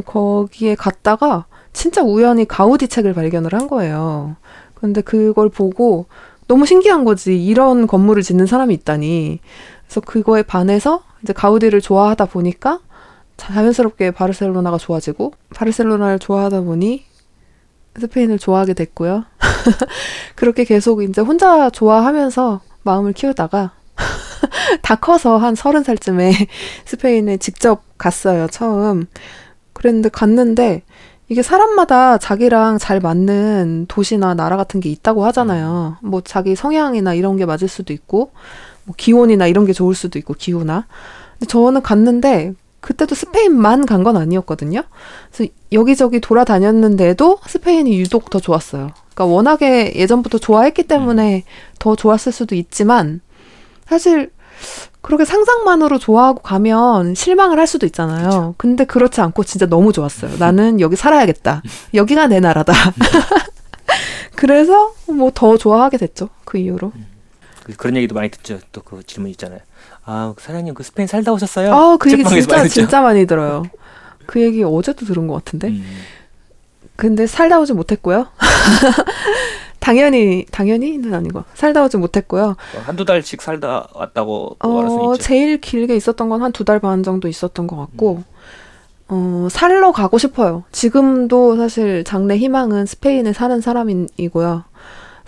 거기에 0.04 0.76
갔다가 0.76 1.46
진짜 1.72 2.02
우연히 2.02 2.46
가우디 2.46 2.88
책을 2.88 3.14
발견을 3.14 3.52
한 3.54 3.66
거예요. 3.68 4.36
근데 4.74 5.00
그걸 5.00 5.48
보고 5.48 6.06
너무 6.48 6.66
신기한 6.66 7.04
거지. 7.04 7.44
이런 7.44 7.86
건물을 7.86 8.22
짓는 8.22 8.46
사람이 8.46 8.74
있다니. 8.74 9.40
그래서 9.84 10.00
그거에 10.00 10.42
반해서 10.42 11.02
이제 11.22 11.32
가우디를 11.32 11.80
좋아하다 11.80 12.26
보니까 12.26 12.80
자연스럽게 13.36 14.10
바르셀로나가 14.10 14.78
좋아지고 14.78 15.32
바르셀로나를 15.54 16.18
좋아하다 16.18 16.62
보니 16.62 17.04
스페인을 17.98 18.38
좋아하게 18.38 18.74
됐고요. 18.74 19.24
그렇게 20.36 20.64
계속 20.64 21.02
이제 21.02 21.20
혼자 21.20 21.70
좋아하면서 21.70 22.60
마음을 22.82 23.12
키우다가 23.12 23.72
다 24.82 24.94
커서 24.96 25.36
한 25.36 25.54
서른 25.54 25.82
살쯤에 25.82 26.32
스페인에 26.86 27.36
직접 27.36 27.82
갔어요, 27.98 28.46
처음. 28.48 29.06
그랬는데 29.72 30.08
갔는데 30.08 30.82
이게 31.28 31.42
사람마다 31.42 32.18
자기랑 32.18 32.78
잘 32.78 32.98
맞는 32.98 33.86
도시나 33.88 34.34
나라 34.34 34.56
같은 34.56 34.80
게 34.80 34.90
있다고 34.90 35.24
하잖아요. 35.26 35.98
뭐 36.02 36.20
자기 36.22 36.56
성향이나 36.56 37.14
이런 37.14 37.36
게 37.36 37.46
맞을 37.46 37.68
수도 37.68 37.92
있고, 37.92 38.32
뭐 38.84 38.96
기온이나 38.98 39.46
이런 39.46 39.64
게 39.64 39.72
좋을 39.72 39.94
수도 39.94 40.18
있고, 40.18 40.34
기후나. 40.34 40.86
근데 41.38 41.46
저는 41.46 41.82
갔는데 41.82 42.54
그때도 42.80 43.14
스페인만 43.14 43.84
간 43.86 44.02
건 44.02 44.16
아니었거든요. 44.16 44.82
그래서 45.30 45.52
여기저기 45.72 46.20
돌아다녔는데도 46.20 47.38
스페인이 47.46 47.98
유독 48.00 48.30
더 48.30 48.40
좋았어요. 48.40 48.90
그러니까 49.14 49.24
워낙에 49.26 49.92
예전부터 49.96 50.38
좋아했기 50.38 50.84
때문에 50.84 51.44
더 51.78 51.94
좋았을 51.96 52.32
수도 52.32 52.54
있지만 52.54 53.20
사실 53.86 54.30
그렇게 55.02 55.24
상상만으로 55.24 55.98
좋아하고 55.98 56.40
가면 56.42 57.14
실망을 57.14 57.58
할 57.58 57.66
수도 57.66 57.86
있잖아요. 57.86 58.54
근데 58.58 58.84
그렇지 58.84 59.20
않고 59.20 59.44
진짜 59.44 59.66
너무 59.66 59.92
좋았어요. 59.92 60.36
나는 60.38 60.80
여기 60.80 60.96
살아야겠다. 60.96 61.62
여기가 61.94 62.26
내 62.28 62.40
나라다. 62.40 62.72
그래서 64.36 64.94
뭐 65.06 65.30
더 65.34 65.56
좋아하게 65.56 65.96
됐죠. 65.98 66.28
그 66.44 66.58
이후로. 66.58 66.92
그- 67.64 67.76
그런 67.76 67.96
얘기도 67.96 68.14
많이 68.14 68.30
듣죠. 68.30 68.58
또 68.72 68.82
그 68.82 69.02
질문 69.04 69.30
있잖아요. 69.32 69.60
아 70.04 70.34
사장님 70.38 70.74
그 70.74 70.82
스페인 70.82 71.06
살다 71.06 71.32
오셨어요? 71.32 71.72
아, 71.74 71.96
그 71.98 72.10
얘기 72.10 72.24
진짜 72.24 72.56
많이. 72.56 72.68
진짜 72.68 73.00
많이 73.00 73.26
들어요. 73.26 73.64
그 74.26 74.40
얘기 74.40 74.62
어제도 74.64 75.04
들은 75.06 75.26
것 75.26 75.34
같은데. 75.34 75.68
음, 75.68 75.84
근데 76.96 77.26
살다 77.26 77.58
오지 77.60 77.72
못했고요. 77.74 78.26
당연히 79.78 80.44
당연히는 80.50 81.14
아니고 81.14 81.44
살다 81.54 81.82
오지 81.84 81.96
못했고요. 81.96 82.44
뭐 82.74 82.82
한두 82.82 83.04
달씩 83.04 83.40
살다 83.40 83.88
왔다고 83.94 84.56
말할 84.62 84.90
수 84.90 84.96
어, 85.00 85.14
있죠. 85.14 85.22
제일 85.22 85.60
길게 85.60 85.96
있었던 85.96 86.28
건 86.28 86.42
한 86.42 86.52
두 86.52 86.64
달 86.64 86.80
반 86.80 87.02
정도 87.02 87.28
있었던 87.28 87.66
것 87.66 87.76
같고, 87.76 88.22
어, 89.08 89.48
살러 89.50 89.92
가고 89.92 90.18
싶어요. 90.18 90.64
지금도 90.70 91.56
사실 91.56 92.04
장래 92.04 92.36
희망은 92.36 92.84
스페인에 92.86 93.32
사는 93.32 93.60
사람이고요. 93.60 94.64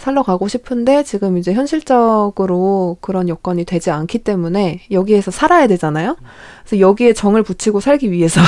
살러 0.02 0.24
가고 0.24 0.48
싶은데 0.48 1.04
지금 1.04 1.38
이제 1.38 1.52
현실적으로 1.52 2.96
그런 3.00 3.28
여건이 3.28 3.64
되지 3.64 3.92
않기 3.92 4.18
때문에 4.18 4.80
여기에서 4.90 5.30
살아야 5.30 5.68
되잖아요. 5.68 6.16
그래서 6.64 6.80
여기에 6.80 7.12
정을 7.12 7.44
붙이고 7.44 7.78
살기 7.78 8.10
위해서 8.10 8.40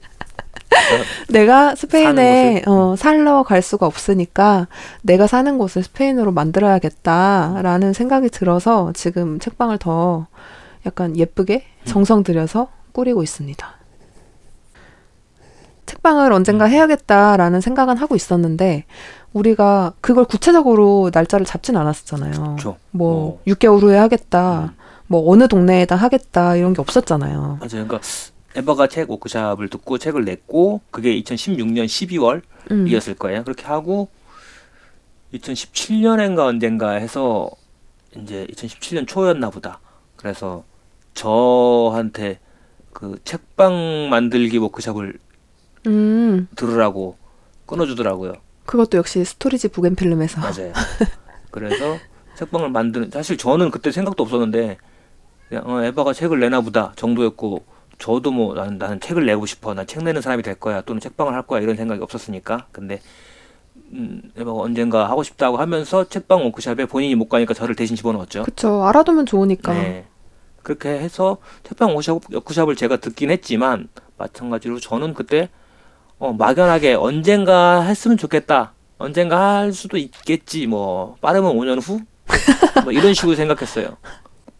내가 1.28 1.74
스페인에? 1.74 2.62
어, 2.66 2.94
살러 2.96 3.42
갈 3.42 3.60
수가 3.60 3.84
없으니까 3.84 4.66
내가 5.02 5.26
사는 5.26 5.58
곳을 5.58 5.82
스페인으로 5.82 6.32
만들어야겠다라는 6.32 7.92
생각이 7.92 8.30
들어서 8.30 8.92
지금 8.94 9.38
책방을 9.38 9.76
더 9.76 10.26
약간 10.86 11.18
예쁘게 11.18 11.64
정성 11.84 12.22
들여서 12.22 12.68
꾸리고 12.92 13.22
있습니다. 13.22 13.75
책방을 15.86 16.32
언젠가 16.32 16.66
해야겠다라는 16.66 17.60
생각은 17.60 17.96
하고 17.96 18.16
있었는데 18.16 18.84
우리가 19.32 19.92
그걸 20.00 20.24
구체적으로 20.24 21.10
날짜를 21.12 21.46
잡진 21.46 21.76
않았었잖아요. 21.76 22.56
뭐 22.90 23.28
어. 23.28 23.40
6개월 23.46 23.80
후에 23.80 23.96
하겠다. 23.96 24.72
음. 24.72 24.86
뭐 25.08 25.30
어느 25.30 25.46
동네에다 25.46 25.94
하겠다 25.94 26.56
이런 26.56 26.72
게 26.72 26.80
없었잖아요. 26.80 27.58
맞아요. 27.60 27.86
그러니까 27.86 28.00
에버가 28.56 28.88
책 28.88 29.10
워크샵을 29.10 29.68
듣고 29.68 29.98
책을 29.98 30.24
냈고 30.24 30.80
그게 30.90 31.14
2016년 31.20 31.84
12월 31.84 32.42
음. 32.70 32.88
이었을 32.88 33.14
거예요. 33.14 33.44
그렇게 33.44 33.64
하고 33.66 34.08
2017년인가 35.34 36.40
언젠가 36.46 36.92
해서 36.92 37.50
이제 38.16 38.46
2017년 38.50 39.06
초였나 39.06 39.50
보다. 39.50 39.80
그래서 40.16 40.64
저한테 41.14 42.38
그 42.92 43.18
책방 43.24 44.08
만들기 44.08 44.56
워크샵을 44.56 45.18
음. 45.86 46.48
들으라고 46.56 47.16
끊어주더라고요. 47.66 48.34
그것도 48.64 48.98
역시 48.98 49.24
스토리지 49.24 49.68
북앤필름에서 49.68 50.40
맞아요. 50.40 50.72
그래서 51.50 51.96
책방을 52.36 52.70
만드는 52.70 53.10
사실 53.10 53.36
저는 53.36 53.70
그때 53.70 53.90
생각도 53.90 54.22
없었는데 54.22 54.76
그냥 55.48 55.64
어, 55.66 55.82
에바가 55.82 56.12
책을 56.12 56.40
내나 56.40 56.60
보다 56.60 56.92
정도였고 56.96 57.64
저도 57.98 58.30
뭐 58.30 58.54
나는, 58.54 58.78
나는 58.78 59.00
책을 59.00 59.24
내고 59.24 59.46
싶어 59.46 59.72
난 59.72 59.85
책 59.85 60.02
내는 60.02 60.20
사람이 60.20 60.42
될 60.42 60.56
거야 60.56 60.82
또는 60.82 61.00
책방을 61.00 61.32
할 61.32 61.42
거야 61.42 61.60
이런 61.60 61.76
생각이 61.76 62.02
없었으니까 62.02 62.66
근데 62.72 63.00
음, 63.92 64.20
에바가 64.36 64.60
언젠가 64.60 65.08
하고 65.08 65.22
싶다고 65.22 65.56
하면서 65.56 66.08
책방 66.08 66.44
워크샵에 66.44 66.86
본인이 66.86 67.14
못 67.14 67.28
가니까 67.28 67.54
저를 67.54 67.74
대신 67.74 67.96
집어넣었죠. 67.96 68.42
그쵸. 68.42 68.84
알아두면 68.84 69.26
좋으니까. 69.26 69.72
네. 69.72 70.06
그렇게 70.62 70.88
해서 70.88 71.38
책방 71.62 71.90
워크샵, 71.90 72.34
워크샵을 72.34 72.74
제가 72.74 72.96
듣긴 72.96 73.30
했지만 73.30 73.88
마찬가지로 74.18 74.80
저는 74.80 75.14
그때 75.14 75.48
어, 76.18 76.32
막연하게 76.32 76.94
언젠가 76.94 77.82
했으면 77.82 78.16
좋겠다. 78.16 78.72
언젠가 78.98 79.56
할 79.56 79.72
수도 79.72 79.98
있겠지. 79.98 80.66
뭐 80.66 81.16
빠르면 81.20 81.54
5년 81.54 81.80
후? 81.82 82.00
뭐 82.84 82.92
이런 82.92 83.12
식으로 83.14 83.34
생각했어요. 83.34 83.96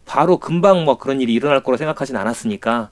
바로 0.05 0.37
금방 0.37 0.85
뭐 0.85 0.97
그런 0.97 1.19
일이 1.19 1.33
일어날 1.33 1.63
거라 1.63 1.77
생각하진 1.77 2.15
않았으니까 2.15 2.89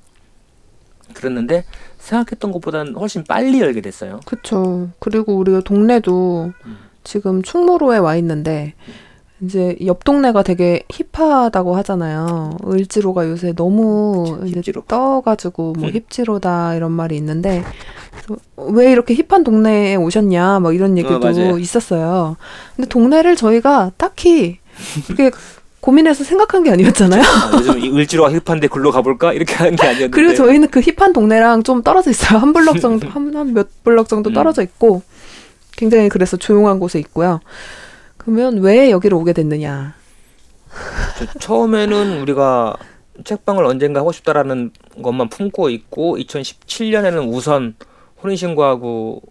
그랬는데 1.14 1.64
생각했던 1.98 2.52
것보다는 2.52 2.96
훨씬 2.96 3.24
빨리 3.24 3.62
열게 3.62 3.82
됐어요. 3.82 4.20
그쵸. 4.26 4.90
그리고 5.00 5.36
우리가 5.36 5.62
동네도 5.62 6.52
음. 6.66 6.78
지금 7.04 7.42
충무로에 7.44 8.00
와 8.00 8.16
있는데 8.16 8.74
이제 9.46 9.76
옆 9.86 10.04
동네가 10.04 10.44
되게 10.44 10.84
힙하다고 10.90 11.76
하잖아요. 11.78 12.58
을지로가 12.68 13.30
요새 13.30 13.54
너무 13.54 14.40
이제. 14.46 14.62
떠가지고 14.88 15.74
뭐 15.78 15.90
음. 15.90 15.94
힙지로다 15.94 16.76
이런 16.76 16.92
말이 16.92 17.16
있는데 17.18 17.64
왜 18.58 18.92
이렇게 18.92 19.14
힙한 19.16 19.44
동네에 19.44 19.96
오셨냐 19.96 20.60
뭐 20.60 20.74
이런 20.74 20.98
얘기도 20.98 21.20
맞아요. 21.20 21.58
있었어요. 21.58 22.38
근데 22.76 22.88
동네를 22.90 23.36
저희가 23.36 23.92
딱히 23.98 24.60
이렇게 25.08 25.32
고민해서 25.86 26.24
생각한 26.24 26.64
게 26.64 26.72
아니었잖아요. 26.72 27.22
아, 27.22 27.52
요즘 27.54 27.80
이 27.80 27.90
을지로가 27.92 28.32
힙한데 28.32 28.68
글로 28.68 28.92
가볼까 28.92 29.34
이렇게 29.34 29.54
하는 29.54 29.76
게 29.76 29.84
아니었는데. 29.84 30.16
그리고 30.16 30.34
저희는 30.34 30.70
그 30.70 30.82
힙한 30.82 31.14
동네랑 31.14 31.62
좀 31.62 31.84
떨어져 31.84 32.10
있어요. 32.10 32.40
한 32.40 32.54
블럭 32.54 32.82
정도, 32.82 33.08
한, 33.10 33.36
한몇 33.36 33.84
블럭 33.84 34.10
정도 34.10 34.32
음. 34.32 34.34
떨어져 34.34 34.64
있고, 34.64 35.04
굉장히 35.78 36.10
그래서 36.10 36.38
조용한 36.38 36.80
곳에 36.80 36.98
있고요. 36.98 37.40
그러면 38.26 38.58
왜 38.60 38.90
여기로 38.92 39.20
오게 39.20 39.34
됐느냐? 39.34 39.94
저- 41.18 41.26
처음에는 41.40 42.22
우리가 42.22 42.76
책방을 43.24 43.64
언젠가 43.66 44.02
하고 44.02 44.12
싶다라는 44.12 44.72
것만 45.02 45.30
품고 45.30 45.70
있고 45.70 46.18
2017년에는 46.18 47.32
우선 47.34 47.76
혼인 48.22 48.36
신고하고 48.36 49.22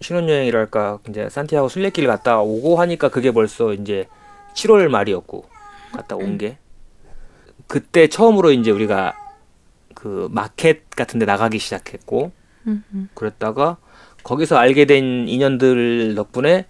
신혼여행이랄까 0.00 0.98
이제 1.08 1.28
산티아고 1.30 1.68
순례길 1.68 2.06
갔다 2.06 2.40
오고 2.40 2.76
하니까 2.80 3.08
그게 3.08 3.30
벌써 3.30 3.72
이제 3.72 4.06
7월 4.54 4.88
말이었고 4.88 5.44
갔다 5.92 6.16
온 6.16 6.38
게 6.38 6.58
그때 7.68 8.06
처음으로 8.08 8.52
이제 8.52 8.70
우리가 8.70 9.14
그 9.94 10.28
마켓 10.30 10.88
같은 10.90 11.18
데 11.18 11.26
나가기 11.26 11.58
시작했고 11.58 12.32
그랬다가 13.14 13.76
거기서 14.22 14.56
알게 14.56 14.84
된 14.86 15.28
인연들 15.28 16.14
덕분에 16.16 16.66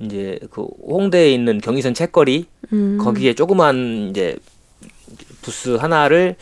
이제 0.00 0.38
그 0.50 0.62
홍대에 0.62 1.32
있는 1.32 1.58
경의선 1.60 1.94
책거리 1.94 2.46
음, 2.72 2.98
거기에 2.98 3.34
조그만 3.34 4.08
이제 4.10 4.36
부스 5.42 5.76
하나를 5.76 6.36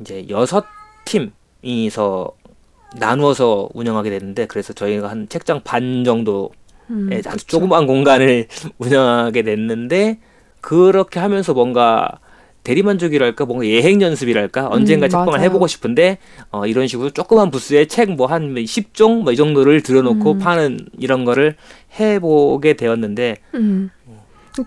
이제 0.00 0.26
여섯 0.28 0.64
팀이서 1.04 2.32
나누어서 2.96 3.70
운영하게 3.74 4.10
됐는데 4.10 4.46
그래서 4.46 4.72
저희가 4.72 5.08
한 5.10 5.28
책장 5.28 5.62
반 5.64 6.04
정도의 6.04 6.50
음, 6.90 7.08
네, 7.10 7.22
아주. 7.26 7.46
조그만 7.46 7.86
공간을 7.86 8.48
운영하게 8.78 9.42
됐는데 9.42 10.18
그렇게 10.60 11.20
하면서 11.20 11.54
뭔가 11.54 12.18
대리만족이랄까 12.64 13.44
뭔가 13.44 13.66
예행 13.66 14.00
연습이랄까 14.02 14.68
언젠가 14.70 15.06
음, 15.06 15.10
책방을 15.10 15.32
맞아요. 15.32 15.44
해보고 15.44 15.66
싶은데 15.66 16.18
어, 16.50 16.66
이런 16.66 16.86
식으로 16.86 17.10
조그만 17.10 17.50
부스에 17.50 17.86
책 17.86 18.10
뭐 18.10 18.26
한 18.26 18.54
10종 18.54 19.22
뭐 19.22 19.32
이 19.32 19.36
정도를 19.36 19.82
들여놓고 19.82 20.32
음. 20.32 20.38
파는 20.38 20.78
이런 20.98 21.24
거를 21.24 21.56
해보게 21.98 22.74
되었는데 22.74 23.36
음. 23.54 23.90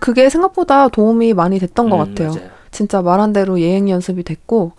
그게 0.00 0.28
생각보다 0.28 0.88
도움이 0.88 1.32
많이 1.34 1.58
됐던 1.58 1.88
것 1.90 1.96
음, 1.96 2.14
같아요. 2.14 2.30
맞아요. 2.34 2.50
진짜 2.72 3.00
말한 3.00 3.32
대로 3.32 3.58
예행 3.60 3.88
연습이 3.88 4.22
됐고, 4.22 4.72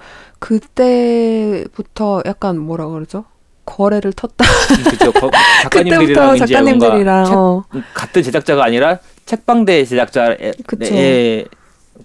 그때부터 1.07 2.21
약간 2.25 2.59
뭐라 2.59 2.87
그러죠? 2.87 3.25
거래를 3.65 4.11
텄다. 4.11 4.43
음. 4.43 5.11
거- 5.13 5.31
작가님들이랑 5.63 6.25
뭔가 6.27 6.33
어, 6.35 6.35
책, 6.45 7.83
같은 7.93 8.21
제작자가 8.23 8.63
아니라 8.65 8.99
책방대 9.25 9.83
제작자의 9.85 10.53
그쵸. 10.67 10.93
의 10.95 11.45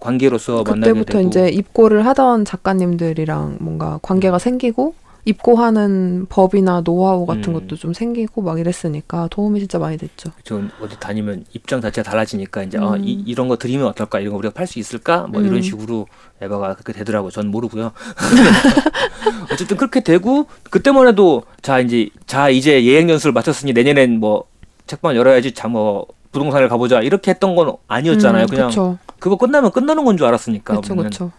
관계로서 0.00 0.64
만나게 0.64 1.04
되고 1.04 1.20
이제 1.26 1.48
입고를 1.48 2.06
하던 2.06 2.44
작가님들이랑 2.44 3.58
뭔가 3.60 3.98
관계가 4.02 4.38
생기고 4.38 4.94
입고하는 5.24 6.26
법이나 6.28 6.80
노하우 6.80 7.26
같은 7.26 7.54
음. 7.54 7.60
것도 7.60 7.76
좀 7.76 7.92
생기고 7.92 8.42
막 8.42 8.58
이랬으니까 8.58 9.28
도움이 9.30 9.60
진짜 9.60 9.78
많이 9.78 9.96
됐죠. 9.96 10.32
저 10.42 10.60
어디 10.80 10.98
다니면 10.98 11.44
입장 11.52 11.80
자체가 11.80 12.10
달라지니까 12.10 12.64
이제 12.64 12.78
어, 12.78 12.94
음. 12.94 13.04
이, 13.04 13.12
이런 13.26 13.46
거 13.46 13.56
드리면 13.56 13.86
어떨까 13.86 14.18
이런 14.18 14.32
거 14.32 14.38
우리가 14.38 14.52
팔 14.52 14.66
수 14.66 14.80
있을까 14.80 15.28
뭐 15.28 15.40
이런 15.40 15.56
음. 15.56 15.62
식으로 15.62 16.08
에바가 16.40 16.74
그렇게 16.74 16.92
되더라고요. 16.92 17.30
전 17.30 17.48
모르고요. 17.48 17.92
어쨌든 19.52 19.76
그렇게 19.76 20.00
되고 20.00 20.46
그때만 20.70 21.06
해도 21.06 21.44
자 21.60 21.78
이제 21.78 22.08
자 22.26 22.48
이제 22.48 22.84
예행 22.84 23.08
연수를 23.08 23.32
마쳤으니 23.32 23.72
내년엔 23.72 24.18
뭐 24.18 24.44
책방 24.88 25.14
열어야지 25.14 25.52
자뭐 25.52 26.06
부동산을 26.32 26.68
가보자 26.68 27.00
이렇게 27.02 27.30
했던 27.30 27.54
건 27.54 27.74
아니었잖아요. 27.86 28.44
음, 28.44 28.48
그냥 28.48 28.68
그쵸, 28.68 28.98
그거 29.18 29.36
끝나면 29.36 29.70
끝나는 29.70 30.04
건 30.04 30.16
줄 30.16 30.26
알았으니까 30.26 30.80
그쵸. 30.80 30.96
그쵸. 30.96 31.30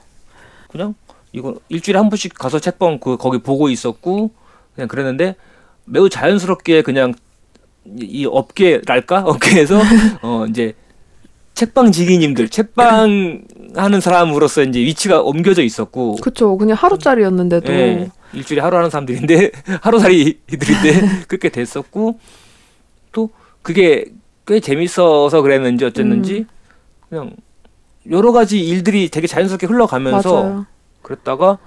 그냥 0.72 0.94
이거 1.32 1.56
일주일에 1.70 1.98
한 2.00 2.10
번씩 2.10 2.34
가서 2.36 2.60
책방 2.60 3.00
그 3.00 3.18
거기 3.18 3.40
보고 3.40 3.70
있었고 3.70 4.32
그냥 4.76 4.88
그랬는데 4.88 5.36
매우 5.86 6.10
자연스럽게 6.10 6.84
그냥 6.84 7.14
이, 7.86 8.06
이 8.06 8.26
업계랄까 8.26 9.20
업계에서 9.26 9.82
어 10.22 10.46
이제 10.50 10.74
책방 11.56 11.92
지기님들 11.92 12.50
책방 12.50 13.44
하는 13.76 14.02
사람으로서 14.02 14.64
이제 14.64 14.80
위치가 14.80 15.22
옮겨져 15.22 15.64
있었고 15.64 16.16
그쵸. 16.18 16.58
그냥 16.58 16.78
하루짜리였는데도 16.80 17.72
예, 17.74 18.10
일주일에 18.34 18.62
하루 18.62 18.78
하는 18.78 18.90
사람들인데 18.90 19.52
하루살이들인데 19.82 21.26
그렇게 21.28 21.50
됐었고 21.50 22.20
또 23.12 23.30
그게 23.62 24.06
꽤 24.46 24.60
재밌어서 24.60 25.42
그랬는지 25.42 25.86
어쨌는지 25.86 26.40
음. 26.40 26.48
그냥 27.10 27.36
여러 28.10 28.32
가지 28.32 28.60
일들이 28.60 29.10
되게 29.10 29.28
자연스럽게 29.28 29.68
흘러가면서 29.68 30.44
맞아요. 30.44 30.66
그랬다가 31.02 31.58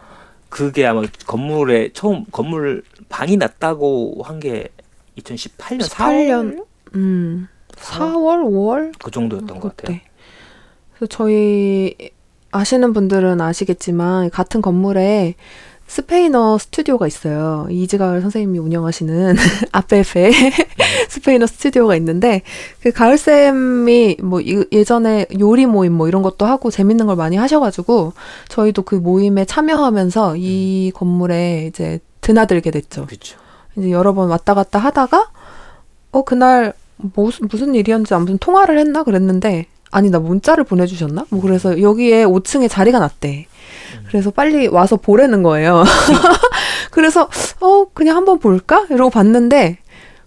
그게 0.48 0.86
아마 0.86 1.02
건물에 1.26 1.90
처음 1.92 2.24
건물 2.30 2.82
방이 3.08 3.36
났다고 3.36 4.22
한 4.24 4.40
게 4.40 4.68
2018년 5.18 5.80
18년, 5.80 6.64
음, 6.94 7.48
4월, 7.74 8.44
5월 8.44 8.92
그 9.02 9.10
정도였던 9.10 9.60
것 9.60 9.76
같아요. 9.76 9.98
그래서 10.94 11.06
저희 11.08 11.94
아시는 12.50 12.92
분들은 12.92 13.40
아시겠지만 13.40 14.28
같은 14.30 14.60
건물에 14.60 15.34
스페인어 15.86 16.58
스튜디오가 16.58 17.06
있어요. 17.06 17.66
이지가을 17.70 18.20
선생님이 18.20 18.58
운영하시는 18.58 19.36
아페페 19.72 20.30
스페인어 21.08 21.46
스튜디오가 21.46 21.94
있는데 21.96 22.42
그 22.82 22.90
가을 22.90 23.16
쌤이 23.16 24.16
뭐 24.22 24.40
이- 24.40 24.66
예전에 24.72 25.26
요리 25.38 25.64
모임 25.66 25.92
뭐 25.94 26.08
이런 26.08 26.22
것도 26.22 26.44
하고 26.44 26.70
재밌는 26.70 27.06
걸 27.06 27.16
많이 27.16 27.36
하셔가지고 27.36 28.12
저희도 28.48 28.82
그 28.82 28.96
모임에 28.96 29.44
참여하면서 29.44 30.34
이 30.38 30.90
건물에 30.94 31.66
이제 31.68 32.00
드나들게 32.20 32.70
됐죠. 32.72 33.06
그렇죠. 33.06 33.38
이제 33.76 33.90
여러 33.90 34.12
번 34.12 34.28
왔다 34.28 34.54
갔다 34.54 34.78
하다가 34.80 35.30
어 36.10 36.22
그날 36.24 36.72
무슨 36.96 37.46
무슨 37.48 37.74
일이었는지 37.74 38.12
아무튼 38.14 38.38
통화를 38.38 38.78
했나 38.78 39.04
그랬는데 39.04 39.66
아니 39.92 40.10
나 40.10 40.18
문자를 40.18 40.64
보내주셨나 40.64 41.26
뭐 41.30 41.40
그래서 41.40 41.80
여기에 41.80 42.24
5층에 42.24 42.68
자리가 42.68 42.98
났대 42.98 43.46
그래서 44.08 44.30
빨리 44.30 44.66
와서 44.68 44.96
보라는 44.96 45.42
거예요 45.42 45.84
그래서 46.90 47.28
어 47.60 47.86
그냥 47.92 48.16
한번 48.16 48.38
볼까 48.38 48.86
이러고 48.90 49.10
봤는데 49.10 49.78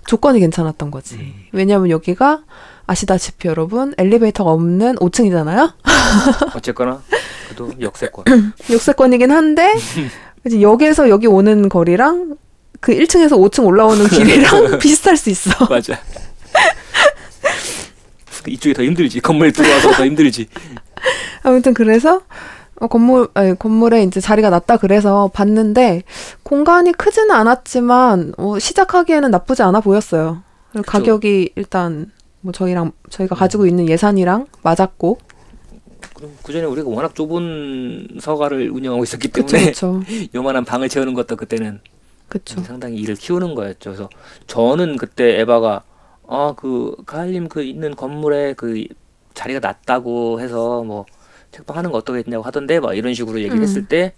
조건이 0.06 0.40
괜찮았던 0.40 0.92
거지 0.92 1.16
음. 1.16 1.34
왜냐면 1.52 1.90
여기가 1.90 2.42
아시다시피 2.88 3.48
여러분 3.48 3.94
엘리베이터가 3.98 4.52
없는 4.52 4.96
5층이잖아요 4.96 5.74
어쨌거나 6.56 7.02
그래도 7.48 7.72
역세권. 7.80 8.26
역세권이긴 8.72 9.32
한데 9.32 9.74
이제 10.46 10.62
역에서 10.62 11.10
여기 11.10 11.28
오는 11.28 11.68
거리랑 11.70 12.38
그 12.80 12.94
1층에서 12.94 13.32
5층 13.32 13.66
올라오는 13.66 14.08
길이랑 14.08 14.80
비슷할 14.80 15.18
수 15.18 15.30
있어 15.30 15.66
맞아. 15.68 16.00
이쪽이 18.48 18.74
더 18.74 18.84
힘들지. 18.84 19.20
건물에 19.20 19.52
들어와서 19.52 19.92
더 19.92 20.06
힘들지. 20.06 20.48
아무튼 21.44 21.74
그래서 21.74 22.22
어, 22.80 22.88
건물 22.88 23.28
아니, 23.34 23.58
건물에 23.58 24.04
이제 24.04 24.20
자리가 24.20 24.50
났다 24.50 24.78
그래서 24.78 25.30
봤는데 25.34 26.04
공간이 26.44 26.92
크지는 26.94 27.32
않았지만 27.32 28.34
어, 28.38 28.60
시작하기에는 28.60 29.32
나쁘지 29.32 29.64
않아 29.64 29.82
보였어요. 29.82 30.42
그리고 30.72 30.84
그쵸. 30.84 30.92
가격이 30.92 31.52
일단 31.56 32.12
뭐 32.42 32.54
저희랑 32.54 32.92
저희가 33.10 33.36
가지고 33.36 33.66
있는 33.66 33.90
예산이랑 33.90 34.48
맞았고 34.64 35.18
그럼 36.16 36.32
그 36.44 36.54
전에 36.54 36.66
우리가 36.66 36.90
워낙 36.90 37.16
좁은 37.16 38.08
서가를 38.20 38.70
운영하고 38.70 39.04
있었기 39.04 39.28
그쵸 39.30 39.48
때문에 39.48 39.72
그쵸 39.72 40.02
요만한 40.36 40.64
방을 40.64 40.88
채우는 40.90 41.14
것도 41.14 41.36
그때는 41.36 41.82
그쵸 42.30 42.62
상당히 42.62 42.98
일을 42.98 43.16
키우는 43.16 43.56
거였죠. 43.56 43.90
그래서 43.92 44.10
저는 44.48 44.98
그때 44.98 45.40
에바가 45.42 45.84
아 46.28 46.54
그 46.56 46.96
가을님 47.08 47.50
그 47.50 47.64
있는 47.64 47.96
건물에 47.96 48.54
그 48.54 48.86
자리가 49.34 49.60
낮다고 49.60 50.40
해서 50.40 50.84
뭐 50.84 51.06
책방 51.60 51.78
하는 51.78 51.92
거 51.92 51.98
어떠겠냐고 51.98 52.44
하던데 52.44 52.80
막 52.80 52.94
이런 52.94 53.14
식으로 53.14 53.40
얘기를 53.40 53.58
음. 53.58 53.64
했을 53.64 53.86
때 53.86 54.14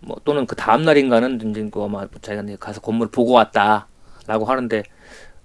뭐 0.00 0.16
또는 0.24 0.46
그 0.46 0.54
다음 0.56 0.82
날인가는 0.82 1.50
이제 1.50 1.68
그 1.70 1.82
아마 1.82 2.06
자기가 2.20 2.56
가서 2.58 2.80
건물 2.80 3.08
보고 3.08 3.32
왔다라고 3.32 4.44
하는데 4.44 4.82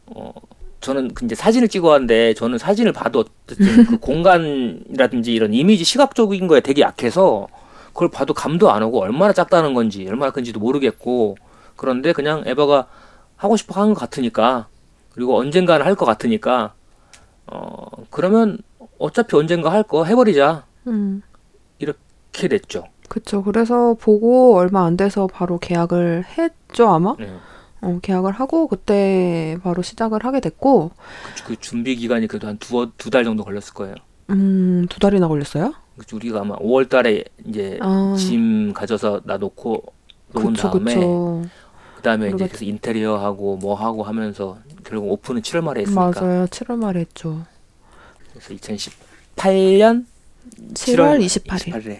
어 0.07 0.33
저는 0.81 1.13
그 1.13 1.25
이제 1.25 1.35
사진을 1.35 1.67
찍어 1.67 1.87
왔는데 1.89 2.33
저는 2.33 2.57
사진을 2.57 2.91
봐도 2.93 3.23
어쨌든 3.47 3.85
그 3.85 3.97
공간이라든지 3.97 5.33
이런 5.33 5.53
이미지 5.53 5.83
시각적인 5.83 6.47
거에 6.47 6.59
되게 6.61 6.81
약해서 6.81 7.47
그걸 7.93 8.09
봐도 8.09 8.33
감도 8.33 8.71
안 8.71 8.83
오고 8.83 9.01
얼마나 9.01 9.33
작다는 9.33 9.73
건지 9.73 10.05
얼마나 10.07 10.31
큰지도 10.31 10.59
모르겠고 10.59 11.37
그런데 11.75 12.13
그냥 12.13 12.43
에바가 12.45 12.87
하고 13.35 13.57
싶어 13.57 13.79
하는 13.81 13.93
것 13.93 13.99
같으니까 13.99 14.67
그리고 15.13 15.37
언젠가는 15.37 15.85
할 15.85 15.95
것 15.95 16.05
같으니까 16.05 16.73
어 17.47 17.85
그러면 18.09 18.59
어차피 18.97 19.35
언젠가 19.35 19.71
할 19.71 19.83
거 19.83 20.05
해버리자 20.05 20.65
음 20.87 21.21
이렇게 22.33 22.47
됐죠. 22.47 22.85
그쵸. 23.09 23.43
그래서 23.43 23.93
보고 23.99 24.55
얼마 24.57 24.85
안 24.85 24.95
돼서 24.97 25.27
바로 25.27 25.57
계약을 25.59 26.23
했죠 26.37 26.87
아마? 26.89 27.15
네. 27.19 27.29
어 27.81 27.99
계약을 28.01 28.31
하고 28.31 28.67
그때 28.67 29.57
바로 29.63 29.81
시작을 29.81 30.23
하게 30.23 30.39
됐고. 30.39 30.91
그, 31.35 31.43
그 31.55 31.59
준비 31.59 31.95
기간이 31.95 32.27
그래도 32.27 32.47
한 32.47 32.57
두 32.59 32.91
두 32.97 33.09
달 33.09 33.23
정도 33.23 33.43
걸렸을 33.43 33.73
거예요. 33.73 33.95
음 34.29 34.85
두 34.89 34.99
달이나 34.99 35.27
걸렸어요? 35.27 35.73
우리가 36.13 36.41
아마 36.41 36.55
5월 36.57 36.89
달에 36.89 37.23
이제 37.45 37.77
아. 37.81 38.15
짐 38.17 38.71
가져서 38.73 39.21
놔놓고 39.25 39.83
놓은 40.33 40.53
그쵸 40.53 40.69
다음에 40.71 40.95
그쵸. 40.95 41.41
그다음에 41.97 42.29
이제 42.29 42.47
그래서 42.47 42.65
인테리어 42.65 43.17
하고 43.17 43.57
뭐 43.57 43.75
하고 43.75 44.03
하면서 44.03 44.57
결국 44.83 45.11
오픈은 45.11 45.41
7월 45.41 45.61
말에 45.61 45.81
했으니까. 45.81 46.11
맞아요. 46.21 46.45
7월 46.47 46.77
말에 46.77 47.01
했죠. 47.01 47.43
그래서 48.31 48.53
2018년 48.53 50.05
7월 50.73 51.19
28일. 51.23 51.73
28일에 51.73 51.99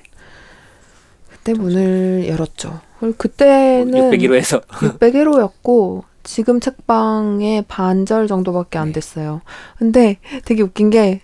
그때 1.43 1.54
문을 1.54 2.27
열었죠 2.27 2.80
그때는 3.17 4.12
601호에서 4.12 4.62
601호였고 4.67 6.04
지금 6.23 6.60
책방의 6.60 7.65
반절 7.67 8.27
정도밖에 8.27 8.77
안 8.77 8.93
됐어요. 8.93 9.41
근데 9.80 10.17
되게 10.45 10.62
웃긴 10.62 10.91
게 10.91 11.21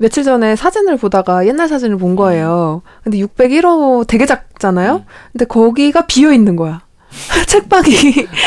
며칠 0.00 0.24
전에 0.24 0.56
사진을 0.56 0.96
보다가 0.96 1.46
옛날 1.46 1.68
사진을 1.68 1.98
본 1.98 2.16
거예요. 2.16 2.82
근데 3.04 3.18
601호 3.18 4.08
되게 4.08 4.26
작잖아요. 4.26 4.94
음. 4.96 5.04
근데 5.30 5.44
거기가 5.44 6.06
비어 6.06 6.32
있는 6.32 6.56
거야. 6.56 6.82
책방이 7.46 7.92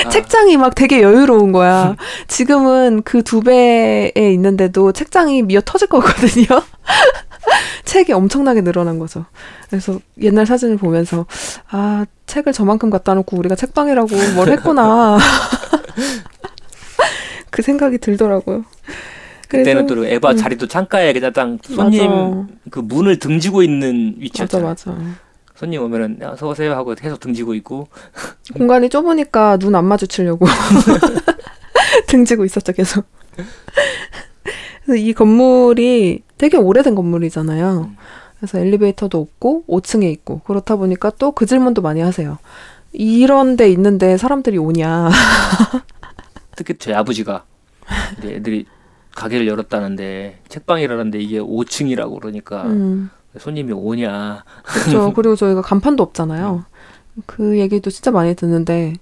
아. 0.06 0.10
책장이 0.10 0.58
막 0.58 0.76
되게 0.76 1.02
여유로운 1.02 1.54
거야. 1.54 1.96
지금은 2.28 3.04
그 3.04 3.22
두 3.24 3.40
배에 3.40 4.12
있는데도 4.34 4.92
책장이 4.92 5.44
미어 5.44 5.62
터질 5.64 5.88
거거든요. 5.88 6.46
책이 7.86 8.14
엄청나게 8.14 8.62
늘어난 8.62 9.00
거죠. 9.00 9.26
그래서 9.70 10.00
옛날 10.22 10.46
사진을 10.46 10.78
보면서 10.78 11.26
아 11.70 12.06
책을 12.26 12.54
저만큼 12.54 12.90
갖다 12.90 13.14
놓고 13.14 13.38
우리가 13.38 13.56
책방이라고 13.56 14.10
뭘 14.36 14.50
했구나. 14.50 15.18
그 17.50 17.62
생각이 17.62 17.98
들더라고요. 18.00 18.66
그때는 19.48 19.86
또 19.86 20.04
에바 20.06 20.32
음. 20.32 20.38
자리도 20.38 20.68
창가에 20.68 21.14
그냥 21.14 21.32
딱 21.32 21.48
손님 21.64 22.10
맞아. 22.10 22.48
그 22.72 22.80
문을 22.80 23.20
등지고 23.20 23.62
있는 23.62 24.14
맞아 24.14 24.22
위치였잖아요. 24.22 24.68
맞아. 24.68 24.98
손님 25.56 25.84
오면은 25.84 26.18
야, 26.24 26.32
어서 26.32 26.48
오세요 26.50 26.74
하고 26.74 26.96
계속 26.96 27.20
등지고 27.20 27.54
있고 27.54 27.88
공간이 28.58 28.90
좁으니까 28.90 29.58
눈 29.58 29.76
안 29.76 29.86
마주치려고 29.86 30.48
등지고 32.08 32.46
있었죠 32.46 32.74
계속. 32.74 33.06
그래서 34.86 34.98
이 35.00 35.14
건물이 35.14 36.24
되게 36.44 36.58
오래된 36.58 36.94
건물이잖아요. 36.96 37.88
음. 37.90 37.96
그래서 38.38 38.60
엘리베이터도 38.60 39.18
없고 39.18 39.64
5층에 39.70 40.12
있고 40.12 40.40
그렇다 40.40 40.76
보니까 40.76 41.10
또 41.12 41.32
그 41.32 41.46
질문도 41.46 41.82
많이 41.82 42.02
하세요. 42.02 42.38
이런 42.92 43.56
데 43.56 43.70
있는데 43.72 44.18
사람들이 44.18 44.58
오냐. 44.58 45.10
특히 46.58 46.76
저희 46.78 46.94
아버지가 46.96 47.46
애들이 48.26 48.66
가게를 49.16 49.48
열었다는데 49.48 50.40
책방이라는데 50.50 51.20
이게 51.22 51.40
5층이라고 51.40 52.20
그러니까 52.20 52.64
음, 52.64 53.10
손님이 53.40 53.72
오냐 53.72 54.44
그렇죠. 54.66 55.14
그리고 55.16 55.38
저희가 55.38 55.62
간판도 55.62 56.04
없잖아요. 56.04 56.66
그 57.26 57.58
얘기도 57.58 57.90
진짜 57.90 58.12
많이 58.12 58.36
듣는데 58.36 58.96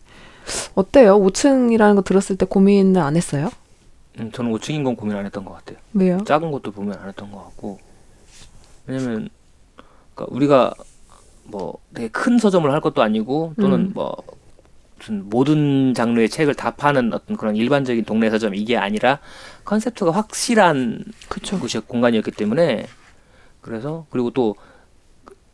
어때요? 0.75 1.19
5층이라는 1.19 1.95
거 1.95 2.03
들었을 2.03 2.35
때 2.35 2.45
고민을 2.45 3.01
안 3.01 3.15
했어요? 3.15 3.49
음, 4.19 4.31
저는 4.31 4.51
5층인 4.51 4.83
건 4.83 4.95
고민 4.95 5.15
안 5.15 5.25
했던 5.25 5.45
것 5.45 5.53
같아요. 5.53 5.77
왜요? 5.93 6.23
작은 6.25 6.51
것도 6.51 6.71
보면 6.71 6.97
안 6.99 7.07
했던 7.07 7.31
것 7.31 7.43
같고 7.45 7.79
왜냐면 8.85 9.29
그러니까 10.13 10.35
우리가 10.35 10.73
뭐 11.43 11.77
되게 11.93 12.07
큰 12.09 12.37
서점을 12.37 12.69
할 12.71 12.81
것도 12.81 13.01
아니고 13.01 13.53
또는 13.59 13.79
음. 13.79 13.91
뭐 13.93 14.15
무슨 14.97 15.29
모든 15.29 15.93
장르의 15.93 16.29
책을 16.29 16.53
다 16.53 16.71
파는 16.71 17.13
어떤 17.13 17.35
그런 17.35 17.55
일반적인 17.55 18.05
동네 18.05 18.29
서점 18.29 18.53
이게 18.53 18.77
아니라 18.77 19.19
컨셉트가 19.65 20.11
확실한 20.11 21.03
그쵸. 21.27 21.59
곳이 21.59 21.79
공간이었기 21.79 22.31
때문에 22.31 22.85
그래서 23.61 24.05
그리고 24.09 24.29
또 24.31 24.55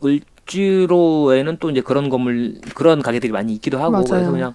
을지로에는 0.03 1.57
또 1.59 1.69
이제 1.69 1.81
그런 1.81 2.09
건물 2.09 2.59
그런 2.75 3.01
가게들이 3.01 3.31
많이 3.31 3.53
있기도 3.53 3.79
하고 3.79 3.91
맞아요. 3.91 4.05
그래서 4.05 4.31
그냥 4.31 4.53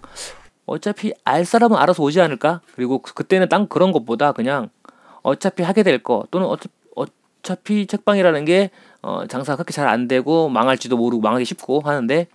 어차피 0.66 1.12
알 1.24 1.44
사람은 1.44 1.76
알아서 1.76 2.02
오지 2.02 2.20
않을까 2.20 2.60
그리고 2.74 2.98
그- 3.00 3.14
그때는 3.14 3.48
딱 3.48 3.68
그런 3.68 3.92
것보다 3.92 4.32
그냥 4.32 4.68
어차피 5.22 5.62
하게 5.62 5.82
될 5.82 6.02
거 6.02 6.24
또는 6.30 6.46
어차, 6.46 6.68
어차피 6.94 7.86
책방이라는 7.86 8.44
게 8.44 8.70
어, 9.02 9.24
장사가 9.28 9.56
그렇게 9.56 9.72
잘 9.72 9.88
안 9.88 10.06
되고 10.08 10.48
망할지도 10.48 10.96
모르고 10.96 11.20
망하기 11.22 11.44
쉽고 11.44 11.80
하는데 11.80 12.26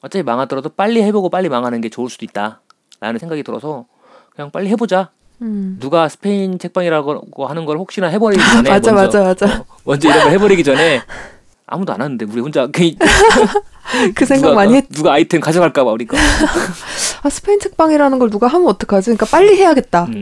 어차피 0.00 0.22
망하더라도 0.22 0.68
빨리 0.70 1.02
해보고 1.02 1.30
빨리 1.30 1.48
망하는 1.48 1.80
게 1.80 1.88
좋을 1.88 2.10
수도 2.10 2.24
있다라는 2.24 3.18
생각이 3.20 3.42
들어서 3.42 3.86
그냥 4.34 4.50
빨리 4.50 4.68
해보자 4.68 5.10
음. 5.42 5.76
누가 5.80 6.08
스페인 6.08 6.58
책방이라고 6.58 7.46
하는 7.46 7.64
걸 7.66 7.76
혹시나 7.78 8.08
해버리기 8.08 8.42
전에 8.52 8.70
맞아 8.70 8.92
먼저, 8.92 9.22
맞아 9.22 9.46
맞아. 9.46 9.60
어, 9.60 9.64
먼저 9.84 10.08
이런 10.08 10.22
걸 10.24 10.32
해버리기 10.32 10.64
전에 10.64 11.00
아무도 11.66 11.92
안 11.92 12.00
하는데 12.00 12.24
우리 12.24 12.40
혼자 12.40 12.66
괜히 12.72 12.96
그 14.14 14.24
생각 14.24 14.48
누가, 14.50 14.54
많이 14.54 14.72
어, 14.72 14.76
했. 14.76 14.88
누가 14.90 15.12
아이템 15.12 15.40
가져갈까 15.40 15.84
봐 15.84 15.90
우리가 15.92 16.16
아 17.22 17.30
스페인 17.30 17.58
책방이라는 17.60 18.18
걸 18.18 18.30
누가 18.30 18.46
하면 18.48 18.68
어떡하지? 18.68 19.06
그러니까 19.06 19.26
빨리 19.26 19.56
해야겠다. 19.56 20.04
음. 20.04 20.20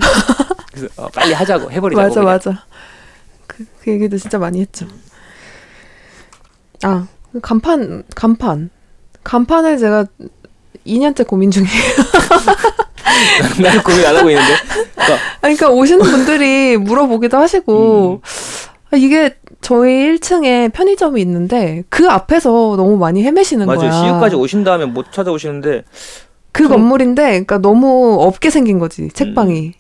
그래서 0.73 0.89
어, 0.97 1.09
빨리 1.09 1.33
하자고 1.33 1.71
해버리자고 1.71 2.03
맞아 2.09 2.21
그냥. 2.21 2.25
맞아. 2.35 2.65
그, 3.47 3.65
그 3.83 3.91
얘기도 3.91 4.17
진짜 4.17 4.39
많이 4.39 4.61
했죠. 4.61 4.87
아 6.83 7.07
간판 7.43 8.05
간판 8.15 8.71
간판을 9.23 9.79
제가 9.79 10.07
2년째 10.87 11.27
고민 11.27 11.51
중이에요. 11.51 11.73
나는 13.63 13.83
고민 13.83 14.05
안 14.07 14.17
하고 14.17 14.31
있는데 14.31 14.53
그러니까 14.95 15.15
아, 15.15 15.41
그러니까 15.41 15.69
오시는 15.71 16.05
분들이 16.05 16.77
물어보기도 16.77 17.37
하시고 17.37 18.21
아, 18.91 18.97
이게 18.97 19.37
저희 19.61 20.19
1층에 20.19 20.73
편의점이 20.73 21.21
있는데 21.23 21.85
그 21.89 22.09
앞에서 22.09 22.51
너무 22.77 22.97
많이 22.97 23.23
헤매시는 23.23 23.67
맞아요 23.67 23.81
거야. 23.81 23.93
시유까지 23.93 24.37
오신 24.37 24.65
다음에 24.65 24.85
못 24.85 25.11
찾아오시는데 25.13 25.85
그 26.55 26.63
좀- 26.63 26.73
건물인데 26.73 27.23
그러니까 27.31 27.59
너무 27.59 28.17
없게 28.21 28.49
생긴 28.51 28.79
거지 28.79 29.09
책방이. 29.11 29.73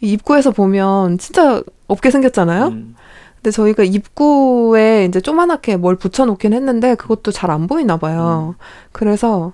입구에서 0.00 0.50
보면 0.50 1.18
진짜 1.18 1.62
없게 1.88 2.10
생겼잖아요. 2.10 2.66
음, 2.66 2.94
근데 3.36 3.50
저희가 3.50 3.82
입구에 3.84 5.04
이제 5.06 5.20
조그맣게 5.20 5.76
뭘 5.76 5.96
붙여놓긴 5.96 6.52
했는데 6.52 6.94
그것도 6.96 7.30
잘 7.32 7.50
안 7.50 7.66
보이나 7.66 7.96
봐요. 7.96 8.54
그래서 8.92 9.52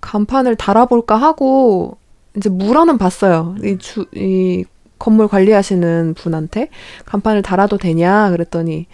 간판을 0.00 0.56
달아볼까 0.56 1.16
하고 1.16 1.96
이제 2.36 2.48
물어는 2.50 2.98
봤어요. 2.98 3.54
이 3.64 3.78
주, 3.78 4.06
이 4.14 4.64
건물 4.98 5.28
관리하시는 5.28 6.14
분한테 6.14 6.68
간판을 7.06 7.42
달아도 7.42 7.78
되냐 7.78 8.30
그랬더니 8.30 8.86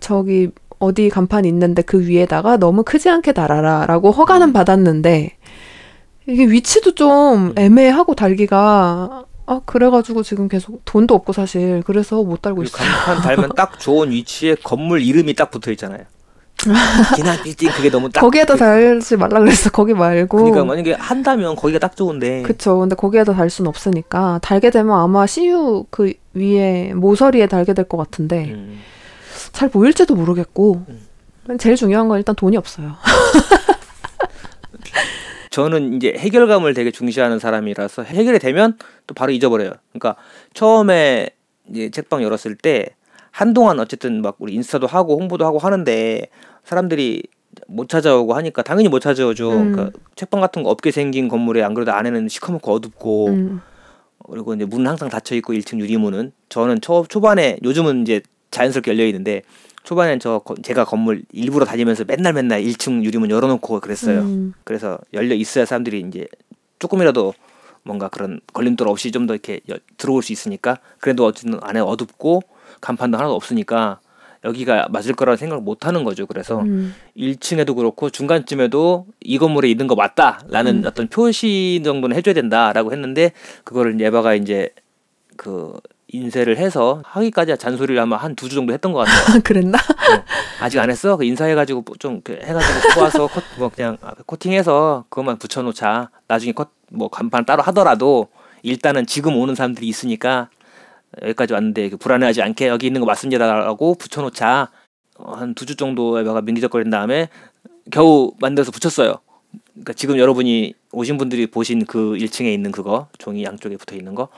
저기 0.00 0.50
어디 0.78 1.08
간판이 1.08 1.48
있는데 1.48 1.82
그 1.82 2.00
위에다가 2.06 2.56
너무 2.56 2.82
크지 2.84 3.08
않게 3.08 3.32
달아라 3.32 3.86
라고 3.86 4.10
허가는 4.10 4.52
받았는데 4.52 5.32
이게 6.28 6.44
위치도 6.46 6.94
좀 6.94 7.52
애매하고 7.56 8.14
달기가 8.14 9.24
아 9.46 9.60
그래가지고 9.64 10.22
지금 10.22 10.46
계속 10.46 10.82
돈도 10.84 11.14
없고 11.14 11.32
사실 11.32 11.82
그래서 11.86 12.22
못 12.22 12.42
달고 12.42 12.62
있어요. 12.64 12.82
간판 12.86 13.22
달면 13.22 13.50
딱 13.56 13.80
좋은 13.80 14.10
위치에 14.10 14.54
건물 14.62 15.00
이름이 15.02 15.34
딱 15.34 15.50
붙어 15.50 15.70
있잖아요 15.72 16.04
기나 17.16 17.40
빌딩 17.42 17.70
그게 17.70 17.88
너무 17.88 18.10
딱 18.10 18.20
거기에다 18.20 18.54
그- 18.54 18.58
달지 18.58 19.16
말라 19.16 19.38
그랬어. 19.40 19.70
거기 19.70 19.94
말고. 19.94 20.36
그러니까 20.36 20.64
만약에 20.64 20.92
한다면 20.94 21.56
거기가 21.56 21.78
딱 21.78 21.96
좋은데 21.96 22.42
그쵸. 22.42 22.78
근데 22.78 22.94
거기에다 22.94 23.32
달 23.32 23.48
순 23.48 23.66
없으니까 23.66 24.38
달게 24.42 24.68
되면 24.70 24.98
아마 24.98 25.26
CU 25.26 25.86
그 25.90 26.12
위에 26.34 26.92
모서리에 26.94 27.46
달게 27.46 27.72
될 27.72 27.86
것 27.88 27.96
같은데 27.96 28.50
음. 28.50 28.78
잘 29.52 29.70
보일지도 29.70 30.14
모르겠고 30.14 30.82
제일 31.58 31.76
중요한 31.76 32.08
건 32.08 32.18
일단 32.18 32.34
돈이 32.34 32.56
없어요. 32.58 32.96
저는 35.50 35.94
이제 35.94 36.14
해결감을 36.16 36.74
되게 36.74 36.90
중시하는 36.90 37.38
사람이라서 37.38 38.02
해결이 38.02 38.38
되면 38.38 38.76
또 39.06 39.14
바로 39.14 39.32
잊어버려요. 39.32 39.72
그러니까 39.92 40.16
처음에 40.54 41.30
이제 41.70 41.90
책방 41.90 42.22
열었을 42.22 42.54
때 42.56 42.90
한동안 43.30 43.78
어쨌든 43.80 44.22
막 44.22 44.36
우리 44.38 44.54
인스타도 44.54 44.86
하고 44.86 45.18
홍보도 45.18 45.44
하고 45.44 45.58
하는데 45.58 46.26
사람들이 46.64 47.22
못 47.66 47.88
찾아오고 47.88 48.34
하니까 48.34 48.62
당연히 48.62 48.88
못 48.88 49.00
찾아오죠. 49.00 49.50
음. 49.50 49.72
그러니까 49.72 49.98
책방 50.16 50.40
같은 50.40 50.62
거 50.62 50.70
없게 50.70 50.90
생긴 50.90 51.28
건물에 51.28 51.62
안 51.62 51.74
그래도 51.74 51.92
안에는 51.92 52.28
시커멓고 52.28 52.72
어둡고 52.72 53.26
음, 53.28 53.60
그리고 54.30 54.54
이제 54.54 54.64
문은 54.64 54.86
항상 54.86 55.08
닫혀 55.08 55.34
있고 55.36 55.52
1층 55.54 55.80
유리문은 55.80 56.32
저는 56.48 56.80
초 56.80 57.04
초반에 57.08 57.58
요즘은 57.62 58.02
이제 58.02 58.22
자연스럽게 58.50 58.90
열려 58.92 59.06
있는데 59.06 59.42
초반엔 59.88 60.20
저 60.20 60.40
거- 60.40 60.54
제가 60.62 60.84
건물 60.84 61.22
일부러 61.32 61.64
다니면서 61.64 62.04
맨날 62.04 62.34
맨날 62.34 62.60
1층 62.62 63.02
유리문 63.04 63.30
열어놓고 63.30 63.80
그랬어요. 63.80 64.20
음, 64.20 64.52
그래서 64.64 64.98
열려 65.14 65.34
있어야 65.34 65.64
사람들이 65.64 66.04
이제 66.06 66.26
조금이라도 66.78 67.32
뭔가 67.84 68.08
그런 68.10 68.40
걸림돌 68.52 68.86
없이 68.86 69.10
좀 69.10 69.26
더 69.26 69.32
이렇게 69.32 69.60
여- 69.70 69.78
들어올 69.96 70.22
수 70.22 70.30
있으니까 70.34 70.78
그래도 71.00 71.24
어쨌든 71.24 71.58
안에 71.62 71.80
어둡고 71.80 72.42
간판도 72.82 73.16
하나도 73.16 73.34
없으니까 73.34 74.00
여기가 74.44 74.88
맞을 74.90 75.14
거라고 75.14 75.36
생각을 75.38 75.62
못 75.64 75.86
하는 75.86 76.04
거죠. 76.04 76.26
그래서 76.26 76.60
음, 76.60 76.94
1층에도 77.16 77.74
그렇고 77.74 78.10
중간쯤에도 78.10 79.06
이 79.22 79.38
건물에 79.38 79.70
있는 79.70 79.86
거 79.86 79.94
맞다라는 79.94 80.84
음. 80.84 80.86
어떤 80.86 81.08
표시 81.08 81.80
정도는 81.82 82.14
해줘야 82.14 82.34
된다라고 82.34 82.92
했는데 82.92 83.32
그거를 83.64 83.98
예바가 83.98 84.34
이제 84.34 84.68
그 85.38 85.72
인쇄를 86.08 86.56
해서 86.56 87.02
하기까지 87.04 87.56
잔소리를 87.58 88.00
아마 88.00 88.16
한 88.16 88.34
두 88.34 88.48
주 88.48 88.54
정도 88.54 88.72
했던 88.72 88.92
것 88.92 89.00
같아요. 89.00 89.40
그랬나? 89.44 89.78
어, 89.78 90.24
아직 90.60 90.78
안 90.78 90.90
했어? 90.90 91.16
그 91.16 91.24
인사해가지고 91.24 91.82
뭐좀 91.82 92.22
이렇게 92.24 92.44
해가지고 92.46 92.94
뽑아서 92.94 93.26
코, 93.26 93.40
뭐 93.58 93.68
그냥 93.68 93.98
코팅해서 94.26 95.04
그것만 95.10 95.38
붙여놓자. 95.38 96.10
나중에 96.26 96.52
컷, 96.52 96.70
뭐 96.90 97.08
간판 97.08 97.44
따로 97.44 97.62
하더라도 97.64 98.28
일단은 98.62 99.06
지금 99.06 99.36
오는 99.36 99.54
사람들이 99.54 99.86
있으니까 99.86 100.48
여기까지 101.22 101.52
왔는데 101.52 101.90
그 101.90 101.96
불안해하지 101.96 102.42
않게 102.42 102.68
여기 102.68 102.86
있는 102.86 103.00
거 103.00 103.06
맞습니다라고 103.06 103.94
붙여놓자. 103.96 104.70
어, 105.18 105.32
한두 105.34 105.66
주 105.66 105.76
정도 105.76 106.18
에바가 106.20 106.40
민기적거린 106.42 106.90
다음에 106.90 107.28
겨우 107.90 108.32
만들어서 108.40 108.70
붙였어요. 108.70 109.16
그러니까 109.72 109.92
지금 109.94 110.18
여러분이 110.18 110.74
오신 110.92 111.18
분들이 111.18 111.46
보신 111.46 111.84
그 111.86 112.14
1층에 112.18 112.52
있는 112.52 112.72
그거 112.72 113.08
종이 113.18 113.44
양쪽에 113.44 113.76
붙어 113.76 113.94
있는 113.96 114.14
거, 114.14 114.28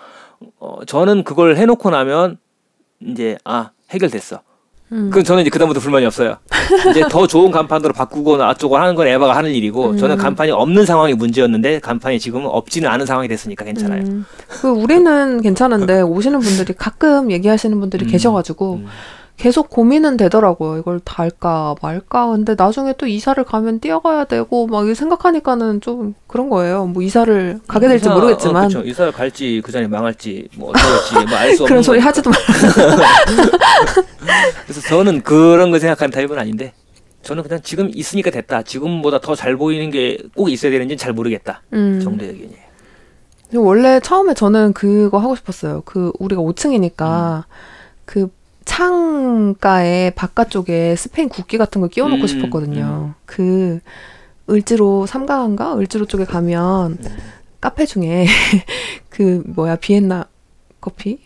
어, 0.59 0.85
저는 0.87 1.25
그걸 1.25 1.57
해놓고 1.57 1.91
나면 1.91 2.39
이제 3.01 3.37
아 3.45 3.71
해결됐어. 3.91 4.41
음. 4.93 5.11
그럼 5.11 5.25
저는 5.25 5.43
이제 5.43 5.51
그다음부터 5.51 5.81
불만이 5.81 6.05
없어요. 6.07 6.39
이제 6.91 7.05
더 7.09 7.27
좋은 7.27 7.51
간판으로 7.51 7.93
바꾸거나 7.93 8.49
어쩌고 8.51 8.77
하는 8.77 8.95
건 8.95 9.07
에바가 9.07 9.37
하는 9.37 9.53
일이고 9.53 9.97
저는 9.97 10.17
음. 10.17 10.21
간판이 10.21 10.51
없는 10.51 10.85
상황이 10.85 11.15
문제였는데 11.15 11.79
간판이 11.81 12.19
지금은 12.19 12.47
없지는 12.47 12.89
않은 12.91 13.07
상황이 13.07 13.29
됐으니까 13.29 13.65
괜찮아요. 13.65 14.03
음, 14.03 14.27
그 14.49 14.69
우리는 14.69 15.41
괜찮은데 15.41 16.01
오시는 16.03 16.41
분들이 16.41 16.75
가끔 16.77 17.31
얘기하시는 17.31 17.79
분들이 17.79 18.07
음, 18.07 18.11
계셔가지고 18.11 18.75
음. 18.75 18.87
계속 19.41 19.71
고민은 19.71 20.19
되더라고요. 20.19 20.77
이걸 20.79 21.01
달까 21.01 21.75
말까. 21.81 22.29
근데 22.29 22.55
나중에 22.59 22.93
또 22.99 23.07
이사를 23.07 23.43
가면 23.43 23.81
뛰어가야 23.81 24.25
되고 24.27 24.67
막 24.67 24.95
생각하니까는 24.95 25.81
좀 25.81 26.15
그런 26.27 26.51
거예요. 26.51 26.85
뭐 26.85 27.03
이사를 27.03 27.59
가게 27.67 27.89
될지 27.89 28.05
이사- 28.05 28.15
모르겠지만 28.15 28.65
어, 28.65 28.69
그쵸. 28.69 28.83
이사를 28.83 29.13
갈지 29.13 29.63
그 29.65 29.73
전에 29.73 29.87
망할지 29.87 30.47
뭐 30.57 30.73
할지 30.75 31.15
뭐 31.15 31.39
알 31.39 31.55
수 31.57 31.63
없는 31.65 31.67
그런 31.69 31.83
소리 31.83 32.01
거니까. 32.01 32.09
하지도 32.09 32.31
말. 32.31 32.39
그래서 34.65 34.81
저는 34.89 35.23
그런 35.23 35.71
거 35.71 35.79
생각하는 35.79 36.11
타입은 36.13 36.39
아닌데 36.39 36.75
저는 37.23 37.43
그냥 37.43 37.61
지금 37.63 37.91
있으니까 37.95 38.31
됐다. 38.31 38.63
지금보다 38.63 39.21
더 39.21 39.35
잘 39.35 39.57
보이는 39.57 39.91
게 39.91 40.19
꼭 40.37 40.51
있어야 40.51 40.71
되는지는 40.71 40.99
잘 40.99 41.15
모르겠다. 41.15 41.63
음. 41.73 41.99
정도의 42.03 42.31
의견이에요. 42.33 42.61
원래 43.55 44.01
처음에 44.01 44.35
저는 44.35 44.75
그거 44.75 45.17
하고 45.17 45.35
싶었어요. 45.35 45.81
그 45.87 46.13
우리가 46.19 46.43
5층이니까 46.43 47.45
그 48.05 48.29
창가에 48.71 50.11
바깥쪽에 50.11 50.95
스페인 50.95 51.29
국기 51.29 51.59
같은 51.59 51.81
거 51.81 51.89
끼워놓고 51.89 52.23
음, 52.23 52.27
싶었거든요. 52.29 53.15
그 53.27 53.81
을지로 54.49 55.07
삼가인가 55.07 55.77
을지로 55.77 56.05
쪽에 56.05 56.25
가면 56.25 56.93
음. 56.93 57.19
카페 57.61 57.85
중에 57.85 58.27
그 59.11 59.43
뭐야 59.45 59.75
비엔나 59.75 60.27
커피 60.81 61.19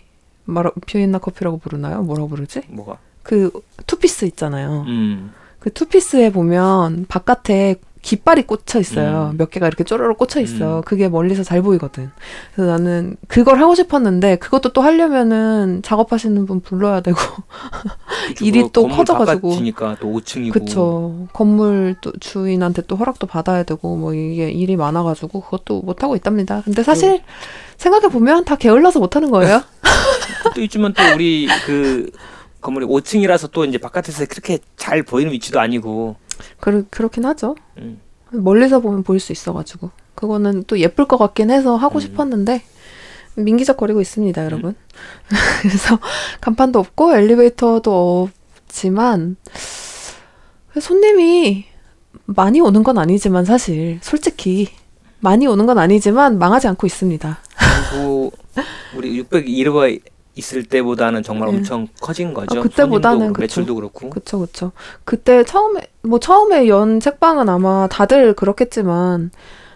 말아 0.44 0.70
비엔나 0.86 1.18
커피라고 1.18 1.58
부르나요? 1.58 2.02
뭐라고 2.02 2.30
부르지? 2.30 2.62
뭐가? 2.68 2.96
그 3.22 3.50
투피스 3.86 4.24
있잖아요. 4.24 4.84
음. 4.86 5.34
그 5.58 5.70
투피스에 5.70 6.32
보면 6.32 7.04
바깥에 7.08 7.76
깃발이 8.04 8.42
꽂혀 8.46 8.78
있어요. 8.78 9.30
음. 9.32 9.38
몇 9.38 9.50
개가 9.50 9.66
이렇게 9.66 9.82
쪼르륵 9.82 10.18
꽂혀 10.18 10.40
있어. 10.40 10.78
음. 10.78 10.82
그게 10.82 11.08
멀리서 11.08 11.42
잘 11.42 11.62
보이거든. 11.62 12.10
그래서 12.54 12.70
나는 12.70 13.16
그걸 13.28 13.58
하고 13.58 13.74
싶었는데 13.74 14.36
그것도 14.36 14.74
또 14.74 14.82
하려면은 14.82 15.80
작업하시는 15.82 16.44
분 16.44 16.60
불러야 16.60 17.00
되고. 17.00 17.18
일이 18.42 18.68
또 18.74 18.88
커져가지고. 18.88 19.48
바깥이니까 19.48 19.96
또 20.00 20.12
5층이고 20.12 20.52
그쵸. 20.52 21.26
건물 21.32 21.96
또 22.02 22.12
주인한테 22.20 22.82
또 22.82 22.96
허락도 22.96 23.26
받아야 23.26 23.62
되고 23.62 23.96
뭐 23.96 24.12
이게 24.12 24.50
일이 24.50 24.76
많아가지고 24.76 25.40
그것도 25.40 25.80
못 25.80 26.02
하고 26.02 26.14
있답니다. 26.14 26.60
근데 26.62 26.82
사실 26.82 27.22
생각해 27.78 28.08
보면 28.08 28.44
다 28.44 28.56
게을러서 28.56 29.00
못 29.00 29.16
하는 29.16 29.30
거예요. 29.30 29.62
또 30.54 30.60
있지만 30.60 30.92
또 30.92 31.02
우리 31.14 31.48
그 31.64 32.10
건물이 32.60 32.84
5층이라서 32.86 33.50
또 33.52 33.64
이제 33.64 33.78
바깥에서 33.78 34.26
그렇게 34.26 34.58
잘 34.76 35.02
보이는 35.02 35.32
위치도 35.32 35.58
아니고 35.58 36.16
그 36.60 36.86
그렇긴 36.90 37.24
하죠. 37.24 37.56
음. 37.78 38.00
멀리서 38.30 38.80
보면 38.80 39.02
보일 39.02 39.20
수 39.20 39.32
있어가지고 39.32 39.90
그거는 40.14 40.64
또 40.66 40.78
예쁠 40.78 41.06
것 41.06 41.18
같긴 41.18 41.50
해서 41.50 41.76
하고 41.76 41.98
음. 41.98 42.00
싶었는데 42.00 42.62
민기적거리고 43.36 44.00
있습니다, 44.00 44.44
여러분. 44.44 44.74
그래서 45.62 45.98
간판도 46.40 46.78
없고 46.78 47.14
엘리베이터도 47.16 48.28
없지만 48.66 49.36
손님이 50.80 51.66
많이 52.26 52.60
오는 52.60 52.82
건 52.82 52.98
아니지만 52.98 53.44
사실 53.44 53.98
솔직히 54.02 54.68
많이 55.20 55.46
오는 55.46 55.66
건 55.66 55.78
아니지만 55.78 56.38
망하지 56.38 56.68
않고 56.68 56.86
있습니다. 56.86 57.38
그리고 57.90 58.32
우리 58.96 59.22
601호가 59.22 60.00
있을 60.36 60.64
때보다는 60.64 61.22
정말 61.22 61.50
네. 61.50 61.58
엄청 61.58 61.86
커진 62.00 62.34
거죠. 62.34 62.58
아, 62.58 62.62
그때보다는 62.62 63.28
그쵸. 63.32 63.40
매출도 63.40 63.74
그렇고 63.76 64.10
그쵸, 64.10 64.40
그쵸. 64.40 64.72
그때 65.04 65.44
처음에, 65.44 65.82
뭐 66.02 66.18
처음에 66.18 66.68
연 66.68 66.98
책방은 67.00 67.48
아마 67.48 67.86
다들 67.88 68.34
그렇겠지만, 68.34 69.30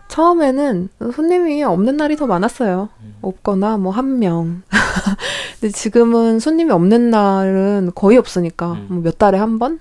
처음에는 0.09 0.89
손님이 1.15 1.63
없는 1.65 1.97
날이 1.97 2.17
더 2.17 2.27
많았어요. 2.27 2.89
음. 3.03 3.15
없거나 3.21 3.77
뭐 3.77 3.93
한 3.93 4.19
명. 4.19 4.63
근데 5.61 5.73
지금은 5.73 6.41
손님이 6.41 6.71
없는 6.73 7.11
날은 7.11 7.93
거의 7.95 8.17
없으니까, 8.19 8.73
음. 8.73 8.87
뭐몇 8.91 9.19
달에 9.19 9.39
한 9.39 9.59
번? 9.59 9.81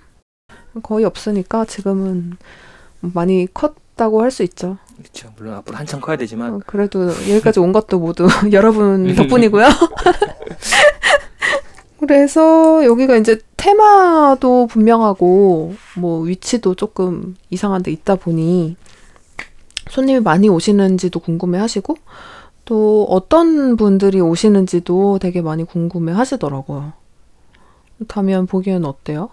거의 0.84 1.06
없으니까 1.06 1.66
지금은 1.66 2.38
많이 3.02 3.48
컸다고 3.54 4.22
할 4.22 4.30
수 4.32 4.44
있죠. 4.44 4.78
그렇죠. 4.98 5.32
물론 5.38 5.56
앞으로 5.56 5.78
한참 5.78 6.02
커야 6.02 6.18
되지만 6.18 6.56
어, 6.56 6.60
그래도 6.66 7.08
여기까지 7.08 7.60
온 7.60 7.72
것도 7.72 8.00
모두 8.00 8.28
여러분 8.52 9.14
덕분이고요. 9.16 9.66
그래서 12.00 12.86
여기가 12.86 13.18
이제 13.18 13.40
테마도 13.58 14.68
분명하고 14.68 15.76
뭐 15.98 16.22
위치도 16.22 16.76
조금 16.76 17.36
이상한 17.50 17.82
데 17.84 17.92
있다 17.92 18.16
보니 18.16 18.76
손님이 19.90 20.20
많이 20.20 20.48
오시는지도 20.48 21.20
궁금해 21.20 21.58
하시고 21.60 21.98
또 22.66 23.06
어떤 23.10 23.78
분들이 23.78 24.20
오시는지도 24.20 25.20
되게 25.20 25.42
많이 25.42 25.64
궁금해 25.64 26.12
하시더라고요. 26.12 26.94
그렇다면 27.98 28.46
보기에는 28.46 28.86
어때요? 28.86 29.30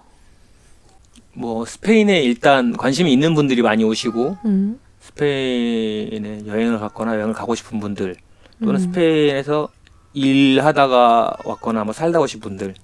뭐 1.34 1.66
스페인에 1.66 2.22
일단 2.22 2.76
관심이 2.76 3.12
있는 3.12 3.34
분들이 3.34 3.60
많이 3.60 3.84
오시고 3.84 4.36
음. 4.44 4.78
스페인에 5.14 6.46
여행을 6.46 6.78
갔거나 6.78 7.14
여행을 7.14 7.34
가고 7.34 7.54
싶은 7.54 7.78
분들 7.78 8.16
또는 8.60 8.74
음. 8.74 8.78
스페인에서 8.80 9.68
일하다가 10.12 11.38
왔거나 11.44 11.84
뭐 11.84 11.92
살다 11.92 12.20
오신 12.20 12.40
분들 12.40 12.74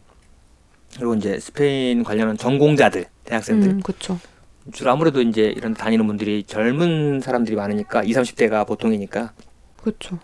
그리고 0.96 1.14
이제 1.14 1.38
스페인 1.38 2.02
관련한 2.02 2.36
전공자들 2.36 3.06
대학생들 3.24 3.70
음, 3.70 3.80
그쵸. 3.80 4.18
주로 4.72 4.90
아무래도 4.90 5.22
이제 5.22 5.52
이런 5.56 5.74
데 5.74 5.80
다니는 5.80 6.06
분들이 6.06 6.44
젊은 6.44 7.20
사람들이 7.20 7.56
많으니까 7.56 8.02
20, 8.02 8.22
30대가 8.22 8.66
보통이니까 8.66 9.32
그렇죠. 9.82 10.18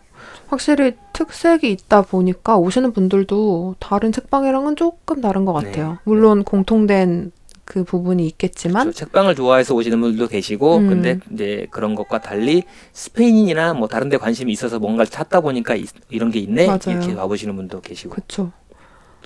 확실히 0.49 0.95
특색이 1.13 1.71
있다 1.71 2.03
보니까 2.03 2.57
오시는 2.57 2.93
분들도 2.93 3.77
다른 3.79 4.13
책방이랑은 4.13 4.77
조금 4.77 5.21
다른 5.21 5.45
것 5.45 5.61
네. 5.61 5.71
같아요. 5.71 5.99
물론 6.05 6.45
공통된 6.45 7.33
그 7.67 7.83
부분이 7.83 8.25
있겠지만, 8.29 8.87
저 8.87 8.93
책방을 8.93 9.35
좋아해서 9.35 9.75
오시는 9.75 10.01
분들도 10.01 10.29
계시고 10.29 10.79
음. 10.79 10.89
근데 10.89 11.19
이제 11.33 11.67
그런 11.71 11.97
것과 11.97 12.21
달리 12.21 12.63
스페인이나 12.93 13.75
뭐 13.75 13.89
다른 13.89 14.09
데 14.09 14.17
관심이 14.17 14.53
있어서 14.53 14.79
뭔가를 14.79 15.11
찾다 15.11 15.41
보니까 15.41 15.75
이, 15.75 15.85
이런 16.11 16.31
게 16.31 16.39
있네 16.39 16.67
맞아요. 16.67 16.79
이렇게 16.87 17.13
와보시는 17.13 17.57
분도 17.57 17.81
계시고 17.81 18.15
그렇죠. 18.15 18.53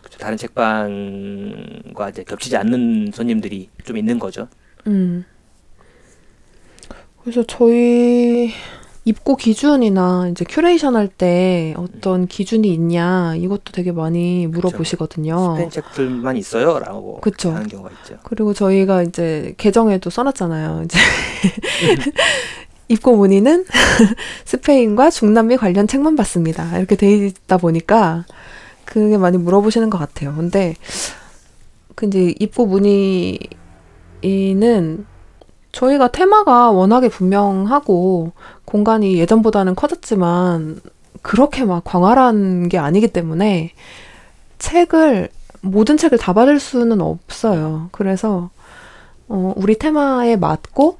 그쵸. 0.03 0.19
다른 0.19 0.39
책방과 0.39 2.09
이제 2.09 2.25
겹치지 2.25 2.57
않는 2.57 3.11
손님들이 3.13 3.69
좀 3.85 3.99
있는 3.99 4.19
거죠. 4.19 4.49
음. 4.87 5.27
그래서 7.23 7.45
저희 7.47 8.51
입고 9.11 9.37
기준이나 9.37 10.29
이제 10.31 10.45
큐레이션 10.49 10.95
할 10.97 11.09
때 11.09 11.75
어떤 11.77 12.29
기준이 12.29 12.73
있냐 12.73 13.35
이것도 13.37 13.73
되게 13.73 13.91
많이 13.91 14.47
물어보시거든요. 14.47 15.55
스페인 15.57 15.71
책들만 15.71 16.37
있어요라고 16.37 17.17
어. 17.17 17.21
그쵸. 17.21 17.51
하는 17.51 17.67
경우가 17.67 17.91
있죠. 17.91 18.19
그리고 18.23 18.55
저희가 18.55 19.03
이제 19.03 19.55
계정에도 19.59 20.09
써놨잖아요. 20.11 20.83
이제 20.85 20.99
입고 22.89 23.17
문의는 23.17 23.65
스페인과 24.47 25.11
중남미 25.11 25.57
관련 25.57 25.89
책만 25.89 26.15
받습니다. 26.15 26.79
이렇게 26.79 26.95
돼 26.95 27.27
있다 27.27 27.57
보니까 27.57 28.25
그게 28.85 29.19
많이 29.19 29.37
물어보시는 29.37 29.91
것 29.91 29.99
같아요. 29.99 30.33
근데 30.37 30.77
그 31.97 32.07
이제 32.07 32.33
입고 32.39 32.67
문의는 32.67 33.41
저희가 35.73 36.09
테마가 36.09 36.71
워낙에 36.71 37.09
분명하고 37.09 38.33
공간이 38.65 39.19
예전보다는 39.19 39.75
커졌지만 39.75 40.81
그렇게 41.23 41.65
막 41.65 41.85
광활한 41.85 42.69
게 42.69 42.79
아니기 42.79 43.09
때문에 43.09 43.73
책을 44.59 45.29
모든 45.63 45.97
책을 45.97 46.19
다 46.19 46.33
받을 46.33 46.59
수는 46.59 47.01
없어요. 47.01 47.89
그래서 47.93 48.51
어, 49.29 49.53
우리 49.57 49.79
테마에 49.79 50.37
맞고 50.37 50.99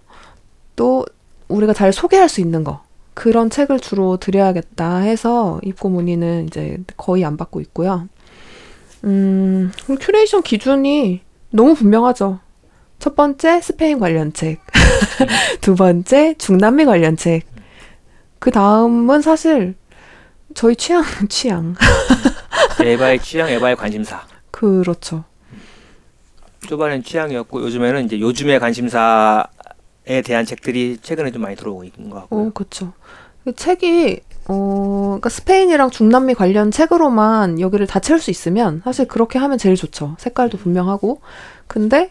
또 0.77 1.05
우리가 1.49 1.73
잘 1.73 1.93
소개할 1.93 2.29
수 2.29 2.41
있는 2.41 2.63
거 2.65 2.83
그런 3.15 3.51
책을 3.51 3.81
주로 3.81 4.17
들여야겠다 4.19 4.99
해서 4.99 5.61
입고 5.63 5.89
문의는 5.89 6.47
이제 6.47 6.79
거의 6.97 7.25
안 7.25 7.37
받고 7.37 7.61
있고요. 7.61 8.09
음, 9.05 9.73
큐레이션 10.01 10.43
기준이 10.43 11.21
너무 11.51 11.75
분명하죠. 11.75 12.39
첫 13.01 13.17
번째 13.17 13.63
스페인 13.63 13.99
관련 13.99 14.33
책, 14.35 14.61
두 15.63 15.75
번째 15.75 16.35
중남미 16.35 16.85
관련 16.85 17.17
책, 17.17 17.47
그 18.39 18.51
다음은 18.51 19.23
사실 19.23 19.75
저희 20.55 20.77
취향 20.77 21.03
취향 21.29 21.75
에바의 22.85 23.21
취향, 23.21 23.49
에바의 23.49 23.77
관심사. 23.77 24.21
그렇죠. 24.51 25.25
초반엔 26.69 27.03
취향이었고 27.03 27.63
요즘에는 27.63 28.05
이제 28.05 28.21
요즘의 28.21 28.61
관심사에 28.61 29.47
대한 30.23 30.45
책들이 30.45 30.99
최근에 31.01 31.31
좀 31.31 31.41
많이 31.41 31.57
들어오고 31.57 31.85
있는 31.85 32.11
것 32.11 32.21
같고요. 32.21 32.49
어, 32.49 32.51
그쵸. 32.53 32.93
그 33.45 33.55
책이, 33.55 34.21
어, 34.49 35.05
그러니까 35.07 35.31
스페인이랑 35.31 35.91
중남미 35.91 36.35
관련 36.35 36.71
책으로만 36.71 37.61
여기를 37.61 37.87
다 37.87 37.99
채울 37.99 38.21
수 38.21 38.31
있으면 38.31 38.83
사실 38.85 39.09
그렇게 39.09 39.39
하면 39.39 39.57
제일 39.57 39.75
좋죠. 39.75 40.17
색깔도 40.19 40.59
분명하고. 40.59 41.23
근데 41.67 42.11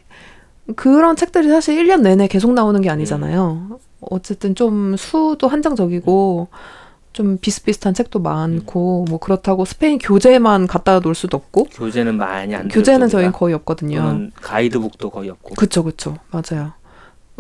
그런 0.76 1.16
책들이 1.16 1.50
사실 1.50 1.84
1년 1.84 2.02
내내 2.02 2.28
계속 2.28 2.54
나오는 2.54 2.80
게 2.82 2.90
아니잖아요. 2.90 3.80
어쨌든 4.02 4.56
좀 4.56 4.96
수도 4.98 5.48
한정적이고 5.48 6.48
좀 7.12 7.38
비슷비슷한 7.42 7.94
책도 7.94 8.20
많고 8.20 9.06
뭐 9.10 9.20
그렇다고 9.20 9.66
스페인 9.66 9.98
교재만 9.98 10.68
갖다 10.68 11.00
놓을 11.00 11.16
수도 11.16 11.38
없고 11.38 11.66
교재는 11.66 12.16
많이 12.18 12.56
안 12.56 12.68
교재는. 12.68 13.10
저희는 13.10 13.32
거의 13.34 13.54
없거든요. 13.56 14.30
가이드북도 14.36 15.10
거의 15.10 15.30
없고. 15.30 15.56
그쵸, 15.56 15.84
그쵸. 15.84 16.16
맞아요. 16.32 16.72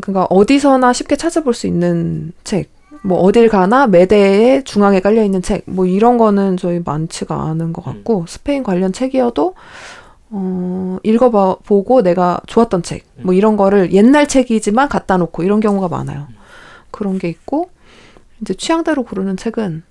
그러니까 0.01 0.25
어디서나 0.29 0.91
쉽게 0.93 1.15
찾아볼 1.15 1.53
수 1.53 1.67
있는 1.67 2.33
책. 2.43 2.71
뭐 3.01 3.19
어딜 3.19 3.47
가나 3.47 3.87
매대에 3.87 4.63
중앙에 4.63 4.99
깔려 4.99 5.23
있는 5.23 5.41
책. 5.41 5.63
뭐 5.65 5.85
이런 5.85 6.17
거는 6.17 6.57
저희 6.57 6.81
많지가 6.83 7.43
않은 7.43 7.71
것 7.71 7.85
같고 7.85 8.25
스페인 8.27 8.63
관련 8.63 8.91
책이어도 8.91 9.53
어, 10.31 10.97
읽어봐 11.03 11.57
보고 11.65 12.01
내가 12.01 12.39
좋았던 12.47 12.83
책. 12.83 13.05
뭐 13.17 13.33
이런 13.33 13.57
거를 13.57 13.93
옛날 13.93 14.27
책이지만 14.27 14.89
갖다 14.89 15.17
놓고 15.17 15.43
이런 15.43 15.59
경우가 15.59 15.87
많아요. 15.87 16.27
그런 16.91 17.17
게 17.17 17.29
있고 17.29 17.69
이제 18.41 18.53
취향대로 18.53 19.03
고르는 19.03 19.37
책은 19.37 19.83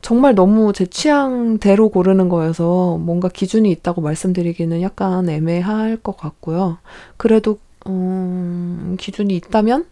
정말 0.00 0.34
너무 0.34 0.72
제 0.72 0.84
취향대로 0.86 1.88
고르는 1.90 2.28
거여서 2.28 2.98
뭔가 2.98 3.28
기준이 3.28 3.70
있다고 3.70 4.00
말씀드리기는 4.00 4.82
약간 4.82 5.28
애매할 5.28 5.96
것 5.96 6.16
같고요. 6.16 6.78
그래도 7.16 7.58
음, 7.86 8.96
기준이 8.98 9.34
있다면 9.36 9.86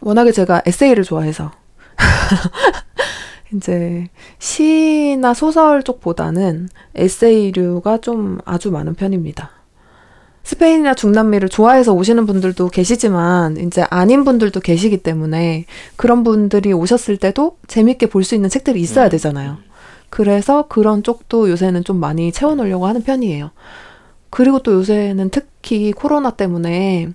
워낙에 0.00 0.32
제가 0.32 0.62
에세이를 0.64 1.04
좋아해서 1.04 1.50
이제 3.54 4.08
시나 4.38 5.34
소설 5.34 5.82
쪽보다는 5.82 6.68
에세이류가 6.94 7.98
좀 7.98 8.38
아주 8.44 8.70
많은 8.70 8.94
편입니다. 8.94 9.50
스페인이나 10.44 10.94
중남미를 10.94 11.50
좋아해서 11.50 11.92
오시는 11.92 12.24
분들도 12.24 12.68
계시지만 12.68 13.58
이제 13.58 13.84
아닌 13.90 14.24
분들도 14.24 14.60
계시기 14.60 14.98
때문에 14.98 15.66
그런 15.96 16.24
분들이 16.24 16.72
오셨을 16.72 17.18
때도 17.18 17.58
재밌게 17.66 18.06
볼 18.06 18.24
수 18.24 18.34
있는 18.34 18.48
책들이 18.48 18.80
있어야 18.80 19.06
음. 19.06 19.10
되잖아요. 19.10 19.58
그래서 20.10 20.66
그런 20.68 21.02
쪽도 21.02 21.50
요새는 21.50 21.84
좀 21.84 21.98
많이 21.98 22.32
채워놓으려고 22.32 22.86
하는 22.86 23.02
편이에요. 23.02 23.50
그리고 24.30 24.58
또 24.60 24.72
요새는 24.72 25.30
특히 25.30 25.92
코로나 25.92 26.30
때문에 26.30 27.08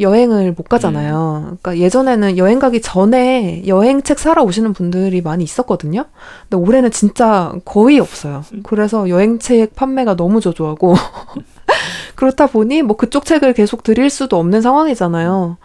여행을 0.00 0.52
못 0.56 0.68
가잖아요. 0.68 1.56
그러니까 1.60 1.78
예전에는 1.78 2.38
여행 2.38 2.58
가기 2.58 2.80
전에 2.80 3.64
여행책 3.66 4.18
사러 4.18 4.42
오시는 4.44 4.72
분들이 4.72 5.20
많이 5.20 5.42
있었거든요. 5.44 6.04
근데 6.48 6.56
올해는 6.56 6.90
진짜 6.90 7.52
거의 7.64 7.98
없어요. 7.98 8.44
그래서 8.62 9.08
여행책 9.08 9.74
판매가 9.74 10.14
너무 10.16 10.40
저조하고 10.40 10.94
그렇다 12.14 12.46
보니 12.46 12.82
뭐 12.82 12.96
그쪽 12.96 13.24
책을 13.24 13.54
계속 13.54 13.82
드릴 13.82 14.08
수도 14.10 14.38
없는 14.38 14.62
상황이잖아요. 14.62 15.56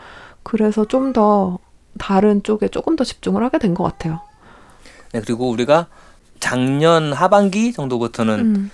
그래서 0.43 0.85
좀 0.85 1.13
더 1.13 1.59
다른 1.99 2.41
쪽에 2.43 2.67
조금 2.69 2.95
더 2.95 3.03
집중을 3.03 3.43
하게 3.43 3.59
된 3.59 3.75
것 3.75 3.83
같아요. 3.83 4.19
네, 5.11 5.21
그리고 5.21 5.47
우리가 5.51 5.85
작년 6.39 7.13
하반기 7.13 7.71
정도부터는 7.71 8.39
음, 8.39 8.71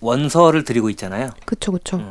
원서를 0.00 0.62
드리고 0.62 0.88
있잖아요. 0.90 1.30
그쵸, 1.46 1.72
그쵸. 1.72 1.96
음. 1.96 2.10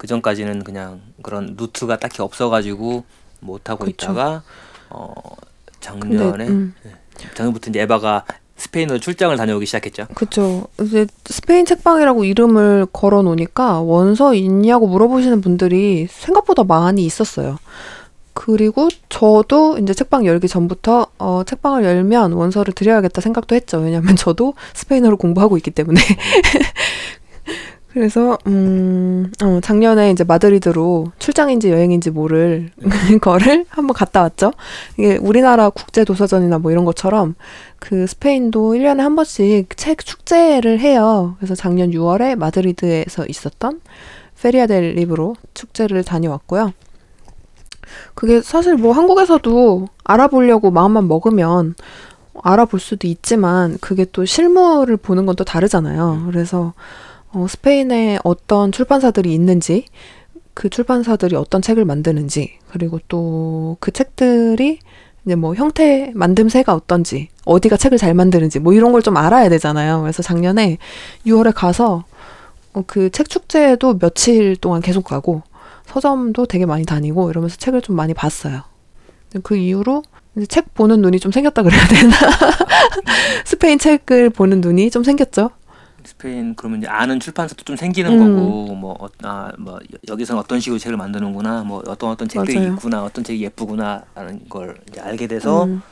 그 0.00 0.06
전까지는 0.06 0.64
그냥 0.64 1.02
그런 1.20 1.56
루트가 1.58 1.98
딱히 1.98 2.22
없어가지고 2.22 3.04
못 3.40 3.68
하고 3.68 3.84
그쵸. 3.84 4.06
있다가 4.06 4.42
어 4.88 5.12
근데, 6.00 6.16
작년에 6.16 6.48
음, 6.48 6.74
작년부터 7.34 7.68
이제 7.68 7.82
에바가 7.82 8.24
스페인으로 8.56 8.98
출장을 8.98 9.36
다녀오기 9.36 9.66
시작했죠. 9.66 10.06
그쵸. 10.14 10.68
이제 10.80 11.06
스페인 11.26 11.66
책방이라고 11.66 12.24
이름을 12.24 12.86
걸어 12.94 13.20
놓으니까 13.20 13.82
원서 13.82 14.32
있냐고 14.32 14.86
물어보시는 14.86 15.42
분들이 15.42 16.06
생각보다 16.08 16.64
많이 16.64 17.04
있었어요. 17.04 17.58
그리고 18.32 18.88
저도 19.10 19.76
이제 19.76 19.92
책방 19.92 20.24
열기 20.24 20.48
전부터 20.48 21.08
어, 21.18 21.42
책방을 21.44 21.84
열면 21.84 22.32
원서를 22.32 22.72
드려야겠다 22.72 23.20
생각도 23.20 23.54
했죠. 23.54 23.76
왜냐면 23.76 24.16
저도 24.16 24.54
스페인어를 24.72 25.18
공부하고 25.18 25.58
있기 25.58 25.70
때문에. 25.72 26.00
그래서 27.92 28.38
음, 28.46 29.32
어, 29.42 29.58
작년에 29.60 30.10
이제 30.12 30.22
마드리드로 30.22 31.10
출장인지 31.18 31.70
여행인지 31.70 32.10
모를 32.10 32.70
거를 33.20 33.66
한번 33.68 33.94
갔다 33.94 34.22
왔죠. 34.22 34.52
이게 34.96 35.16
우리나라 35.16 35.70
국제 35.70 36.04
도서전이나 36.04 36.58
뭐 36.58 36.70
이런 36.70 36.84
것처럼 36.84 37.34
그 37.80 38.06
스페인도 38.06 38.74
1년에 38.74 38.98
한 38.98 39.16
번씩 39.16 39.76
책 39.76 40.04
축제를 40.04 40.78
해요. 40.78 41.34
그래서 41.38 41.54
작년 41.56 41.90
6월에 41.90 42.36
마드리드에서 42.36 43.26
있었던 43.26 43.80
Feria 44.40 44.66
del 44.66 44.94
Libro 44.94 45.34
축제를 45.54 46.04
다녀왔고요. 46.04 46.72
그게 48.14 48.40
사실 48.40 48.76
뭐 48.76 48.92
한국에서도 48.92 49.88
알아보려고 50.04 50.70
마음만 50.70 51.08
먹으면 51.08 51.74
알아볼 52.42 52.78
수도 52.78 53.08
있지만 53.08 53.76
그게 53.80 54.06
또 54.12 54.24
실물을 54.24 54.96
보는 54.96 55.26
건 55.26 55.34
또 55.36 55.44
다르잖아요. 55.44 56.22
그래서 56.26 56.72
어, 57.32 57.46
스페인에 57.48 58.18
어떤 58.24 58.72
출판사들이 58.72 59.32
있는지 59.32 59.84
그 60.54 60.68
출판사들이 60.68 61.36
어떤 61.36 61.62
책을 61.62 61.84
만드는지 61.84 62.58
그리고 62.70 62.98
또 63.08 63.76
그 63.80 63.92
책들이 63.92 64.78
이제 65.24 65.34
뭐 65.36 65.54
형태 65.54 66.12
만듦새가 66.14 66.70
어떤지 66.70 67.28
어디가 67.44 67.76
책을 67.76 67.98
잘 67.98 68.14
만드는지 68.14 68.58
뭐 68.58 68.72
이런 68.72 68.92
걸 68.92 69.02
좀 69.02 69.16
알아야 69.16 69.48
되잖아요. 69.48 70.00
그래서 70.02 70.22
작년에 70.22 70.78
6월에 71.26 71.52
가서 71.54 72.04
어, 72.72 72.82
그책 72.86 73.28
축제에도 73.28 73.98
며칠 73.98 74.56
동안 74.56 74.80
계속 74.82 75.04
가고 75.04 75.42
서점도 75.86 76.46
되게 76.46 76.66
많이 76.66 76.84
다니고 76.84 77.30
이러면서 77.30 77.56
책을 77.56 77.82
좀 77.82 77.96
많이 77.96 78.14
봤어요. 78.14 78.62
그 79.42 79.56
이후로 79.56 80.02
책 80.48 80.74
보는 80.74 81.00
눈이 81.00 81.20
좀 81.20 81.32
생겼다 81.32 81.62
그래야 81.62 81.80
되나? 81.88 82.14
스페인 83.44 83.78
책을 83.78 84.30
보는 84.30 84.60
눈이 84.60 84.90
좀 84.90 85.02
생겼죠. 85.04 85.50
스페인 86.04 86.54
그러면 86.54 86.80
이제 86.80 86.88
아는 86.88 87.20
출판사도 87.20 87.64
좀 87.64 87.76
생기는 87.76 88.12
음. 88.12 88.18
거고 88.18 88.74
뭐, 88.74 88.96
어, 89.00 89.08
아, 89.22 89.52
뭐 89.58 89.74
여- 89.74 89.98
여기서는 90.08 90.40
어떤 90.40 90.60
식으로 90.60 90.78
책을 90.78 90.96
만드는구나 90.96 91.62
뭐 91.64 91.82
어떤 91.86 92.10
어떤 92.10 92.28
책들이 92.28 92.58
맞아요. 92.58 92.72
있구나 92.74 93.02
어떤 93.04 93.24
책이 93.24 93.42
예쁘구나라는 93.44 94.48
걸 94.48 94.80
이제 94.90 95.00
알게 95.00 95.26
돼서 95.26 95.64
음, 95.64 95.82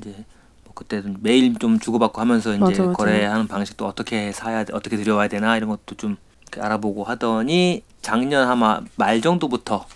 이제 0.00 0.24
뭐 0.64 0.74
그때는 0.74 1.18
매일 1.20 1.54
좀 1.58 1.78
주고받고 1.78 2.20
하면서 2.20 2.50
이제 2.52 2.60
맞아, 2.60 2.82
맞아. 2.84 2.92
거래하는 2.96 3.46
방식도 3.46 3.86
어떻게 3.86 4.32
사야 4.32 4.64
돼, 4.64 4.72
어떻게 4.74 4.96
들여와야 4.96 5.28
되나 5.28 5.56
이런 5.56 5.68
것도 5.68 5.94
좀 5.96 6.16
알아보고 6.58 7.04
하더니 7.04 7.82
작년 8.02 8.48
아마 8.48 8.80
말 8.96 9.20
정도부터 9.20 9.86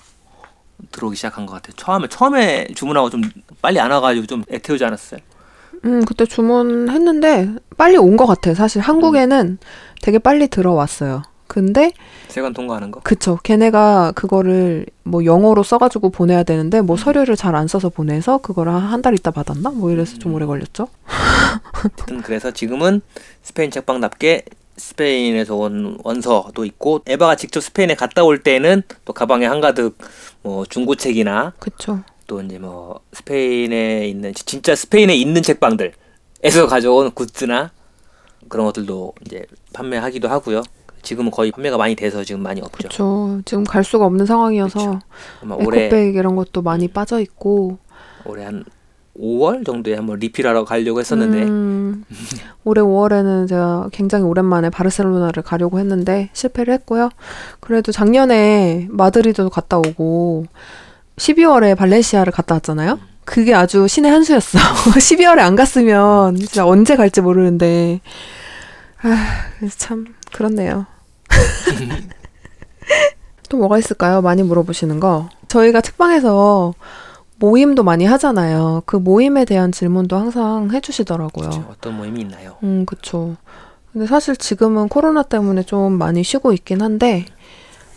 들어오기 0.92 1.16
시작한 1.16 1.46
것 1.46 1.54
같아요. 1.54 1.74
처음에 1.76 2.08
처음에 2.08 2.66
주문하고 2.74 3.10
좀 3.10 3.22
빨리 3.62 3.80
안 3.80 3.90
와가지고 3.90 4.26
좀 4.26 4.44
애태우지 4.50 4.84
않았어요. 4.84 5.20
음, 5.86 6.04
그때 6.04 6.26
주문했는데 6.26 7.50
빨리 7.76 7.96
온 7.96 8.16
것 8.16 8.26
같아요. 8.26 8.54
사실 8.54 8.80
한국에는 8.82 9.58
되게 10.02 10.18
빨리 10.18 10.48
들어왔어요. 10.48 11.22
근데 11.48 11.92
세관 12.28 12.52
통과하는 12.52 12.90
거. 12.90 13.00
그쵸. 13.00 13.38
걔네가 13.42 14.12
그거를 14.16 14.86
뭐 15.04 15.24
영어로 15.24 15.62
써가지고 15.62 16.10
보내야 16.10 16.42
되는데 16.42 16.80
뭐 16.80 16.96
서류를 16.96 17.36
잘 17.36 17.54
안 17.54 17.68
써서 17.68 17.88
보내서 17.88 18.38
그거를 18.38 18.72
한 18.72 19.00
달 19.02 19.14
있다 19.14 19.30
받았나? 19.30 19.70
뭐 19.70 19.90
이래서 19.90 20.18
좀 20.18 20.34
오래 20.34 20.44
걸렸죠. 20.44 20.88
하여튼 21.04 22.22
그래서 22.22 22.50
지금은 22.50 23.00
스페인 23.42 23.70
책방답게 23.70 24.44
스페인에서 24.76 25.54
온 25.56 25.98
원서도 26.02 26.64
있고 26.64 27.00
에바가 27.06 27.36
직접 27.36 27.60
스페인에 27.60 27.94
갔다 27.94 28.24
올 28.24 28.42
때는 28.42 28.82
또 29.04 29.12
가방에 29.12 29.46
한가득 29.46 29.96
뭐 30.42 30.64
중고책이나 30.66 31.52
그쵸. 31.58 32.00
또 32.26 32.40
이제 32.42 32.58
뭐 32.58 33.00
스페인에 33.12 34.06
있는 34.08 34.34
진짜 34.34 34.74
스페인에 34.74 35.14
있는 35.14 35.42
책방들에서 35.42 36.66
가져온 36.68 37.10
굿즈나 37.12 37.72
그런 38.48 38.66
것들도 38.66 39.14
이제 39.24 39.44
판매하기도 39.72 40.28
하고요. 40.28 40.62
지금은 41.02 41.30
거의 41.30 41.52
판매가 41.52 41.76
많이 41.76 41.94
돼서 41.94 42.24
지금 42.24 42.42
많이 42.42 42.60
없죠. 42.60 42.88
그쵸. 42.88 43.40
지금 43.44 43.64
갈 43.64 43.84
수가 43.84 44.06
없는 44.06 44.26
상황이어서 44.26 44.98
에코백 45.42 46.16
이런 46.16 46.34
것도 46.34 46.62
많이 46.62 46.88
빠져 46.88 47.20
있고 47.20 47.78
올해 48.24 48.44
한 48.44 48.64
5월 49.18 49.64
정도에 49.64 49.94
한번 49.94 50.18
리필하러 50.18 50.64
가려고 50.64 51.00
했었는데 51.00 51.44
음, 51.44 52.04
올해 52.64 52.82
5월에는 52.82 53.48
제가 53.48 53.88
굉장히 53.92 54.24
오랜만에 54.24 54.68
바르셀로나를 54.68 55.42
가려고 55.42 55.78
했는데 55.78 56.28
실패를 56.32 56.74
했고요. 56.74 57.08
그래도 57.60 57.92
작년에 57.92 58.88
마드리드도 58.90 59.48
갔다 59.50 59.78
오고 59.78 60.46
12월에 61.16 61.76
발렌시아를 61.76 62.32
갔다 62.32 62.54
왔잖아요. 62.56 62.98
그게 63.24 63.54
아주 63.54 63.88
신의 63.88 64.10
한 64.10 64.22
수였어. 64.22 64.58
12월에 64.94 65.38
안 65.40 65.56
갔으면 65.56 66.36
진짜 66.36 66.66
언제 66.66 66.96
갈지 66.96 67.20
모르는데 67.20 68.00
아, 69.02 69.16
그래서 69.58 69.74
참 69.78 70.06
그렇네요. 70.32 70.86
또 73.48 73.56
뭐가 73.58 73.78
있을까요? 73.78 74.20
많이 74.22 74.42
물어보시는 74.42 75.00
거. 75.00 75.28
저희가 75.48 75.80
책방에서 75.80 76.74
모임도 77.38 77.82
많이 77.82 78.04
하잖아요. 78.06 78.82
그 78.86 78.96
모임에 78.96 79.44
대한 79.44 79.70
질문도 79.72 80.16
항상 80.16 80.70
해주시더라고요. 80.72 81.50
그쵸, 81.50 81.66
어떤 81.70 81.96
모임이 81.96 82.20
있나요? 82.22 82.56
음, 82.62 82.86
그쵸. 82.86 83.36
근데 83.92 84.06
사실 84.06 84.36
지금은 84.36 84.88
코로나 84.88 85.22
때문에 85.22 85.62
좀 85.62 85.92
많이 85.92 86.22
쉬고 86.22 86.52
있긴 86.52 86.82
한데, 86.82 87.26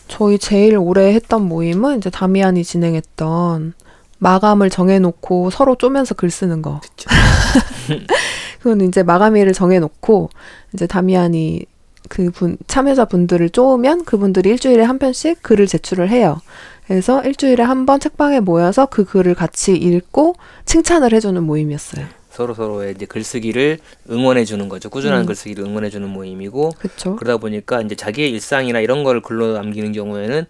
저희 0.10 0.38
제일 0.40 0.78
오래 0.78 1.14
했던 1.14 1.44
모임은 1.48 2.00
이제 2.00 2.10
다미안이 2.10 2.64
진행했던 2.64 3.74
마감을 4.18 4.70
정해놓고 4.70 5.50
서로 5.52 5.76
쪼면서 5.76 6.16
글 6.16 6.30
쓰는 6.30 6.62
거. 6.62 6.82
그건 8.60 8.82
이제 8.82 9.04
마감일을 9.04 9.54
정해놓고, 9.54 10.30
이제 10.74 10.88
다미안이 10.88 11.66
그분, 12.10 12.58
참여자 12.68 13.06
분들을 13.06 13.50
쪼으면 13.52 14.04
그분들이 14.04 14.50
일주일에 14.50 14.84
한 14.84 15.00
편씩 15.00 15.42
글을 15.44 15.68
제출을 15.68 16.10
해요. 16.10 16.42
그래서 16.88 17.24
일주일에 17.24 17.64
한 17.64 17.86
번 17.86 18.00
책방에 18.00 18.40
모여서 18.42 18.88
그 18.88 19.06
글을 19.06 19.36
같이 19.36 19.74
읽고 19.76 20.36
칭찬을 20.66 21.14
해주는 21.14 21.42
모임이었어요. 21.44 22.08
서로 22.40 22.54
서로의 22.54 22.94
이제 22.96 23.06
글쓰기를 23.06 23.80
응원해 24.10 24.46
주는 24.46 24.70
거죠. 24.70 24.90
꾸준한 24.90 25.22
음. 25.22 25.26
글쓰기를 25.26 25.66
응원해 25.66 25.90
주는 25.90 26.08
모임이고 26.08 26.70
그쵸? 26.80 27.18
그러다 27.18 27.36
보니까 27.38 27.82
이제 27.82 27.96
자기의 27.96 28.32
일상이나 28.32 28.80
이런 28.80 29.04
걸 29.04 29.22
글로 29.22 29.52
남기는 29.52 29.92
경우에는 29.92 30.46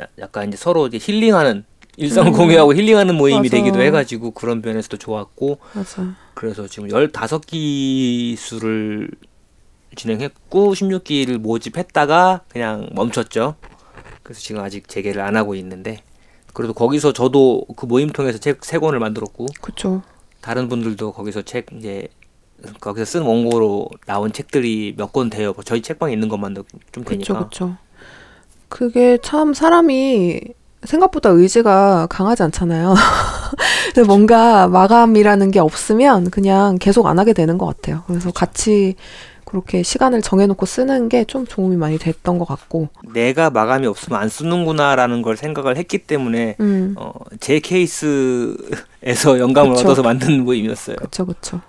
야- 0.00 0.06
약간 0.20 0.46
이제 0.46 0.56
서로 0.56 0.86
이제 0.86 0.98
힐링하는 1.02 1.64
일상을 1.96 2.30
음. 2.30 2.36
공유하고 2.36 2.74
힐링하는 2.76 3.16
모임이 3.16 3.48
맞아. 3.48 3.56
되기도 3.56 3.82
해가지고 3.82 4.30
그런 4.30 4.62
면에서도 4.62 4.98
좋았고 4.98 5.58
맞아. 5.74 6.14
그래서 6.34 6.68
지금 6.68 6.88
15기수를 6.90 9.10
진행했고 9.96 10.74
16기를 10.74 11.38
모집했다가 11.38 12.42
그냥 12.48 12.88
멈췄죠. 12.92 13.56
그래서 14.22 14.40
지금 14.40 14.62
아직 14.62 14.86
재개를 14.88 15.20
안 15.20 15.36
하고 15.36 15.56
있는데 15.56 16.02
그래도 16.54 16.72
거기서 16.72 17.12
저도 17.12 17.64
그 17.76 17.84
모임 17.86 18.10
통해서 18.10 18.38
책 18.38 18.64
세 18.64 18.78
권을 18.78 19.00
만들었고 19.00 19.46
그쵸. 19.60 20.02
다른 20.42 20.68
분들도 20.68 21.12
거기서 21.12 21.42
책 21.42 21.66
이제 21.78 22.08
거기서 22.80 23.04
쓴 23.06 23.22
원고로 23.22 23.88
나온 24.06 24.32
책들이 24.32 24.94
몇 24.96 25.12
권 25.12 25.30
돼요. 25.30 25.52
뭐 25.54 25.64
저희 25.64 25.80
책방에 25.82 26.12
있는 26.12 26.28
것만도 26.28 26.64
좀 26.92 27.04
되니까. 27.04 27.48
그쵸. 27.48 27.76
그게 28.68 29.18
참 29.22 29.54
사람이 29.54 30.40
생각보다 30.84 31.30
의지가 31.30 32.06
강하지 32.10 32.42
않잖아요. 32.44 32.94
근데 33.94 34.06
뭔가 34.06 34.66
마감이라는 34.68 35.50
게 35.50 35.60
없으면 35.60 36.30
그냥 36.30 36.76
계속 36.78 37.06
안 37.06 37.18
하게 37.18 37.32
되는 37.32 37.56
것 37.58 37.66
같아요. 37.66 38.02
그래서 38.06 38.30
같이 38.32 38.96
그렇게 39.52 39.82
시간을 39.82 40.22
정해놓고 40.22 40.66
쓰는 40.66 41.08
게 41.08 41.22
좀 41.24 41.44
도움이 41.46 41.76
많이 41.76 41.98
됐던 41.98 42.38
것 42.38 42.44
같고. 42.46 42.88
내가 43.14 43.48
마감이 43.50 43.86
없으면 43.86 44.18
안 44.20 44.28
쓰는구나라는 44.28 45.22
걸 45.22 45.36
생각을 45.36 45.76
했기 45.76 45.98
때문에 45.98 46.56
음, 46.60 46.94
어, 46.98 47.12
제 47.38 47.60
케이스에서 47.60 48.56
영감을 49.38 49.74
그쵸. 49.74 49.84
얻어서 49.86 50.02
만든 50.02 50.44
모임이었어요. 50.44 50.96
그쵸, 50.96 51.24
그쵸. 51.26 51.60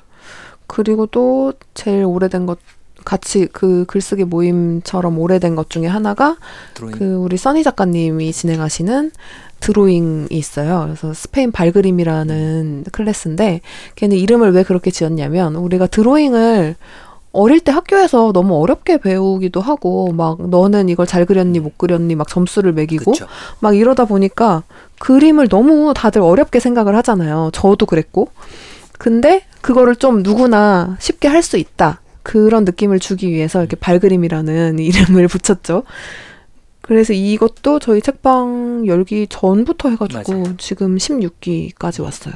그리고 0.68 1.06
또 1.06 1.54
제일 1.74 2.04
오래된 2.06 2.46
것, 2.46 2.58
같이 3.06 3.48
그 3.52 3.84
글쓰기 3.88 4.24
모임처럼 4.24 5.20
오래된 5.20 5.56
것 5.56 5.70
중에 5.70 5.88
하나가 5.88 6.38
드로잉. 6.74 6.98
그 6.98 7.14
우리 7.16 7.36
써니 7.38 7.64
작가님이 7.64 8.32
진행하시는 8.32 9.12
드로잉이 9.60 10.28
있어요. 10.32 10.84
그래서 10.88 11.14
스페인 11.14 11.52
발그림이라는 11.52 12.86
클래스인데 12.92 13.62
걔는 13.96 14.18
이름을 14.18 14.52
왜 14.54 14.64
그렇게 14.64 14.90
지었냐면 14.92 15.56
우리가 15.56 15.88
드로잉을 15.88 16.76
어릴 17.34 17.60
때 17.60 17.72
학교에서 17.72 18.32
너무 18.32 18.62
어렵게 18.62 18.98
배우기도 19.00 19.60
하고 19.60 20.14
막 20.14 20.48
너는 20.50 20.88
이걸 20.88 21.08
잘 21.08 21.26
그렸니 21.26 21.60
못 21.60 21.78
그렸니 21.78 22.16
막 22.16 22.28
점수를 22.28 22.74
매기고 22.74 23.12
그쵸. 23.12 23.26
막 23.60 23.76
이러다 23.76 24.06
보니까 24.06 24.64
그림을 25.00 25.50
너무 25.50 25.94
다들 25.96 26.22
어렵게 26.22 26.60
생각을 26.60 26.96
하잖아요. 26.98 27.50
저도 27.52 27.86
그랬고. 27.88 28.30
근데 29.00 29.44
그거를 29.62 29.96
좀 29.96 30.22
누구나 30.24 30.96
쉽게 31.00 31.28
할 31.28 31.42
수 31.42 31.58
있다. 31.58 32.00
그런 32.22 32.64
느낌을 32.64 33.00
주기 33.00 33.30
위해서 33.32 33.60
이렇게 33.60 33.76
발그림이라는 33.76 34.78
이름을 34.80 35.28
붙였죠. 35.28 35.84
그래서 36.82 37.14
이것도 37.14 37.80
저희 37.80 38.02
책방 38.02 38.84
열기 38.88 39.26
전부터 39.30 39.90
해가지고 39.90 40.34
맞아요. 40.34 40.58
지금 40.58 40.98
16기까지 40.98 42.04
왔어요. 42.04 42.34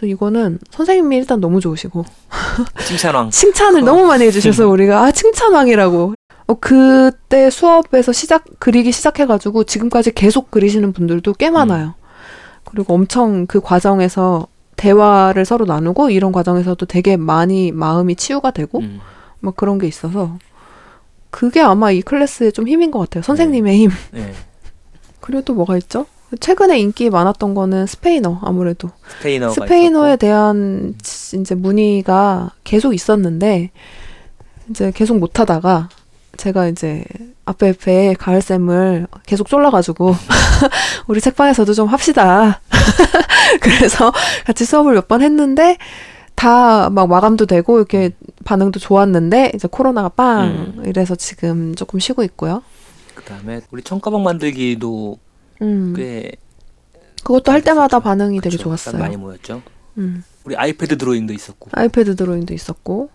그래서 0.00 0.06
이거는 0.06 0.58
선생님이 0.70 1.16
일단 1.18 1.40
너무 1.40 1.60
좋으시고 1.60 2.06
칭찬왕. 2.86 3.30
칭찬을 3.30 3.84
너무 3.84 4.06
많이 4.06 4.24
해주셔서 4.24 4.66
우리가 4.68 5.04
아 5.04 5.12
칭찬왕이라고. 5.12 6.14
어, 6.46 6.54
그때 6.54 7.50
수업에서 7.50 8.12
시작 8.12 8.44
그리기 8.58 8.92
시작해가지고 8.92 9.64
지금까지 9.64 10.12
계속 10.12 10.50
그리시는 10.50 10.92
분들도 10.92 11.34
꽤 11.34 11.50
많아요. 11.50 11.94
그리고 12.64 12.94
엄청 12.94 13.46
그 13.46 13.60
과정에서 13.60 14.48
대화를 14.76 15.44
서로 15.44 15.66
나누고 15.66 16.10
이런 16.10 16.32
과정에서도 16.32 16.84
되게 16.86 17.16
많이 17.16 17.70
마음이 17.70 18.16
치유가 18.16 18.50
되고 18.50 18.80
음. 18.80 19.00
막 19.40 19.54
그런 19.54 19.78
게 19.78 19.86
있어서 19.86 20.38
그게 21.30 21.60
아마 21.60 21.90
이 21.90 22.00
클래스의 22.00 22.52
좀 22.52 22.66
힘인 22.66 22.90
것 22.90 23.00
같아요. 23.00 23.22
선생님의 23.22 23.76
힘. 23.76 23.90
네. 24.12 24.32
그리고 25.20 25.42
또 25.42 25.54
뭐가 25.54 25.76
있죠? 25.76 26.06
최근에 26.38 26.78
인기 26.78 27.10
많았던 27.10 27.54
거는 27.54 27.86
스페인어 27.86 28.40
아무래도 28.42 28.90
스페인어가 29.18 29.52
스페인어에 29.54 30.10
있었고. 30.10 30.16
대한 30.18 30.94
지- 31.02 31.38
이제 31.40 31.54
문의가 31.54 32.50
계속 32.62 32.94
있었는데 32.94 33.70
이제 34.70 34.92
계속 34.94 35.18
못 35.18 35.40
하다가 35.40 35.88
제가 36.36 36.68
이제 36.68 37.04
앞에 37.44 37.70
앞에 37.70 38.14
가을 38.18 38.40
쌤을 38.40 39.08
계속 39.26 39.48
쫄라가지고 39.48 40.14
우리 41.08 41.20
책방에서도 41.20 41.72
좀 41.74 41.88
합시다. 41.88 42.60
그래서 43.60 44.12
같이 44.46 44.64
수업을 44.64 44.94
몇 44.94 45.08
번 45.08 45.22
했는데 45.22 45.76
다 46.36 46.88
막 46.90 47.08
마감도 47.08 47.44
되고 47.46 47.78
이렇게 47.78 48.12
반응도 48.44 48.78
좋았는데 48.78 49.52
이제 49.54 49.68
코로나가 49.70 50.08
빵 50.08 50.44
음. 50.78 50.82
이래서 50.86 51.14
지금 51.16 51.74
조금 51.74 51.98
쉬고 52.00 52.22
있고요. 52.22 52.62
그다음에 53.14 53.60
우리 53.72 53.82
천가방 53.82 54.22
만들기도 54.22 55.18
음. 55.62 55.94
꽤 55.96 56.32
그것도 57.22 57.52
할 57.52 57.62
때마다. 57.62 57.98
반응이 58.00 58.40
되게 58.40 58.56
그쵸. 58.56 58.64
좋았어요. 58.64 58.98
많이 58.98 59.16
모였죠. 59.16 59.62
음. 59.98 60.24
우리 60.44 60.56
아이패드 60.56 60.96
드로잉도 60.96 61.32
있었고. 61.34 61.68
아이패드 61.72 62.16
드로잉도 62.16 62.54
있었고 62.54 63.10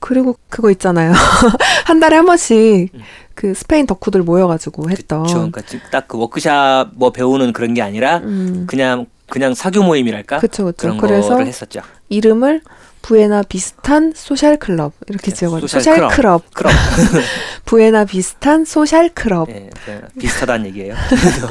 그리고 0.00 0.36
그거 0.48 0.70
있잖아요 0.72 1.12
한 1.86 2.00
달에 2.00 2.16
한 2.16 2.26
번씩 2.26 2.90
음. 2.92 3.00
그 3.34 3.54
스페인 3.54 3.86
덕후들 3.86 4.22
모여가지고 4.24 4.90
했던 4.90 5.22
그쵸. 5.22 5.48
그러니까 5.52 5.62
딱 5.92 6.08
그 6.08 6.18
워크샵 6.18 6.90
뭐 6.94 7.10
배우는 7.12 7.52
그런 7.52 7.72
게 7.74 7.82
아니라 7.82 8.18
음, 8.18 8.64
그냥 8.66 9.06
그냥 9.30 9.54
사교 9.54 9.82
모임이랄까 9.84 10.40
그쵸 10.40 10.64
그쵸. 10.64 10.76
그런 10.78 10.98
그래서 10.98 11.28
거를 11.28 11.46
했었죠. 11.46 11.80
이름을 12.08 12.62
Buena 13.02 13.42
비슷한 13.42 14.12
social 14.14 14.56
club 14.58 14.92
이렇게 15.08 15.30
네, 15.30 15.36
지어가지고 15.36 15.66
social 15.66 15.82
social 15.96 16.08
club. 16.08 16.42
그럼 16.54 16.72
Buena 17.66 18.04
비슷한 18.04 18.64
social 18.64 19.08
club. 19.10 19.48
예, 19.50 19.68
그냥 19.84 20.02
비슷하다는 20.18 20.66
얘기예요. 20.66 20.94
그래서 21.08 21.48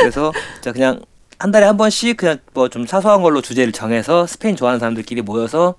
그래서 0.00 0.32
자 0.60 0.72
그냥 0.72 1.00
한 1.38 1.50
달에 1.50 1.66
한 1.66 1.76
번씩 1.76 2.16
그냥 2.16 2.38
뭐 2.54 2.68
좀 2.68 2.86
사소한 2.86 3.22
걸로 3.22 3.40
주제를 3.42 3.72
정해서 3.72 4.26
스페인 4.26 4.56
좋아하는 4.56 4.78
사람들끼리 4.80 5.22
모여서 5.22 5.74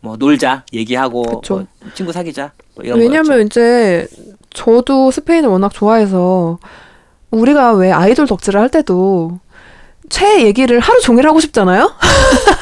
뭐 0.00 0.16
놀자, 0.16 0.64
얘기하고. 0.72 1.42
뭐 1.48 1.66
친구 1.94 2.12
사귀자 2.12 2.52
뭐 2.74 2.84
이런 2.84 2.98
왜냐면 2.98 3.44
이제 3.46 4.06
저도 4.50 5.10
스페인을 5.10 5.48
워낙 5.48 5.72
좋아해서 5.74 6.58
우리가 7.30 7.72
왜 7.74 7.92
아이돌 7.92 8.26
덕질을 8.26 8.58
할 8.60 8.68
때도 8.70 9.38
최애 10.10 10.42
얘기를 10.44 10.80
하루 10.80 11.00
종일 11.00 11.26
하고 11.26 11.40
싶잖아요. 11.40 11.92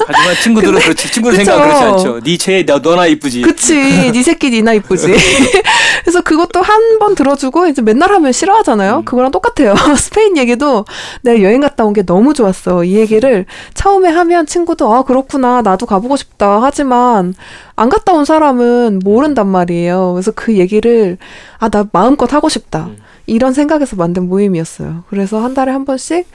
하지만 0.07 0.35
친구들은 0.43 0.79
그렇지 0.81 1.11
친구들. 1.13 1.37
생각 1.45 1.63
그렇지 1.63 1.83
않죠. 1.83 2.21
네 2.21 2.37
최애 2.37 2.65
너 2.67 2.79
너나 2.79 3.07
이쁘지. 3.07 3.41
그치, 3.43 3.75
네 4.13 4.23
새끼 4.23 4.51
니나 4.51 4.75
이쁘지. 4.75 5.13
그래서 6.05 6.21
그것도 6.23 6.63
한 6.63 6.99
번 6.99 7.15
들어주고 7.15 7.69
이제 7.69 7.81
맨날 7.81 8.13
하면 8.13 8.33
싫어하잖아요. 8.33 8.99
음. 8.99 9.05
그거랑 9.05 9.31
똑같아요. 9.31 9.75
스페인 9.97 10.37
얘기도 10.37 10.85
내가 11.23 11.43
여행 11.43 11.61
갔다 11.61 11.85
온 11.85 11.93
게 11.93 12.03
너무 12.05 12.35
좋았어. 12.35 12.85
이 12.85 12.95
얘기를 12.97 13.47
처음에 13.75 14.09
하면 14.11 14.45
친구도 14.47 14.93
아 14.95 15.03
그렇구나 15.05 15.63
나도 15.63 15.87
가보고 15.87 16.17
싶다 16.17 16.61
하지만 16.63 17.35
안 17.77 17.89
갔다 17.89 18.13
온 18.13 18.25
사람은 18.25 19.01
모른단 19.05 19.47
말이에요. 19.49 20.13
그래서 20.15 20.33
그 20.35 20.57
얘기를 20.57 21.17
아 21.59 21.69
나 21.71 21.87
마음껏 21.93 22.33
하고 22.33 22.49
싶다. 22.49 22.87
음. 22.87 22.99
이런 23.29 23.53
생각에서 23.53 23.95
만든 23.97 24.29
모임이었어요. 24.29 25.05
그래서 25.09 25.39
한 25.41 25.55
달에 25.55 25.71
한 25.71 25.85
번씩 25.85 26.27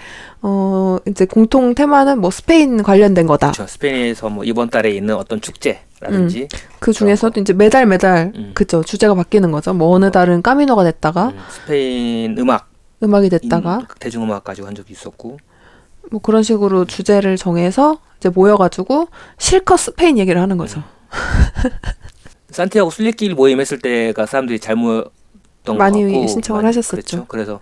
어 0.41 0.97
이제 1.07 1.25
공통 1.25 1.73
테마는 1.75 2.19
뭐 2.19 2.29
스페인 2.31 2.83
관련된 2.83 3.25
거다. 3.27 3.51
그렇죠. 3.51 3.67
스페인에서 3.67 4.29
뭐 4.29 4.43
이번 4.43 4.69
달에 4.69 4.91
있는 4.91 5.15
어떤 5.15 5.41
축제 5.41 5.79
라든지 5.99 6.47
그 6.79 6.93
중에서도 6.93 7.39
이제 7.41 7.53
매달 7.53 7.85
매달 7.85 8.31
음. 8.35 8.51
그죠 8.53 8.83
주제가 8.83 9.15
바뀌는 9.15 9.51
거죠. 9.51 9.73
뭐 9.73 9.89
어느 9.95 10.11
달은 10.11 10.41
camino가 10.41 10.83
됐다가 10.83 11.29
음, 11.29 11.39
스페인 11.49 12.37
음악, 12.37 12.69
음악이 13.01 13.29
됐다가 13.29 13.79
인- 13.81 13.87
대중음악 13.99 14.43
가지고 14.43 14.67
한 14.67 14.75
적이 14.75 14.93
있었고 14.93 15.37
뭐 16.11 16.21
그런 16.21 16.43
식으로 16.43 16.85
주제를 16.85 17.37
정해서 17.37 17.97
이제 18.19 18.29
모여가지고 18.29 19.07
실컷 19.37 19.77
스페인 19.77 20.17
얘기를 20.17 20.39
하는 20.41 20.57
거죠. 20.57 20.83
산티아고 22.51 22.89
순례길 22.91 23.33
모임 23.33 23.59
했을 23.59 23.79
때가 23.79 24.25
사람들이 24.25 24.59
잘 24.59 24.75
것 25.65 25.75
많이 25.75 26.03
같고 26.03 26.27
신청을 26.27 26.59
많이 26.61 26.67
하셨었죠. 26.67 26.91
그랬죠. 26.91 27.25
그래서 27.27 27.59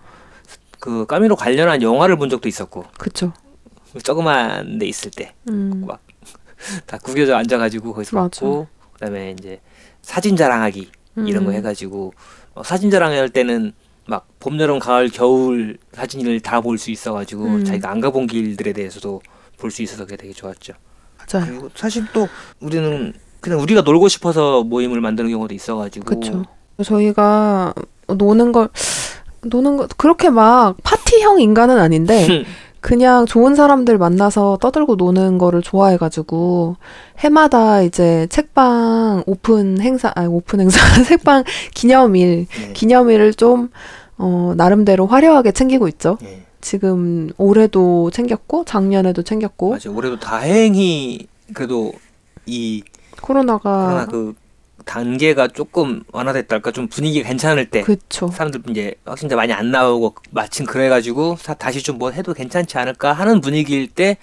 그 0.79 1.05
camino 1.05 1.35
관련한 1.35 1.81
영화를 1.81 2.17
본 2.17 2.29
적도 2.29 2.47
있었고 2.49 2.85
그쵸. 2.97 3.31
조그만 4.03 4.79
데 4.79 4.85
있을 4.87 5.11
때 5.11 5.33
다 6.85 6.97
음, 6.97 6.99
구겨져 7.03 7.35
앉아가지고 7.35 7.93
거기서 7.93 8.15
맞아. 8.15 8.41
봤고 8.41 8.67
그다음에 8.93 9.35
이제 9.39 9.59
사진 10.01 10.35
자랑하기 10.35 10.89
이런 11.27 11.43
거 11.45 11.51
음. 11.51 11.55
해가지고 11.55 12.13
어, 12.53 12.63
사진 12.63 12.89
자랑할 12.89 13.29
때는 13.29 13.73
막 14.07 14.27
봄, 14.39 14.59
여름, 14.59 14.79
가을, 14.79 15.09
겨울 15.09 15.77
사진을 15.93 16.39
다 16.41 16.61
볼 16.61 16.77
수 16.77 16.89
있어가지고 16.91 17.45
음. 17.45 17.63
자기가 17.65 17.89
안 17.91 17.99
가본 18.01 18.27
길들에 18.27 18.73
대해서도 18.73 19.21
볼 19.57 19.69
수 19.71 19.81
있어서 19.83 20.05
그게 20.05 20.17
되게 20.17 20.33
좋았죠. 20.33 20.73
맞아요. 21.31 21.45
그리고 21.47 21.69
사실 21.75 22.05
또 22.13 22.27
우리는 22.59 23.13
그냥 23.41 23.59
우리가 23.59 23.81
놀고 23.81 24.07
싶어서 24.07 24.63
모임을 24.63 25.01
만드는 25.01 25.29
경우도 25.29 25.53
있어가지고 25.53 26.05
그쵸. 26.05 26.43
저희가 26.83 27.73
노는 28.07 28.51
걸 28.51 28.69
노는 29.43 29.77
거 29.77 29.87
그렇게 29.97 30.29
막 30.29 30.75
파티형 30.83 31.41
인간은 31.41 31.79
아닌데 31.79 32.45
그냥 32.81 33.27
좋은 33.27 33.55
사람들 33.55 33.97
만나서 33.99 34.57
떠들고 34.59 34.95
노는 34.95 35.37
거를 35.37 35.61
좋아해가지고 35.61 36.77
해마다 37.19 37.83
이제 37.83 38.27
책방 38.29 39.23
오픈 39.27 39.79
행사 39.79 40.11
아니 40.15 40.27
오픈 40.27 40.59
행사 40.61 40.79
책방 41.05 41.43
기념일 41.75 42.47
네. 42.49 42.73
기념일을 42.73 43.35
좀 43.35 43.69
어, 44.17 44.53
나름대로 44.55 45.07
화려하게 45.07 45.51
챙기고 45.51 45.87
있죠. 45.89 46.17
예. 46.23 46.43
지금 46.59 47.31
올해도 47.37 48.11
챙겼고 48.11 48.65
작년에도 48.65 49.23
챙겼고 49.23 49.69
맞아요. 49.69 49.95
올해도 49.95 50.19
다행히 50.19 51.27
그래도 51.53 51.91
이 52.45 52.83
코로나가 53.19 53.85
코로나 53.85 54.05
그 54.05 54.33
단계가 54.91 55.47
조금 55.47 56.03
완화됐달까 56.11 56.71
좀 56.71 56.87
분위기가 56.89 57.25
괜찮을 57.29 57.69
때 57.69 57.81
그쵸. 57.81 58.27
사람들 58.27 58.61
이제 58.71 58.93
확진자 59.05 59.37
많이 59.37 59.53
안 59.53 59.71
나오고 59.71 60.15
마침 60.33 60.65
그래가지고 60.65 61.37
사- 61.39 61.53
다시 61.53 61.81
좀 61.81 61.97
뭐 61.97 62.11
해도 62.11 62.33
괜찮지 62.33 62.77
않을까 62.77 63.13
하는 63.13 63.39
분위기일 63.39 63.87
때 63.87 64.17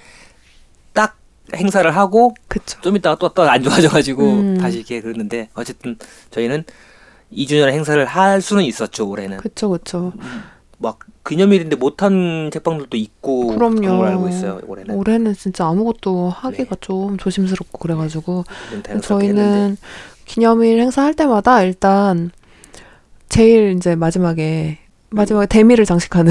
딱 0.92 1.16
행사를 1.56 1.88
하고 1.96 2.34
그쵸. 2.48 2.78
좀 2.82 2.96
있다가 2.96 3.16
또 3.18 3.28
또 3.32 3.48
안 3.48 3.62
좋아져가지고 3.62 4.22
음. 4.24 4.58
다시 4.58 4.78
이렇게 4.78 5.00
그랬는데 5.00 5.48
어쨌든 5.54 5.96
저희는 6.32 6.64
2주년 7.32 7.70
행사를 7.70 8.04
할 8.04 8.42
수는 8.42 8.64
있었죠 8.64 9.08
올해는 9.08 9.38
그쵸 9.38 9.70
그쵸. 9.70 10.12
막 10.78 10.98
기념일인데 11.26 11.76
못한 11.76 12.50
책방들도 12.52 12.94
있고 12.96 13.46
그럼요. 13.48 13.80
그런 13.80 13.98
걸 13.98 14.08
알고 14.08 14.28
있어요 14.28 14.60
올해는 14.66 14.94
올해는 14.96 15.34
진짜 15.34 15.66
아무것도 15.66 16.28
하기가 16.30 16.74
네. 16.74 16.80
좀 16.82 17.16
조심스럽고 17.16 17.78
그래가지고 17.78 18.44
좀 18.70 18.82
다양스럽게 18.82 19.28
했는데. 19.28 19.80
기념일 20.28 20.78
행사할 20.78 21.14
때마다 21.14 21.62
일단 21.62 22.30
제일 23.28 23.74
이제 23.76 23.96
마지막에 23.96 24.78
마지막에 25.10 25.46
대미를 25.46 25.86
장식하는 25.86 26.30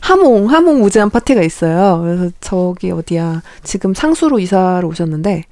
하몽 0.00 0.50
하몽 0.50 0.80
무제한 0.80 1.10
파티가 1.10 1.42
있어요. 1.42 2.00
그래서 2.02 2.30
저기 2.40 2.90
어디야 2.90 3.40
지금 3.62 3.94
상수로 3.94 4.40
이사를 4.40 4.84
오셨는데 4.84 5.44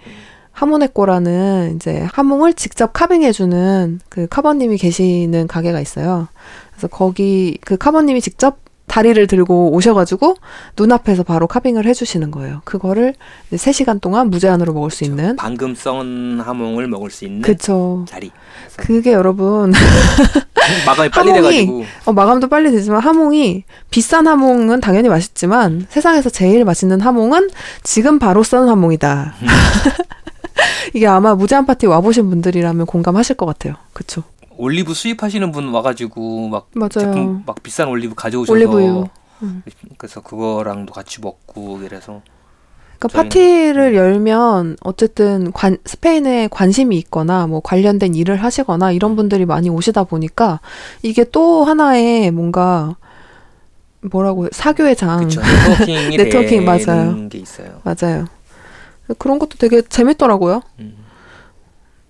하모네꼬라는 0.50 1.76
이제 1.76 2.06
하몽을 2.12 2.54
직접 2.54 2.92
카빙해주는 2.92 4.00
그 4.08 4.26
카버님이 4.26 4.76
계시는 4.76 5.46
가게가 5.46 5.80
있어요. 5.80 6.28
그래서 6.72 6.88
거기 6.88 7.58
그 7.64 7.76
카버님이 7.76 8.20
직접 8.20 8.58
다리를 8.92 9.26
들고 9.26 9.72
오셔가지고 9.72 10.36
눈앞에서 10.76 11.22
바로 11.22 11.46
카빙을 11.46 11.86
해주시는 11.86 12.30
거예요. 12.30 12.60
그거를 12.64 13.14
이제 13.50 13.56
3시간 13.70 14.02
동안 14.02 14.28
무제한으로 14.28 14.74
먹을 14.74 14.90
수 14.90 15.04
있는. 15.04 15.36
방금 15.36 15.74
썬 15.74 16.38
하몽을 16.44 16.88
먹을 16.88 17.10
수 17.10 17.24
있는 17.24 17.40
그쵸. 17.40 18.04
자리 18.06 18.30
그게 18.76 19.14
여러분, 19.14 19.72
마감이 20.84 21.08
빨리 21.08 21.30
하몽이 21.30 21.32
돼가지고 21.32 21.84
어, 22.04 22.12
마감도 22.12 22.50
빨리 22.50 22.70
되지만 22.70 23.00
하몽이 23.00 23.64
비싼 23.90 24.26
하몽은 24.26 24.82
당연히 24.82 25.08
맛있지만 25.08 25.86
세상에서 25.88 26.28
제일 26.28 26.62
맛있는 26.66 27.00
하몽은 27.00 27.48
지금 27.82 28.18
바로 28.18 28.42
썬 28.42 28.68
하몽이다. 28.68 29.34
이게 30.92 31.06
아마 31.06 31.34
무제한 31.34 31.64
파티 31.64 31.86
와보신 31.86 32.28
분들이라면 32.28 32.84
공감하실 32.84 33.36
것 33.36 33.46
같아요. 33.46 33.74
그쵸. 33.94 34.22
올리브 34.62 34.94
수입하시는 34.94 35.50
분 35.50 35.70
와가지고 35.70 36.48
막 36.48 36.68
맞아요. 36.74 36.90
제품 36.90 37.42
막 37.44 37.60
비싼 37.64 37.88
올리브 37.88 38.14
가져오셔서 38.14 38.52
올리브유. 38.52 39.08
음. 39.42 39.62
그래서 39.98 40.20
그거랑도 40.20 40.92
같이 40.92 41.20
먹고 41.20 41.80
이래서 41.82 42.22
그러니까 43.00 43.22
파티를 43.22 43.96
열면 43.96 44.76
어쨌든 44.84 45.50
관, 45.50 45.78
스페인에 45.84 46.46
관심이 46.48 46.96
있거나 46.98 47.48
뭐 47.48 47.58
관련된 47.58 48.14
일을 48.14 48.36
하시거나 48.36 48.92
이런 48.92 49.16
분들이 49.16 49.46
많이 49.46 49.68
오시다 49.68 50.04
보니까 50.04 50.60
이게 51.02 51.24
또 51.24 51.64
하나의 51.64 52.30
뭔가 52.30 52.94
뭐라고 54.00 54.44
해요? 54.44 54.50
사교의 54.52 54.94
장 54.94 55.24
그쵸 55.24 55.40
네트워킹이 55.80 56.16
네트워킹, 56.16 56.64
맞아요. 56.64 57.28
게 57.28 57.38
있어요. 57.38 57.80
맞아요. 57.82 58.26
그런 59.18 59.40
것도 59.40 59.58
되게 59.58 59.82
재밌더라고요. 59.82 60.62
음. 60.78 61.01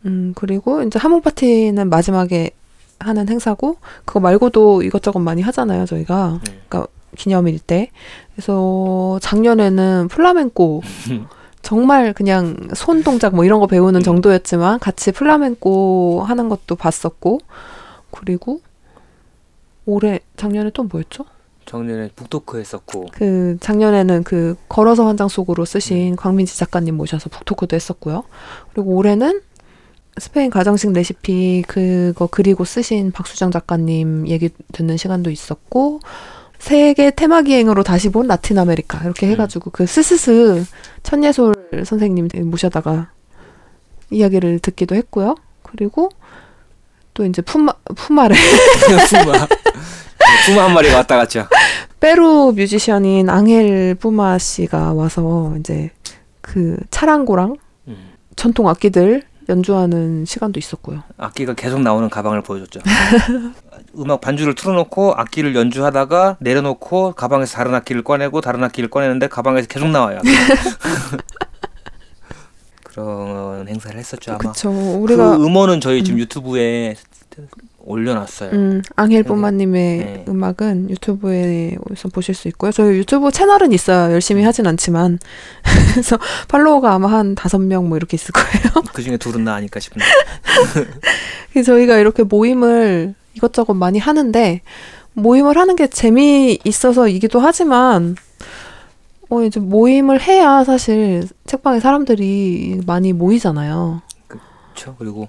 음 0.06 0.32
그리고 0.34 0.82
이제 0.82 0.98
하몽 0.98 1.22
파티는 1.22 1.88
마지막에 1.88 2.50
하는 2.98 3.28
행사고 3.28 3.76
그거 4.04 4.20
말고도 4.20 4.82
이것저것 4.82 5.18
많이 5.18 5.42
하잖아요 5.42 5.86
저희가 5.86 6.40
네. 6.44 6.60
기념일 7.16 7.58
때. 7.58 7.90
그래서 8.34 9.18
작년에는 9.22 10.08
플라멩코 10.08 10.82
정말 11.62 12.12
그냥 12.12 12.56
손 12.74 13.02
동작 13.02 13.34
뭐 13.34 13.44
이런 13.44 13.60
거 13.60 13.66
배우는 13.66 14.00
음. 14.00 14.02
정도였지만 14.02 14.80
같이 14.80 15.12
플라멩코 15.12 16.24
하는 16.26 16.48
것도 16.48 16.74
봤었고 16.76 17.38
그리고 18.10 18.60
올해 19.86 20.20
작년에 20.36 20.70
또 20.74 20.84
뭐였죠? 20.84 21.24
작년에 21.64 22.10
북토크 22.16 22.58
했었고 22.58 23.06
그 23.12 23.56
작년에는 23.60 24.24
그 24.24 24.56
걸어서 24.68 25.06
환장 25.06 25.28
속으로 25.28 25.62
음. 25.62 25.64
쓰신 25.64 26.16
광민지 26.16 26.58
작가님 26.58 26.96
모셔서 26.96 27.30
북토크도 27.30 27.76
했었고요. 27.76 28.24
그리고 28.72 28.96
올해는 28.96 29.40
스페인 30.18 30.50
가정식 30.50 30.92
레시피 30.92 31.64
그거 31.66 32.28
그리고 32.30 32.64
쓰신 32.64 33.12
박수정 33.12 33.50
작가님 33.50 34.28
얘기 34.28 34.50
듣는 34.72 34.96
시간도 34.96 35.30
있었고 35.30 36.00
세계 36.58 37.10
테마 37.10 37.42
기행으로 37.42 37.82
다시 37.82 38.10
본 38.10 38.28
라틴 38.28 38.58
아메리카 38.58 39.02
이렇게 39.04 39.26
음. 39.26 39.32
해가지고 39.32 39.70
그 39.70 39.86
스스스 39.86 40.64
천예솔 41.02 41.54
선생님 41.84 42.28
모셔다가 42.44 43.10
이야기를 44.10 44.58
듣기도 44.60 44.94
했고요. 44.94 45.34
그리고 45.62 46.10
또 47.14 47.24
이제 47.24 47.42
푸마 47.42 47.72
푸마레 47.96 48.34
푸마 49.10 49.32
푸마 50.46 50.64
한 50.64 50.74
마리가 50.74 50.98
왔다 50.98 51.16
갔죠. 51.16 51.46
페루 51.98 52.52
뮤지션인 52.54 53.30
앙헬 53.30 53.96
푸마 53.96 54.38
씨가 54.38 54.92
와서 54.92 55.56
이제 55.58 55.90
그 56.40 56.76
차랑고랑 56.90 57.56
음. 57.88 58.12
전통 58.36 58.68
악기들 58.68 59.22
연주하는 59.48 60.24
시간도 60.24 60.58
있었고요. 60.58 61.02
악기가 61.16 61.54
계속 61.54 61.80
나오는 61.80 62.08
가방을 62.08 62.42
보여줬죠. 62.42 62.80
음악 63.98 64.20
반주를 64.20 64.54
틀어놓고 64.54 65.14
악기를 65.14 65.54
연주하다가 65.54 66.36
내려놓고 66.40 67.12
가방에서 67.12 67.56
다른 67.56 67.74
악기를 67.74 68.02
꺼내고 68.04 68.40
다른 68.40 68.64
악기를 68.64 68.90
꺼내는데 68.90 69.28
가방에서 69.28 69.68
계속 69.68 69.88
나와요. 69.88 70.20
그런 72.84 73.66
행사를 73.68 73.98
했었죠 73.98 74.32
아마. 74.32 74.38
그쵸. 74.38 74.70
우리가 74.70 75.36
그 75.36 75.44
음원은 75.44 75.80
저희 75.80 76.04
지금 76.04 76.18
유튜브에 76.20 76.94
올려놨어요. 77.84 78.50
음, 78.52 78.82
앙헬 78.96 79.22
뽀마님의 79.24 79.98
네. 79.98 80.24
음악은 80.28 80.90
유튜브에서 80.90 82.08
보실 82.12 82.34
수 82.34 82.48
있고요. 82.48 82.70
저희 82.72 82.96
유튜브 82.98 83.30
채널은 83.30 83.72
있어요. 83.72 84.12
열심히 84.12 84.42
하진 84.44 84.66
않지만. 84.66 85.18
그래서 85.92 86.18
팔로워가 86.48 86.92
아마 86.94 87.08
한 87.10 87.34
다섯 87.34 87.58
명 87.58 87.82
뭐 87.88 87.96
이렇게 87.96 88.14
있을 88.16 88.32
거예요. 88.32 88.84
그 88.94 89.02
중에 89.02 89.16
둘은 89.16 89.44
나 89.44 89.54
아닐까. 89.54 89.80
그래서 91.52 91.72
저희가 91.72 91.98
이렇게 91.98 92.22
모임을 92.22 93.14
이것저것 93.34 93.74
많이 93.74 93.98
하는데, 93.98 94.60
모임을 95.14 95.56
하는 95.56 95.74
게 95.76 95.88
재미있어서이기도 95.88 97.40
하지만, 97.40 98.16
어, 99.28 99.42
이제 99.42 99.58
모임을 99.60 100.20
해야 100.20 100.62
사실 100.64 101.26
책방에 101.46 101.80
사람들이 101.80 102.82
많이 102.86 103.12
모이잖아요. 103.12 104.02
그렇죠. 104.28 104.94
그리고 104.98 105.28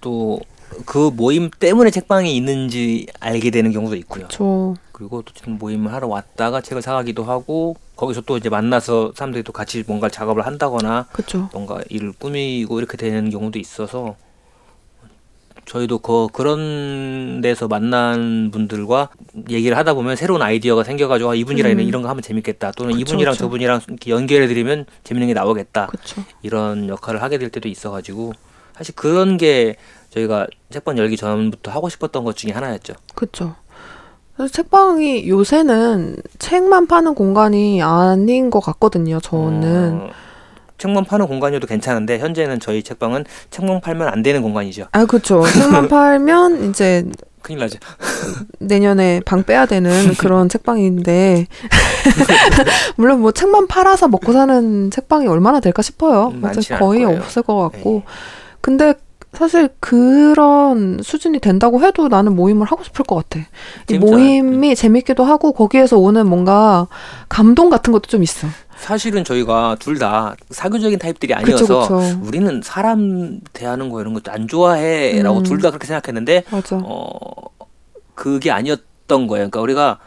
또 0.00 0.40
그 0.84 1.10
모임 1.14 1.50
때문에 1.50 1.90
책방에 1.90 2.30
있는지 2.30 3.06
알게 3.20 3.50
되는 3.50 3.72
경우도 3.72 3.96
있고요. 3.96 4.26
저, 4.28 4.74
그리고 4.92 5.22
또 5.22 5.50
모임을 5.50 5.92
하러 5.92 6.08
왔다가 6.08 6.60
책을 6.60 6.82
사가기도 6.82 7.24
하고 7.24 7.76
거기서 7.96 8.22
또 8.22 8.36
이제 8.36 8.48
만나서 8.48 9.12
사람들이 9.14 9.42
또 9.42 9.52
같이 9.52 9.84
뭔가 9.86 10.08
작업을 10.08 10.46
한다거나 10.46 11.06
그쵸. 11.12 11.48
뭔가 11.52 11.80
일을 11.88 12.12
꾸미고 12.18 12.78
이렇게 12.78 12.96
되는 12.96 13.30
경우도 13.30 13.58
있어서 13.58 14.16
저희도 15.64 15.98
그 15.98 16.26
그런 16.32 17.40
데서 17.40 17.68
만난 17.68 18.50
분들과 18.50 19.10
얘기를 19.48 19.76
하다 19.76 19.94
보면 19.94 20.16
새로운 20.16 20.42
아이디어가 20.42 20.82
생겨가지고 20.84 21.30
아, 21.30 21.34
이분이랑 21.34 21.72
음. 21.72 21.80
이런 21.80 22.02
거 22.02 22.08
하면 22.08 22.22
재밌겠다 22.22 22.72
또는 22.72 22.92
그쵸, 22.92 23.00
이분이랑 23.00 23.32
그쵸. 23.32 23.44
저분이랑 23.44 23.80
이렇게 23.88 24.10
연결해드리면 24.10 24.86
재밌는 25.04 25.28
게 25.28 25.34
나오겠다 25.34 25.86
그쵸. 25.86 26.22
이런 26.42 26.88
역할을 26.88 27.22
하게 27.22 27.38
될 27.38 27.50
때도 27.50 27.68
있어가지고 27.68 28.32
사실 28.76 28.94
그런 28.94 29.36
게 29.36 29.76
저희가 30.10 30.46
책방 30.70 30.98
열기 30.98 31.16
전부터 31.16 31.70
하고 31.70 31.88
싶었던 31.88 32.24
것 32.24 32.36
중에 32.36 32.52
하나였죠. 32.52 32.94
그래서 34.36 34.52
책방이 34.52 35.28
요새는 35.28 36.16
책만 36.38 36.86
파는 36.86 37.14
공간이 37.14 37.82
아닌 37.82 38.50
것 38.50 38.60
같거든요, 38.60 39.20
저는. 39.20 40.00
어, 40.02 40.10
책만 40.78 41.04
파는 41.04 41.26
공간이어도 41.28 41.66
괜찮은데 41.66 42.18
현재는 42.18 42.58
저희 42.60 42.82
책방은 42.82 43.24
책만 43.50 43.80
팔면 43.80 44.08
안 44.08 44.22
되는 44.22 44.42
공간이죠. 44.42 44.86
아, 44.92 45.04
그쵸. 45.04 45.44
책만 45.46 45.86
팔면 45.88 46.70
이제 46.70 47.04
큰일 47.42 47.60
나죠. 47.60 47.78
내년에 48.58 49.20
방 49.24 49.42
빼야 49.42 49.66
되는 49.66 50.14
그런 50.14 50.48
책방인데. 50.48 51.46
물론 52.96 53.20
뭐 53.20 53.32
책만 53.32 53.66
팔아서 53.66 54.08
먹고 54.08 54.32
사는 54.32 54.90
책방이 54.90 55.26
얼마나 55.26 55.60
될까 55.60 55.82
싶어요. 55.82 56.32
거의. 56.78 57.04
없을 57.04 57.42
것 57.42 57.56
같고. 57.56 58.02
네. 58.04 58.41
근데 58.62 58.94
사실 59.34 59.70
그런 59.80 61.00
수준이 61.02 61.38
된다고 61.40 61.80
해도 61.82 62.08
나는 62.08 62.36
모임을 62.36 62.66
하고 62.66 62.84
싶을 62.84 63.04
것 63.04 63.16
같아. 63.16 63.40
이 63.40 63.44
재밌잖아요. 63.86 64.16
모임이 64.42 64.74
재밌기도 64.76 65.24
하고 65.24 65.52
거기에서 65.52 65.96
오는 65.98 66.26
뭔가 66.28 66.86
감동 67.30 67.70
같은 67.70 67.92
것도 67.92 68.08
좀 68.08 68.22
있어. 68.22 68.46
사실은 68.76 69.24
저희가 69.24 69.76
둘 69.78 69.98
다 69.98 70.34
사교적인 70.50 70.98
타입들이 70.98 71.32
그쵸, 71.34 71.44
아니어서 71.54 71.80
그쵸. 71.82 72.20
우리는 72.24 72.60
사람 72.62 73.40
대하는 73.52 73.88
거 73.88 74.00
이런 74.00 74.12
것도 74.14 74.30
안 74.32 74.48
좋아해라고 74.48 75.38
음. 75.38 75.42
둘 75.44 75.60
다 75.62 75.70
그렇게 75.70 75.86
생각했는데 75.86 76.44
맞아. 76.50 76.80
어 76.84 77.22
그게 78.14 78.50
아니었던 78.50 79.26
거예요. 79.28 79.48
그러니까 79.48 79.60
우리가 79.60 79.98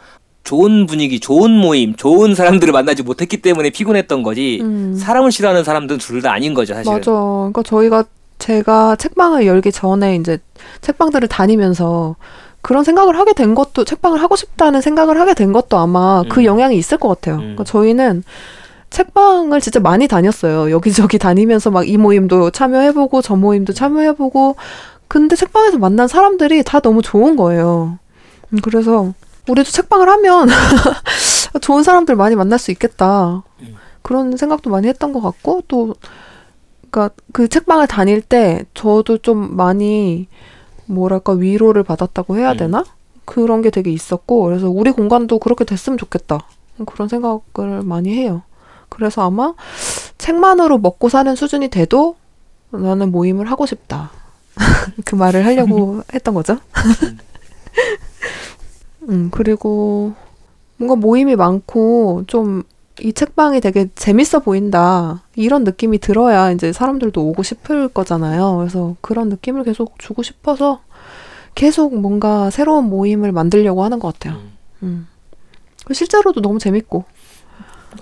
좋은 0.44 0.86
분위기, 0.86 1.18
좋은 1.18 1.50
모임, 1.50 1.96
좋은 1.96 2.34
사람들을 2.36 2.72
만나지 2.72 3.02
못했기 3.02 3.42
때문에 3.42 3.70
피곤했던 3.70 4.22
거지. 4.22 4.60
음. 4.62 4.94
사람을 4.94 5.32
싫어하는 5.32 5.64
사람들은 5.64 5.98
둘 5.98 6.22
다 6.22 6.32
아닌 6.32 6.54
거죠, 6.54 6.74
사실은. 6.74 6.98
맞아. 6.98 7.10
그러니까 7.10 7.62
저희가 7.64 8.04
제가 8.38 8.96
책방을 8.96 9.46
열기 9.46 9.72
전에 9.72 10.16
이제 10.16 10.38
책방들을 10.80 11.28
다니면서 11.28 12.16
그런 12.62 12.84
생각을 12.84 13.18
하게 13.18 13.32
된 13.32 13.54
것도 13.54 13.84
책방을 13.84 14.20
하고 14.20 14.36
싶다는 14.36 14.80
생각을 14.80 15.20
하게 15.20 15.34
된 15.34 15.52
것도 15.52 15.78
아마 15.78 16.24
그 16.28 16.40
음. 16.40 16.44
영향이 16.44 16.76
있을 16.76 16.98
것 16.98 17.08
같아요. 17.08 17.36
음. 17.36 17.40
그러니까 17.40 17.64
저희는 17.64 18.24
책방을 18.90 19.60
진짜 19.60 19.80
많이 19.80 20.08
다녔어요. 20.08 20.70
여기저기 20.74 21.18
다니면서 21.18 21.70
막 21.70 21.84
이 21.84 21.96
모임도 21.96 22.50
참여해보고 22.50 23.22
저 23.22 23.36
모임도 23.36 23.72
참여해보고 23.72 24.56
근데 25.08 25.36
책방에서 25.36 25.78
만난 25.78 26.08
사람들이 26.08 26.62
다 26.64 26.80
너무 26.80 27.02
좋은 27.02 27.36
거예요. 27.36 27.98
음, 28.52 28.58
그래서 28.62 29.12
우리도 29.48 29.70
책방을 29.70 30.08
하면 30.08 30.48
좋은 31.60 31.82
사람들 31.84 32.16
많이 32.16 32.34
만날 32.34 32.58
수 32.58 32.72
있겠다. 32.72 33.42
음. 33.60 33.76
그런 34.02 34.36
생각도 34.36 34.70
많이 34.70 34.88
했던 34.88 35.12
것 35.12 35.20
같고 35.20 35.62
또 35.68 35.94
그러니까 36.96 37.14
그 37.32 37.48
책방을 37.48 37.86
다닐 37.86 38.22
때 38.22 38.64
저도 38.72 39.18
좀 39.18 39.54
많이 39.54 40.28
뭐랄까 40.86 41.34
위로를 41.34 41.82
받았다고 41.82 42.38
해야 42.38 42.52
음. 42.52 42.56
되나? 42.56 42.84
그런 43.26 43.60
게 43.60 43.68
되게 43.68 43.90
있었고 43.90 44.44
그래서 44.44 44.70
우리 44.70 44.92
공간도 44.92 45.38
그렇게 45.38 45.66
됐으면 45.66 45.98
좋겠다. 45.98 46.40
그런 46.86 47.08
생각을 47.08 47.82
많이 47.82 48.14
해요. 48.14 48.42
그래서 48.88 49.26
아마 49.26 49.52
책만으로 50.16 50.78
먹고 50.78 51.10
사는 51.10 51.36
수준이 51.36 51.68
돼도 51.68 52.16
나는 52.70 53.12
모임을 53.12 53.50
하고 53.50 53.66
싶다. 53.66 54.10
그 55.04 55.16
말을 55.16 55.44
하려고 55.44 56.02
했던 56.14 56.32
거죠. 56.32 56.56
음, 59.10 59.28
그리고 59.30 60.14
뭔가 60.78 60.96
모임이 60.96 61.36
많고 61.36 62.24
좀 62.26 62.62
이 63.00 63.12
책방이 63.12 63.60
되게 63.60 63.88
재밌어 63.94 64.40
보인다. 64.40 65.22
이런 65.34 65.64
느낌이 65.64 65.98
들어야 65.98 66.50
이제 66.50 66.72
사람들도 66.72 67.20
오고 67.20 67.42
싶을 67.42 67.88
거잖아요. 67.88 68.56
그래서 68.56 68.96
그런 69.00 69.28
느낌을 69.28 69.64
계속 69.64 69.98
주고 69.98 70.22
싶어서 70.22 70.80
계속 71.54 71.98
뭔가 71.98 72.50
새로운 72.50 72.84
모임을 72.88 73.32
만들려고 73.32 73.84
하는 73.84 73.98
것 73.98 74.14
같아요. 74.14 74.40
음. 74.40 74.52
음. 74.82 75.08
실제로도 75.92 76.40
너무 76.40 76.58
재밌고. 76.58 77.04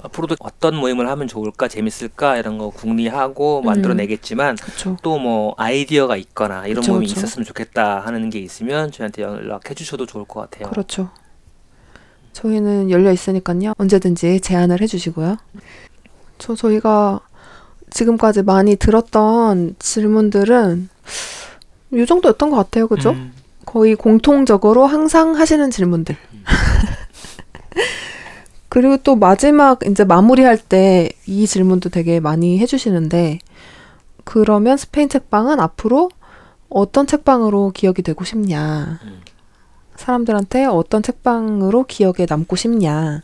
앞으로도 0.03 0.37
어떤 0.41 0.75
모임을 0.77 1.09
하면 1.09 1.29
좋을까, 1.29 1.69
재밌을까 1.69 2.37
이런 2.37 2.59
거 2.59 2.71
궁리하고 2.71 3.63
만들어내겠지만 3.63 4.57
그렇죠. 4.57 4.97
또뭐 5.03 5.55
아이디어가 5.57 6.17
있거나 6.17 6.67
이런 6.67 6.81
그쵸, 6.81 6.93
모임이 6.93 7.07
그쵸. 7.07 7.21
있었으면 7.21 7.45
좋겠다 7.45 8.01
하는 8.01 8.29
게 8.29 8.41
있으면 8.41 8.91
저희한테 8.91 9.23
연락해 9.23 9.75
주셔도 9.75 10.05
좋을 10.05 10.25
것 10.25 10.41
같아요. 10.41 10.69
그렇죠. 10.71 11.11
저희는 12.35 12.91
열려 12.91 13.13
있으니까요. 13.13 13.73
언제든지 13.79 14.41
제안을 14.41 14.81
해주시고요. 14.83 15.37
저 16.39 16.55
저희가 16.55 17.21
지금까지 17.91 18.43
많이 18.43 18.77
들었던 18.77 19.77
질문들은 19.79 20.89
이 21.95 22.07
정도였던 22.07 22.51
것 22.51 22.57
같아요. 22.57 22.89
그죠? 22.89 23.11
음, 23.11 23.33
거의 23.65 23.95
공통적으로 23.95 24.85
항상 24.85 25.37
하시는 25.37 25.71
질문들. 25.71 26.17
그리고 28.69 28.97
또 28.99 29.15
마지막 29.15 29.79
이제 29.87 30.05
마무리할 30.05 30.59
때 30.59 31.11
이 31.27 31.47
질문도 31.47 31.89
되게 31.89 32.21
많이 32.21 32.59
해주시는데 32.59 33.39
그러면 34.25 34.77
스페인 34.77 35.09
책방은 35.09 35.59
앞으로 35.61 36.11
어떤 36.69 37.07
책방으로 37.07 37.71
기억이 37.75 38.03
되고 38.03 38.25
싶냐? 38.25 38.99
음. 39.05 39.21
사람들한테 39.97 40.65
어떤 40.67 41.03
책방으로 41.03 41.85
기억에 41.85 42.27
남고 42.29 42.57
싶냐? 42.57 43.23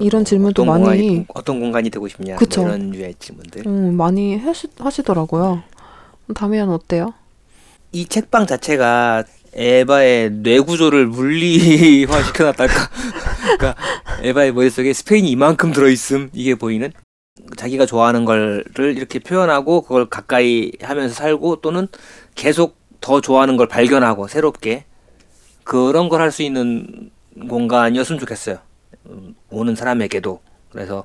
이런 0.00 0.20
뭐 0.20 0.24
질문도 0.24 0.62
어떤 0.62 0.82
많이 0.82 0.84
공간이, 0.84 1.26
어떤 1.34 1.60
공간이 1.60 1.90
되고 1.90 2.06
싶냐 2.08 2.36
그쵸. 2.36 2.62
뭐 2.62 2.70
이런 2.70 2.90
류의 2.90 3.14
질문들. 3.18 3.66
음, 3.66 3.94
많이 3.94 4.36
하시, 4.36 4.68
하시더라고요. 4.78 5.62
다미안 6.34 6.68
어때요? 6.70 7.14
이 7.92 8.06
책방 8.06 8.46
자체가 8.46 9.24
에바의 9.54 10.30
뇌 10.42 10.60
구조를 10.60 11.06
물리화 11.06 12.22
시켜놨달까. 12.22 12.74
그러니까 13.58 13.74
에바의 14.22 14.52
머릿속에 14.52 14.92
스페인이 14.92 15.30
이만큼 15.30 15.72
들어있음 15.72 16.30
이게 16.32 16.54
보이는 16.54 16.92
자기가 17.56 17.86
좋아하는 17.86 18.24
거를 18.24 18.64
이렇게 18.96 19.18
표현하고 19.18 19.82
그걸 19.82 20.06
가까이 20.08 20.72
하면서 20.80 21.14
살고 21.14 21.56
또는 21.56 21.88
계속 22.34 22.76
더 23.00 23.20
좋아하는 23.20 23.56
걸 23.56 23.68
발견하고 23.68 24.28
새롭게 24.28 24.84
그런 25.72 26.10
걸 26.10 26.20
할 26.20 26.30
수 26.30 26.42
있는 26.42 27.10
공간이었으면 27.48 28.20
좋겠어요. 28.20 28.58
음, 29.06 29.34
오는 29.48 29.74
사람에게도 29.74 30.40
그래서 30.70 31.04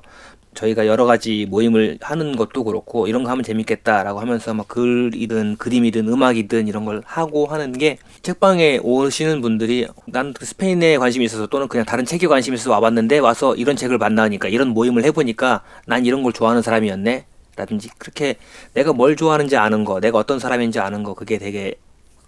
저희가 0.54 0.86
여러 0.86 1.06
가지 1.06 1.46
모임을 1.48 1.96
하는 2.02 2.36
것도 2.36 2.64
그렇고 2.64 3.06
이런 3.06 3.24
거 3.24 3.30
하면 3.30 3.44
재밌겠다라고 3.44 4.20
하면서 4.20 4.52
막 4.52 4.68
글이든 4.68 5.56
그림이든 5.56 6.06
음악이든 6.08 6.68
이런 6.68 6.84
걸 6.84 7.00
하고 7.06 7.46
하는 7.46 7.72
게 7.72 7.96
책방에 8.20 8.80
오시는 8.82 9.40
분들이 9.40 9.86
난그 10.06 10.44
스페인에 10.44 10.98
관심이 10.98 11.24
있어서 11.24 11.46
또는 11.46 11.66
그냥 11.68 11.86
다른 11.86 12.04
책에 12.04 12.26
관심이 12.26 12.56
있어서 12.56 12.70
와봤는데 12.72 13.20
와서 13.20 13.54
이런 13.56 13.74
책을 13.74 13.96
만나니까 13.96 14.48
이런 14.48 14.68
모임을 14.68 15.02
해보니까 15.04 15.62
난 15.86 16.04
이런 16.04 16.22
걸 16.22 16.34
좋아하는 16.34 16.60
사람이었네 16.60 17.24
라든지 17.56 17.88
그렇게 17.96 18.36
내가 18.74 18.92
뭘 18.92 19.16
좋아하는지 19.16 19.56
아는 19.56 19.84
거 19.86 19.98
내가 20.00 20.18
어떤 20.18 20.38
사람인지 20.38 20.78
아는 20.78 21.04
거 21.04 21.14
그게 21.14 21.38
되게 21.38 21.74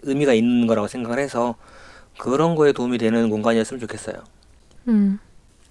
의미가 0.05 0.33
있는 0.33 0.67
거라고 0.67 0.89
생각을 0.89 1.19
해서 1.19 1.57
그런 2.21 2.55
거에 2.55 2.73
도움이 2.73 2.99
되는 2.99 3.31
공간이었으면 3.31 3.81
좋겠어요. 3.81 4.17
음. 4.89 5.19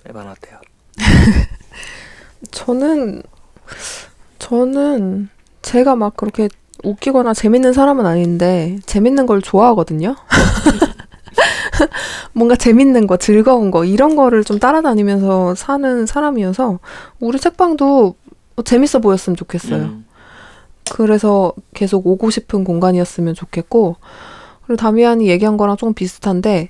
에반 0.08 0.28
어때요? 0.28 0.60
저는 2.50 3.22
저는 4.40 5.30
제가 5.62 5.96
막 5.96 6.18
그렇게 6.18 6.50
웃기거나 6.84 7.36
재밌는 7.36 7.74
사람은 7.74 8.08
아닌데 8.08 8.80
재밌는 8.88 9.28
걸 9.28 9.44
좋아하거든요. 9.44 10.16
뭔가 12.34 12.56
재밌는 12.56 13.06
거, 13.06 13.18
즐거운 13.18 13.70
거 13.70 13.86
이런 13.86 14.16
거를 14.16 14.44
좀 14.44 14.58
따라다니면서 14.58 15.54
사는 15.54 16.08
사람이어서 16.08 16.80
우리 17.20 17.40
책방도 17.40 18.16
재밌어 18.66 18.98
보였으면 19.00 19.38
좋겠어요. 19.38 19.84
음, 19.84 20.06
그래서 20.92 21.54
계속 21.76 22.08
오고 22.08 22.32
싶은 22.32 22.64
공간이었으면 22.64 23.36
좋겠고 23.36 23.98
그리고 24.70 24.78
다미안이 24.78 25.28
얘기한 25.30 25.58
거랑 25.58 25.78
조금 25.78 25.96
비슷한데 25.96 26.70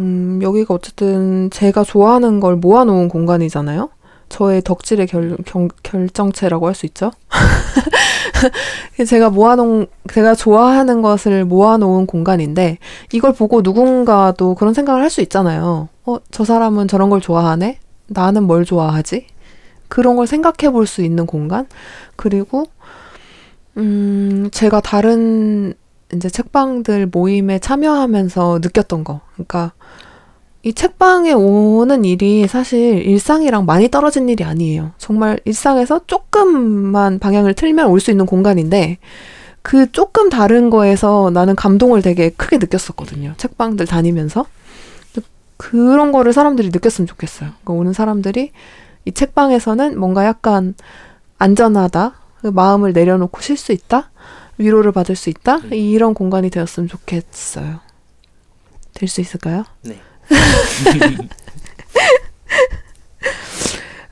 음, 0.00 0.38
여기가 0.42 0.74
어쨌든 0.74 1.48
제가 1.50 1.82
좋아하는 1.82 2.40
걸 2.40 2.56
모아놓은 2.56 3.08
공간이잖아요. 3.08 3.88
저의 4.28 4.60
덕질의 4.60 5.06
결, 5.06 5.38
경- 5.46 5.70
결정체라고 5.82 6.66
할 6.66 6.74
수 6.74 6.84
있죠. 6.84 7.10
제가 9.08 9.30
모아놓은 9.30 9.86
제가 10.12 10.34
좋아하는 10.34 11.00
것을 11.00 11.46
모아놓은 11.46 12.04
공간인데 12.04 12.76
이걸 13.14 13.32
보고 13.32 13.62
누군가도 13.62 14.54
그런 14.54 14.74
생각을 14.74 15.00
할 15.02 15.08
수 15.08 15.22
있잖아요. 15.22 15.88
어, 16.04 16.18
저 16.30 16.44
사람은 16.44 16.86
저런 16.86 17.08
걸 17.08 17.22
좋아하네. 17.22 17.78
나는 18.08 18.42
뭘 18.42 18.66
좋아하지? 18.66 19.26
그런 19.88 20.16
걸 20.16 20.26
생각해 20.26 20.70
볼 20.70 20.86
수 20.86 21.00
있는 21.00 21.24
공간. 21.24 21.66
그리고 22.14 22.66
음, 23.78 24.50
제가 24.52 24.80
다른 24.82 25.72
이제 26.14 26.28
책방들 26.28 27.06
모임에 27.06 27.58
참여하면서 27.58 28.60
느꼈던 28.62 29.04
거. 29.04 29.20
그러니까 29.34 29.72
이 30.62 30.72
책방에 30.72 31.32
오는 31.32 32.04
일이 32.04 32.46
사실 32.46 33.02
일상이랑 33.06 33.66
많이 33.66 33.88
떨어진 33.88 34.28
일이 34.28 34.44
아니에요. 34.44 34.92
정말 34.98 35.38
일상에서 35.44 36.00
조금만 36.06 37.18
방향을 37.18 37.54
틀면 37.54 37.88
올 37.88 38.00
수 38.00 38.10
있는 38.10 38.26
공간인데 38.26 38.98
그 39.62 39.90
조금 39.92 40.30
다른 40.30 40.70
거에서 40.70 41.30
나는 41.32 41.54
감동을 41.54 42.02
되게 42.02 42.30
크게 42.30 42.58
느꼈었거든요. 42.58 43.34
책방들 43.36 43.86
다니면서. 43.86 44.46
그런 45.60 46.12
거를 46.12 46.32
사람들이 46.32 46.68
느꼈으면 46.68 47.08
좋겠어요. 47.08 47.50
그러니까 47.50 47.72
오는 47.72 47.92
사람들이 47.92 48.52
이 49.04 49.12
책방에서는 49.12 49.98
뭔가 49.98 50.24
약간 50.24 50.74
안전하다, 51.38 52.14
그 52.40 52.46
마음을 52.46 52.92
내려놓고 52.92 53.40
쉴 53.40 53.56
수 53.56 53.72
있다, 53.72 54.10
위로를 54.58 54.92
받을 54.92 55.16
수 55.16 55.30
있다, 55.30 55.56
음. 55.58 55.72
이런 55.72 56.14
공간이 56.14 56.50
되었으면 56.50 56.88
좋겠어요. 56.88 57.80
될 58.94 59.08
수 59.08 59.20
있을까요? 59.20 59.64
네. 59.82 59.98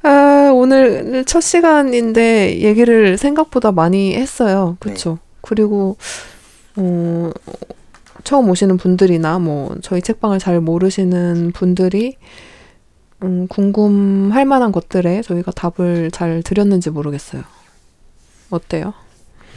아, 0.02 0.50
오늘 0.54 1.24
첫 1.24 1.40
시간인데 1.40 2.60
얘기를 2.60 3.18
생각보다 3.18 3.72
많이 3.72 4.14
했어요. 4.14 4.76
그쵸? 4.78 5.18
그리고, 5.40 5.96
어, 6.76 7.30
처음 8.22 8.48
오시는 8.48 8.76
분들이나 8.76 9.38
뭐, 9.40 9.74
저희 9.82 10.00
책방을 10.00 10.38
잘 10.38 10.60
모르시는 10.60 11.50
분들이, 11.52 12.16
음, 13.24 13.48
궁금할 13.48 14.44
만한 14.44 14.70
것들에 14.72 15.22
저희가 15.22 15.50
답을 15.52 16.10
잘 16.12 16.42
드렸는지 16.44 16.90
모르겠어요. 16.90 17.42
어때요? 18.50 18.94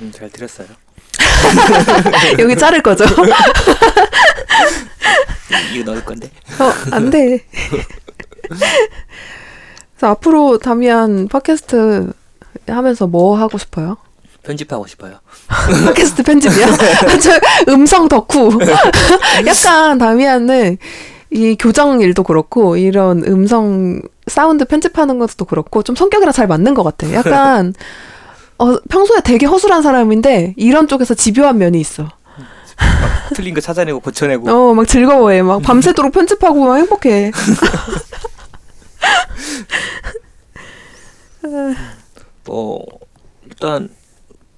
음, 0.01 0.11
잘 0.15 0.29
들었어요. 0.29 0.67
여기 2.39 2.55
자를 2.57 2.81
거죠? 2.81 3.05
이거 5.73 5.91
넣을 5.91 6.03
건데. 6.03 6.29
어, 6.59 6.71
안 6.91 7.09
돼. 7.09 7.43
그래서 8.41 10.11
앞으로 10.11 10.57
다미안 10.59 11.27
팟캐스트 11.27 12.11
하면서 12.67 13.07
뭐 13.07 13.37
하고 13.37 13.57
싶어요? 13.57 13.97
편집하고 14.43 14.87
싶어요. 14.87 15.19
팟캐스트 15.85 16.23
편집이요? 16.23 16.65
저 17.21 17.71
음성 17.71 18.07
덕후. 18.07 18.57
약간 19.45 19.97
다미안은 19.97 20.77
이 21.31 21.55
교정 21.59 22.01
일도 22.01 22.23
그렇고 22.23 22.77
이런 22.77 23.23
음성 23.27 24.01
사운드 24.27 24.65
편집하는 24.65 25.19
것도 25.19 25.45
그렇고 25.45 25.83
좀 25.83 25.95
성격이랑 25.95 26.31
잘 26.31 26.47
맞는 26.47 26.73
것 26.73 26.83
같아. 26.83 27.11
약간 27.13 27.73
어, 28.59 28.77
평소에 28.89 29.21
되게 29.21 29.45
허술한 29.45 29.81
사람인데 29.81 30.53
이런 30.57 30.87
쪽에서 30.87 31.13
집요한 31.13 31.57
면이 31.57 31.79
있어. 31.79 32.03
막 32.03 32.11
틀린 33.33 33.53
거 33.53 33.61
찾아내고 33.61 34.01
고쳐내고. 34.01 34.49
어, 34.49 34.73
막 34.73 34.87
즐거워해. 34.87 35.41
막 35.41 35.61
밤새도록 35.61 36.11
편집하고 36.11 36.65
막 36.65 36.75
행복해. 36.77 37.31
뭐 42.45 42.85
일단 43.47 43.89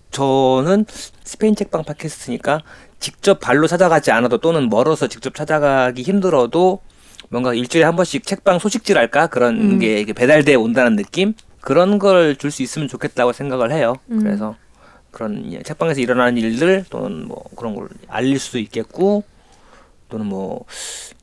저는 0.10 0.86
스페인 1.24 1.56
책방 1.56 1.84
팟캐스트니까 1.84 2.62
직접 3.00 3.40
발로 3.40 3.68
찾아가지 3.68 4.12
않아도 4.12 4.40
또는 4.40 4.70
멀어서 4.70 5.08
직접 5.08 5.36
찾아가기 5.36 6.02
힘들어도 6.02 6.80
뭔가 7.30 7.54
일주일에 7.54 7.86
한 7.86 7.96
번씩 7.96 8.26
책방 8.26 8.60
소식지랄까 8.60 9.28
그런 9.28 9.56
음. 9.74 9.80
게 9.80 10.04
배달돼 10.06 10.56
온다는 10.56 10.96
느낌 10.96 11.34
그런 11.62 12.00
걸 12.00 12.36
줄 12.36 12.52
수 12.52 12.64
있으면 12.64 12.88
좋겠다고 12.88 13.34
생각을 13.34 13.72
해요. 13.72 13.96
음. 14.10 14.20
그래서 14.24 14.56
그런 15.12 15.52
예, 15.52 15.62
책방에서 15.62 16.00
일어나는 16.02 16.38
일들 16.38 16.86
또는 16.90 17.28
뭐 17.28 17.44
그런 17.56 17.76
걸 17.76 17.90
알릴 18.08 18.40
수도 18.40 18.58
있겠고 18.60 19.24
또는 20.10 20.26
뭐 20.26 20.66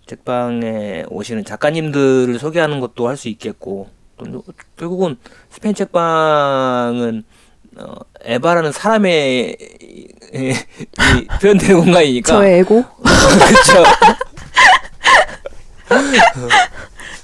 책방에 0.07 1.05
오시는 1.09 1.45
작가님들을 1.45 2.39
소개하는 2.39 2.81
것도 2.81 3.09
할 3.09 3.17
수 3.17 3.29
있겠고 3.29 3.89
또 4.17 4.43
결국은 4.77 5.17
스페인 5.51 5.75
책방은 5.75 7.25
어, 7.77 7.95
에바라는 8.23 8.73
사람의 8.73 9.57
이, 9.81 10.09
이, 10.35 10.53
이 10.53 11.27
표현되는 11.41 11.77
공간이니까 11.85 12.33
저의 12.33 12.59
에고. 12.61 12.85
그렇죠 13.05 13.85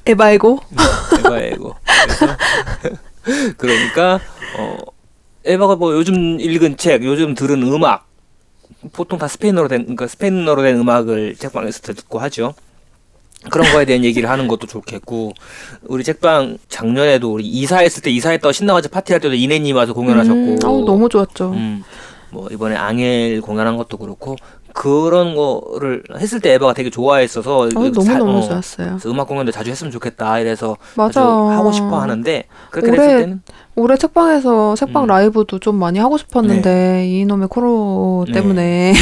에바 0.06 0.30
에고. 0.32 0.60
에바이고 1.18 1.74
그래서 3.24 3.54
그러니까 3.56 4.20
어 4.58 4.76
에바가 5.44 5.76
뭐 5.76 5.92
요즘 5.94 6.38
읽은 6.40 6.76
책 6.76 7.04
요즘 7.04 7.34
들은 7.34 7.62
음악 7.62 8.06
보통 8.92 9.18
다 9.18 9.28
스페인어로 9.28 9.68
된 9.68 9.82
그러니까 9.82 10.06
스페인어로 10.06 10.62
된 10.62 10.76
음악을 10.78 11.36
책방에서 11.36 11.80
듣고 11.80 12.18
하죠. 12.20 12.54
그런 13.50 13.70
거에 13.72 13.84
대한 13.84 14.04
얘기를 14.04 14.30
하는 14.30 14.48
것도 14.48 14.66
좋겠고 14.66 15.32
우리 15.82 16.02
책방 16.02 16.56
작년에도 16.68 17.34
우리 17.34 17.44
이사했을 17.46 18.02
때 18.02 18.10
이사했다고 18.10 18.52
신나가지고 18.52 18.92
파티할 18.92 19.20
때도 19.20 19.34
이내님 19.34 19.76
와서 19.76 19.92
공연하셨고 19.92 20.34
음, 20.34 20.58
아우, 20.64 20.84
너무 20.84 21.10
좋았죠. 21.10 21.52
음, 21.52 21.82
뭐 22.30 22.48
이번에 22.50 22.74
앙헬 22.74 23.42
공연한 23.42 23.76
것도 23.76 23.98
그렇고 23.98 24.36
그런 24.74 25.34
거를 25.36 26.02
했을 26.18 26.40
때 26.40 26.52
에바가 26.54 26.74
되게 26.74 26.90
좋아했어서 26.90 27.70
사- 27.70 27.74
너무 27.74 27.90
너무 27.92 28.38
어, 28.38 28.40
좋았어요. 28.42 28.88
그래서 28.88 29.08
음악 29.10 29.28
공연도 29.28 29.52
자주 29.52 29.70
했으면 29.70 29.90
좋겠다 29.92 30.40
이래서 30.40 30.76
맞아. 30.96 31.22
하고 31.24 31.70
싶어 31.72 32.00
하는데 32.00 32.44
그렇게 32.70 32.90
올해 32.90 32.98
됐을 33.00 33.20
때는 33.20 33.42
올해 33.76 33.96
책방에서 33.96 34.74
책방 34.74 35.04
음. 35.04 35.06
라이브도 35.06 35.60
좀 35.60 35.76
많이 35.76 35.98
하고 36.00 36.18
싶었는데 36.18 37.06
이놈의 37.08 37.48
코로 37.48 38.24
네. 38.26 38.32
때문에 38.32 38.94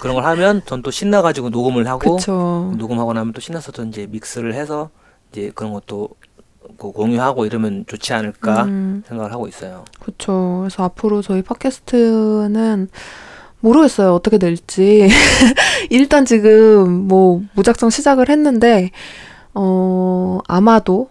그런 0.00 0.14
걸 0.14 0.24
하면 0.24 0.62
전 0.66 0.80
또 0.82 0.90
신나가지고 0.90 1.50
녹음을 1.50 1.86
하고 1.86 2.16
그쵸. 2.16 2.72
녹음하고 2.78 3.12
나면 3.12 3.34
또 3.34 3.40
신나서 3.42 3.72
또 3.72 3.84
이제 3.84 4.06
믹스를 4.10 4.54
해서 4.54 4.88
이제 5.30 5.52
그런 5.54 5.74
것도 5.74 6.08
그 6.78 6.90
공유하고 6.92 7.44
이러면 7.44 7.84
좋지 7.86 8.14
않을까 8.14 8.64
음, 8.64 9.02
생각을 9.06 9.30
하고 9.32 9.46
있어요. 9.46 9.84
그쵸. 10.02 10.60
그래서 10.62 10.84
앞으로 10.84 11.20
저희 11.20 11.42
팟캐스트는 11.42 12.88
모르겠어요. 13.60 14.14
어떻게 14.14 14.38
될지. 14.38 15.08
일단 15.90 16.24
지금 16.24 17.06
뭐 17.08 17.42
무작정 17.54 17.90
시작을 17.90 18.28
했는데, 18.28 18.90
어, 19.54 20.38
아마도 20.46 21.08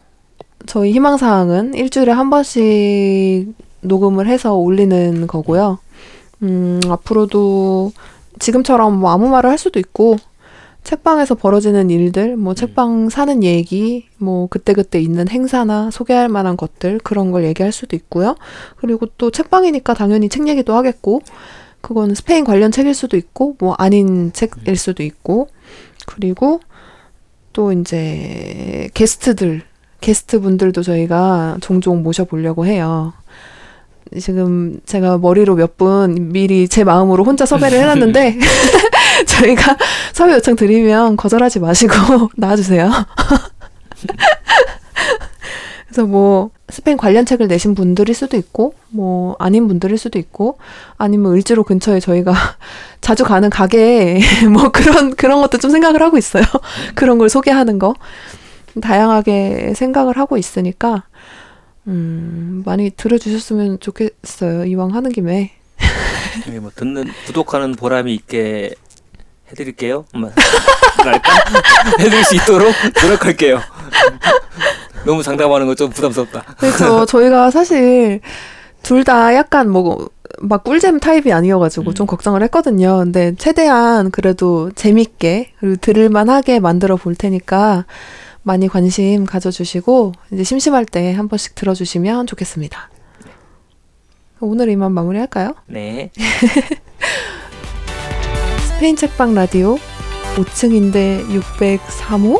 저희 0.65 0.91
희망사항은 0.91 1.73
일주일에 1.73 2.11
한 2.11 2.29
번씩 2.29 3.53
녹음을 3.81 4.27
해서 4.27 4.55
올리는 4.55 5.27
거고요. 5.27 5.79
음, 6.43 6.79
앞으로도 6.87 7.91
지금처럼 8.39 8.99
뭐 8.99 9.11
아무 9.11 9.29
말을 9.29 9.49
할 9.49 9.57
수도 9.57 9.79
있고, 9.79 10.17
책방에서 10.83 11.35
벌어지는 11.35 11.89
일들, 11.89 12.37
뭐 12.37 12.55
책방 12.55 13.09
사는 13.09 13.43
얘기, 13.43 14.07
뭐 14.17 14.47
그때그때 14.47 14.99
있는 14.99 15.27
행사나 15.27 15.91
소개할 15.91 16.29
만한 16.29 16.57
것들 16.57 16.99
그런 17.03 17.31
걸 17.31 17.43
얘기할 17.43 17.71
수도 17.71 17.95
있고요. 17.95 18.35
그리고 18.77 19.05
또 19.17 19.29
책방이니까 19.29 19.93
당연히 19.93 20.29
책 20.29 20.47
얘기도 20.47 20.73
하겠고 20.73 21.21
그건 21.81 22.13
스페인 22.15 22.43
관련 22.43 22.71
책일 22.71 22.93
수도 22.93 23.17
있고 23.17 23.55
뭐 23.59 23.73
아닌 23.77 24.31
책일 24.33 24.75
수도 24.75 25.03
있고 25.03 25.49
그리고 26.05 26.59
또 27.53 27.71
이제 27.71 28.89
게스트들 28.93 29.61
게스트 30.01 30.39
분들도 30.39 30.81
저희가 30.81 31.57
종종 31.61 32.03
모셔보려고 32.03 32.65
해요. 32.65 33.13
지금 34.19 34.79
제가 34.85 35.17
머리로 35.19 35.55
몇 35.55 35.77
분 35.77 36.31
미리 36.31 36.67
제 36.67 36.83
마음으로 36.83 37.23
혼자 37.23 37.45
섭외를 37.45 37.79
해놨는데 37.79 38.37
저희가 39.27 39.77
섭외 40.13 40.33
요청 40.33 40.55
드리면 40.55 41.15
거절하지 41.15 41.59
마시고 41.59 41.93
나와주세요. 42.35 42.89
그래서 45.89 46.05
뭐 46.05 46.51
스페인 46.69 46.97
관련 46.97 47.25
책을 47.25 47.47
내신 47.47 47.73
분들일 47.73 48.13
수도 48.13 48.37
있고 48.37 48.75
뭐 48.89 49.35
아닌 49.39 49.67
분들일 49.67 49.97
수도 49.97 50.19
있고 50.19 50.59
아니면 50.97 51.33
을지로 51.33 51.63
근처에 51.63 51.99
저희가 51.99 52.31
자주 53.01 53.23
가는 53.23 53.49
가게 53.49 54.19
뭐 54.51 54.69
그런 54.69 55.15
그런 55.15 55.41
것도 55.41 55.57
좀 55.57 55.71
생각을 55.71 56.01
하고 56.01 56.17
있어요. 56.17 56.43
그런 56.93 57.17
걸 57.17 57.27
소개하는 57.27 57.79
거 57.79 57.95
다양하게 58.81 59.73
생각을 59.75 60.17
하고 60.17 60.37
있으니까 60.37 61.03
음 61.87 62.61
많이 62.65 62.91
들어주셨으면 62.91 63.79
좋겠어요. 63.79 64.65
이왕 64.65 64.93
하는 64.93 65.11
김에 65.11 65.53
여기 66.47 66.59
뭐 66.59 66.69
듣는 66.75 67.05
구독하는 67.25 67.73
보람이 67.73 68.13
있게 68.13 68.75
해드릴게요. 69.51 70.05
뭐 70.13 70.31
할까? 70.97 71.31
해드릴 71.99 72.23
수 72.23 72.35
있도록 72.35 72.71
노력할게요. 73.01 73.59
너무 75.05 75.23
장담하는 75.23 75.65
거 75.67 75.75
좀 75.75 75.89
부담스럽다. 75.89 76.43
그래서 76.59 77.05
저희가 77.05 77.51
사실 77.51 78.19
둘 78.83 79.03
다 79.03 79.33
약간 79.35 79.69
뭐 79.69 80.07
막 80.41 80.63
꿀잼 80.63 81.01
타입이 81.01 81.33
아니어가지고 81.33 81.91
음. 81.91 81.93
좀 81.95 82.07
걱정을 82.07 82.41
했거든요. 82.43 82.99
근데 82.99 83.35
최대한 83.37 84.09
그래도 84.09 84.71
재밌게 84.71 85.51
그리고 85.59 85.75
들을만하게 85.81 86.61
만들어 86.61 86.95
볼 86.95 87.13
테니까 87.13 87.85
많이 88.43 88.69
관심 88.69 89.25
가져주시고 89.25 90.13
이제 90.31 90.43
심심할 90.45 90.85
때 90.85 91.11
한 91.13 91.27
번씩 91.27 91.55
들어주시면 91.55 92.25
좋겠습니다. 92.27 92.89
오늘 94.39 94.69
이만 94.69 94.93
마무리할까요? 94.93 95.55
네. 95.65 96.11
스페인 98.75 98.95
책방 98.95 99.33
라디오 99.33 99.77
5층인데 100.35 101.27
603호? 101.27 102.39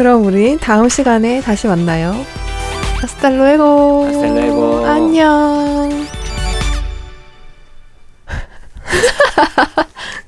그럼 0.00 0.24
우리 0.24 0.56
다음 0.56 0.88
시간에 0.88 1.42
다시 1.42 1.66
만나요. 1.66 2.14
아스탈로에고. 3.04 4.06
아스탈루에고. 4.08 4.86
안녕. 4.86 6.06